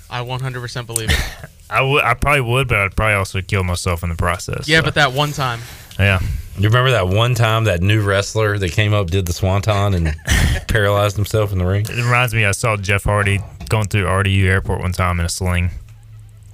[0.10, 1.50] I 100% believe it.
[1.70, 4.68] I would, I probably would, but I'd probably also kill myself in the process.
[4.68, 4.86] yeah, so.
[4.86, 5.60] but that one time.
[6.00, 6.20] Yeah.
[6.58, 10.16] You remember that one time that new wrestler that came up, did the swanton, and
[10.68, 11.86] paralyzed himself in the ring?
[11.90, 13.40] It reminds me, I saw Jeff Hardy
[13.70, 15.72] going through RDU airport one time in a sling.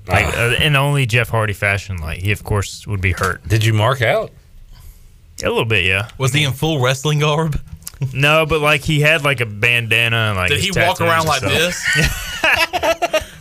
[0.07, 3.47] Like uh, in only Jeff Hardy fashion, like he of course would be hurt.
[3.47, 4.31] Did you mark out?
[5.43, 6.09] A little bit, yeah.
[6.17, 7.59] Was he in full wrestling garb?
[8.13, 10.49] No, but like he had like a bandana and like.
[10.49, 11.85] Did he walk around like this?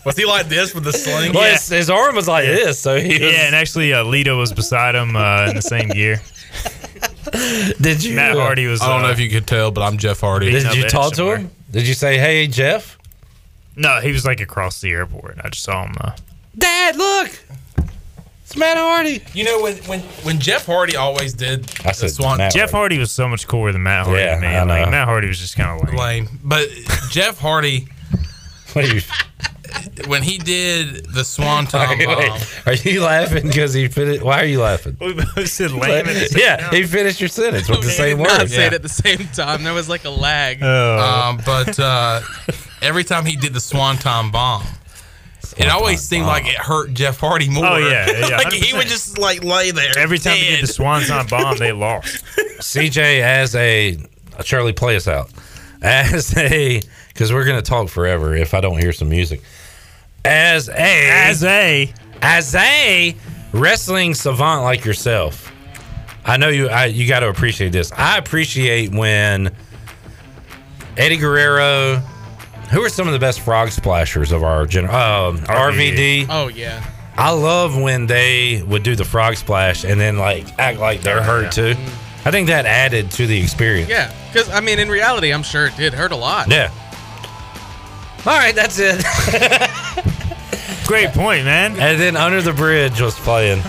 [0.09, 1.33] was he like this with the sling?
[1.33, 4.35] Well, his, his arm was like this, so he was, Yeah, and actually, uh, Lita
[4.35, 6.21] was beside him uh, in the same gear.
[7.81, 8.17] Did you?
[8.17, 8.81] Matt Hardy was.
[8.81, 10.51] I don't know uh, if you could tell, but I'm Jeff Hardy.
[10.51, 11.37] Did you edge talk to somewhere.
[11.39, 11.51] him?
[11.71, 12.97] Did you say, "Hey, Jeff"?
[13.77, 15.39] No, he was like across the airport.
[15.45, 15.95] I just saw him.
[16.01, 16.13] Uh,
[16.57, 17.39] Dad, look,
[18.43, 19.23] it's Matt Hardy.
[19.35, 22.71] You know when when when Jeff Hardy always did I the said Swan Matt Jeff
[22.73, 24.67] Hardy was so much cooler than Matt Hardy Yeah, man.
[24.67, 24.73] me.
[24.75, 24.91] I Like.
[24.91, 25.97] Matt Hardy was just kind of lame.
[25.99, 26.67] lame, but
[27.11, 27.89] Jeff Hardy
[28.73, 29.03] What are you?
[30.07, 32.41] When he did the Swanton Wait, bomb.
[32.67, 34.23] Are you laughing because he finished?
[34.23, 34.97] Why are you laughing?
[35.01, 36.07] We both said lame.
[36.07, 36.75] at the same yeah, time.
[36.75, 38.55] he finished your sentence with the same did not words.
[38.55, 39.65] say it at the same time.
[39.65, 40.59] There was like a lag.
[40.63, 40.99] Oh.
[40.99, 42.21] Um, but uh,
[42.83, 44.67] every time he did the Swan Swanton bomb,
[45.57, 46.33] it always seemed bomb.
[46.35, 47.65] like it hurt Jeff Hardy more.
[47.65, 49.99] Oh, yeah, yeah, like he would just like lay there.
[49.99, 52.25] Every time he did the Swanton bomb, they lost.
[52.59, 53.99] CJ as a
[54.43, 55.31] Charlie, play us out
[55.83, 59.43] as a because we're gonna talk forever if I don't hear some music.
[60.29, 60.75] As a
[61.11, 63.17] As a as a
[63.53, 65.53] wrestling savant like yourself,
[66.25, 66.69] I know you.
[66.69, 67.91] I, you got to appreciate this.
[67.93, 69.55] I appreciate when
[70.97, 72.03] Eddie Guerrero.
[72.73, 74.85] Who are some of the best frog splashers of our gen?
[74.85, 76.27] Um, RVD.
[76.29, 76.85] Oh yeah.
[77.17, 81.23] I love when they would do the frog splash and then like act like they're
[81.23, 81.75] hurt too.
[82.27, 83.89] I think that added to the experience.
[83.89, 86.51] Yeah, because I mean, in reality, I'm sure it did hurt a lot.
[86.51, 86.71] Yeah.
[88.27, 89.03] All right, that's it.
[90.89, 91.73] Great point, man.
[91.79, 93.61] and then Under the Bridge was playing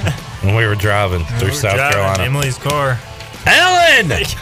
[0.42, 2.24] when we were driving through We were South driving Carolina.
[2.24, 2.98] Emily's car.
[3.46, 4.10] Ellen!
[4.12, 4.24] Oh,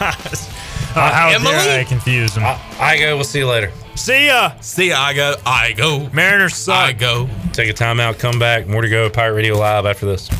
[0.94, 1.50] uh, how Emily?
[1.50, 2.44] dare I confuse him?
[2.44, 3.16] I, I go.
[3.16, 3.72] We'll see you later.
[3.96, 4.52] See ya.
[4.60, 6.76] See, I go, I go, Mariners suck.
[6.76, 7.28] I go.
[7.52, 8.20] Take a timeout.
[8.20, 8.68] Come back.
[8.68, 9.10] More to go.
[9.10, 10.30] Pirate Radio Live after this.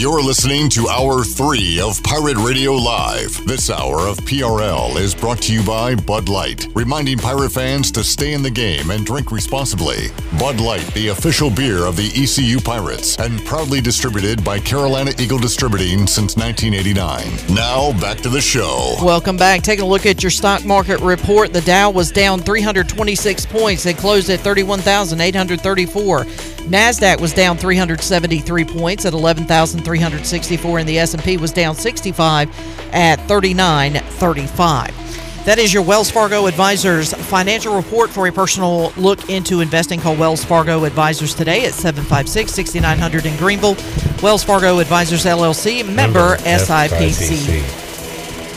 [0.00, 3.46] You're listening to Hour 3 of Pirate Radio Live.
[3.46, 8.02] This hour of PRL is brought to you by Bud Light, reminding pirate fans to
[8.02, 10.08] stay in the game and drink responsibly.
[10.38, 15.36] Bud Light, the official beer of the ECU Pirates, and proudly distributed by Carolina Eagle
[15.36, 17.54] Distributing since 1989.
[17.54, 18.94] Now, back to the show.
[19.02, 19.60] Welcome back.
[19.60, 21.52] Taking a look at your stock market report.
[21.52, 23.84] The Dow was down 326 points.
[23.84, 26.24] It closed at 31,834.
[26.70, 32.48] Nasdaq was down 373 points at 11,364 and the S&P was down 65
[32.94, 35.44] at 3935.
[35.46, 39.98] That is your Wells Fargo Advisors financial report for a personal look into investing.
[39.98, 43.74] Call Wells Fargo Advisors today at 756 6900 in Greenville.
[44.22, 47.62] Wells Fargo Advisors LLC, member SIPC.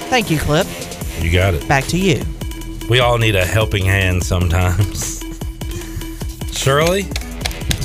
[0.10, 0.68] Thank you, Clip.
[1.20, 1.68] You got it.
[1.68, 2.22] Back to you.
[2.90, 5.24] We all need a helping hand sometimes.
[6.52, 7.08] Shirley,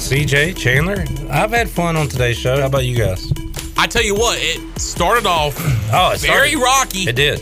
[0.09, 2.59] CJ, Chandler, I've had fun on today's show.
[2.61, 3.31] How about you guys?
[3.77, 5.55] I tell you what, it started off
[5.93, 6.99] Oh, it very started- rocky.
[7.09, 7.41] It did.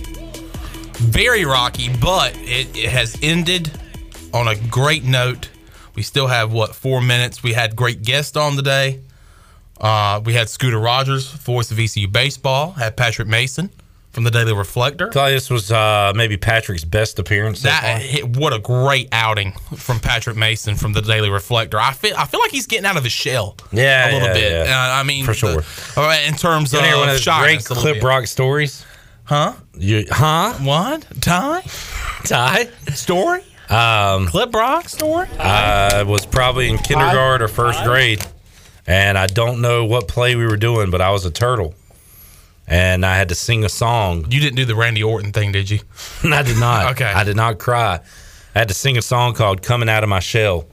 [0.97, 3.71] very rocky, but it, it has ended
[4.35, 5.49] on a great note.
[5.95, 7.43] We still have what four minutes.
[7.43, 9.01] We had great guests on today.
[9.81, 12.73] Uh, we had Scooter Rogers, voice of ECU baseball.
[12.73, 13.71] Had Patrick Mason,
[14.17, 15.09] from the Daily Reflector.
[15.11, 17.61] I Thought this was uh, maybe Patrick's best appearance.
[17.61, 21.79] So That hit, what a great outing from Patrick Mason from the Daily Reflector.
[21.79, 23.59] I feel I feel like he's getting out of his shell.
[23.73, 24.67] Yeah, a little yeah, bit.
[24.69, 24.91] yeah.
[24.95, 25.61] Uh, I mean, For sure.
[25.61, 28.03] the- uh, in terms of, one of great Clip bit.
[28.03, 28.87] Rock stories?
[29.25, 29.53] Huh?
[29.77, 30.55] You, huh?
[30.63, 31.07] What?
[31.21, 31.61] Ty?
[32.25, 32.71] Ty?
[32.95, 33.43] Story?
[33.69, 35.29] Um, Clip Rock story?
[35.39, 38.25] I was probably in kindergarten or first grade,
[38.87, 41.75] and I don't know what play we were doing, but I was a turtle,
[42.67, 44.27] and I had to sing a song.
[44.31, 45.81] You didn't do the Randy Orton thing, did you?
[46.25, 46.93] I did not.
[46.93, 47.05] Okay.
[47.05, 48.01] I did not cry.
[48.55, 50.67] I had to sing a song called "Coming Out of My Shell."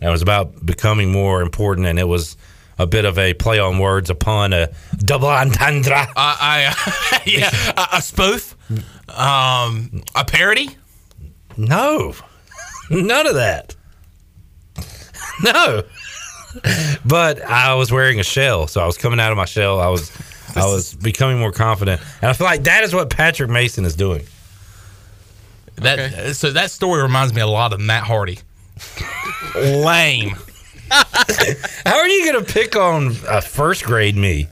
[0.00, 2.36] That was about becoming more important, and it was
[2.78, 5.94] a bit of a play on words, a pun, a double entendre.
[6.16, 8.56] I, I yeah, a, a spoof,
[9.08, 10.70] um, a parody.
[11.56, 12.14] No,
[12.90, 13.76] none of that.
[15.42, 15.84] No,
[17.04, 19.80] but I was wearing a shell, so I was coming out of my shell.
[19.80, 20.10] I was,
[20.56, 23.96] I was becoming more confident, and I feel like that is what Patrick Mason is
[23.96, 24.26] doing.
[25.76, 28.38] That so that story reminds me a lot of Matt Hardy.
[29.56, 30.36] Lame.
[30.90, 34.48] How are you going to pick on a first grade me?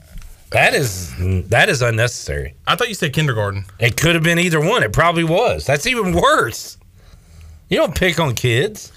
[0.51, 1.13] That is
[1.49, 2.55] that is unnecessary.
[2.67, 3.65] I thought you said kindergarten.
[3.79, 4.83] It could have been either one.
[4.83, 5.65] It probably was.
[5.65, 6.77] That's even worse.
[7.69, 8.91] You don't pick on kids.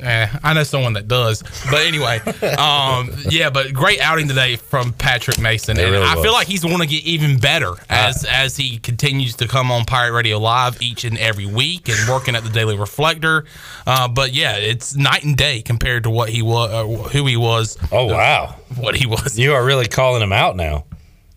[0.00, 2.18] Eh, I know someone that does, but anyway,
[2.58, 3.48] um, yeah.
[3.50, 6.24] But great outing today from Patrick Mason, It and really I was.
[6.24, 9.84] feel like he's going to get even better as as he continues to come on
[9.86, 13.46] Pirate Radio Live each and every week and working at the Daily Reflector.
[13.86, 17.36] Uh, but yeah, it's night and day compared to what he was, uh, who he
[17.36, 17.78] was.
[17.90, 19.38] Oh wow, what he was.
[19.38, 20.84] You are really calling him out now,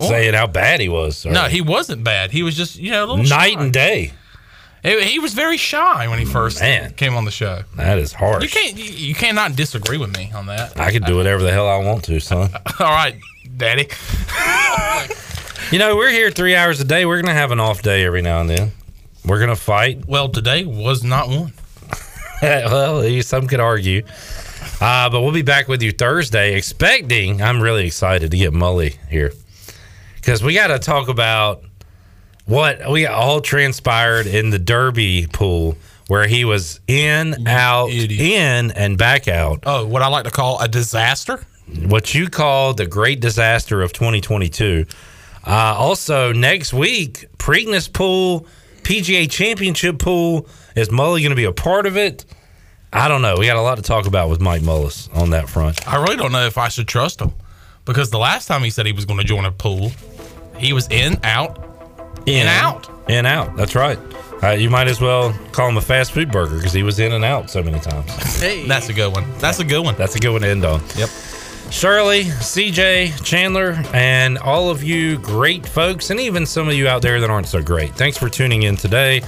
[0.01, 1.25] saying how bad he was.
[1.25, 2.31] No, he wasn't bad.
[2.31, 3.61] He was just you know a little night shy.
[3.61, 4.11] and day.
[4.83, 6.93] He, he was very shy when he first Man.
[6.93, 7.63] came on the show.
[7.75, 8.43] That is harsh.
[8.43, 10.79] You can't you, cannot disagree with me on that.
[10.79, 12.49] I could do whatever the hell I want to, son.
[12.79, 13.15] All right,
[13.57, 13.87] Daddy.
[15.71, 17.05] You know, we're here three hours a day.
[17.05, 18.71] We're gonna have an off day every now and then.
[19.23, 20.07] We're gonna fight.
[20.07, 21.53] Well, today was not one.
[22.41, 24.03] well, some could argue.
[24.81, 27.43] Uh, but we'll be back with you Thursday, expecting.
[27.43, 29.31] I'm really excited to get Mully here
[30.15, 31.63] because we got to talk about
[32.49, 38.97] what we all transpired in the Derby pool where he was in, out, in, and
[38.97, 39.59] back out.
[39.67, 41.39] Oh, what I like to call a disaster.
[41.85, 44.87] What you call the great disaster of 2022.
[45.45, 48.47] Uh, also, next week, Preakness pool,
[48.81, 50.47] PGA Championship pool.
[50.75, 52.25] Is Mully going to be a part of it?
[52.91, 53.35] I don't know.
[53.37, 55.87] We got a lot to talk about with Mike Mullis on that front.
[55.87, 57.33] I really don't know if I should trust him
[57.85, 59.91] because the last time he said he was going to join a pool,
[60.57, 61.68] he was in, out,
[62.35, 62.89] in, out.
[63.09, 63.55] In, out.
[63.55, 63.99] That's right.
[64.41, 67.11] Uh, you might as well call him a fast food burger because he was in
[67.11, 68.09] and out so many times.
[68.39, 68.65] Hey.
[68.67, 69.25] That's a good one.
[69.39, 69.95] That's a good one.
[69.95, 70.81] That's a good one to end on.
[70.95, 71.09] Yep.
[71.71, 77.03] Shirley, CJ, Chandler, and all of you great folks, and even some of you out
[77.03, 77.93] there that aren't so great.
[77.93, 79.21] Thanks for tuning in today.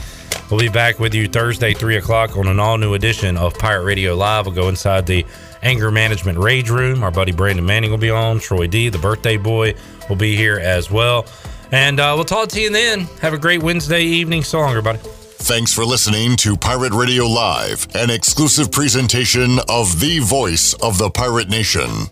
[0.50, 3.84] We'll be back with you Thursday, 3 o'clock, on an all new edition of Pirate
[3.84, 4.48] Radio Live.
[4.48, 5.26] We'll go inside the
[5.62, 7.04] anger management rage room.
[7.04, 8.40] Our buddy Brandon Manning will be on.
[8.40, 9.76] Troy D, the birthday boy,
[10.10, 11.28] will be here as well.
[11.72, 13.02] And uh, we'll talk to you then.
[13.22, 14.44] Have a great Wednesday evening.
[14.44, 15.00] So long, everybody.
[15.44, 21.10] Thanks for listening to Pirate Radio Live, an exclusive presentation of the voice of the
[21.10, 22.10] pirate nation.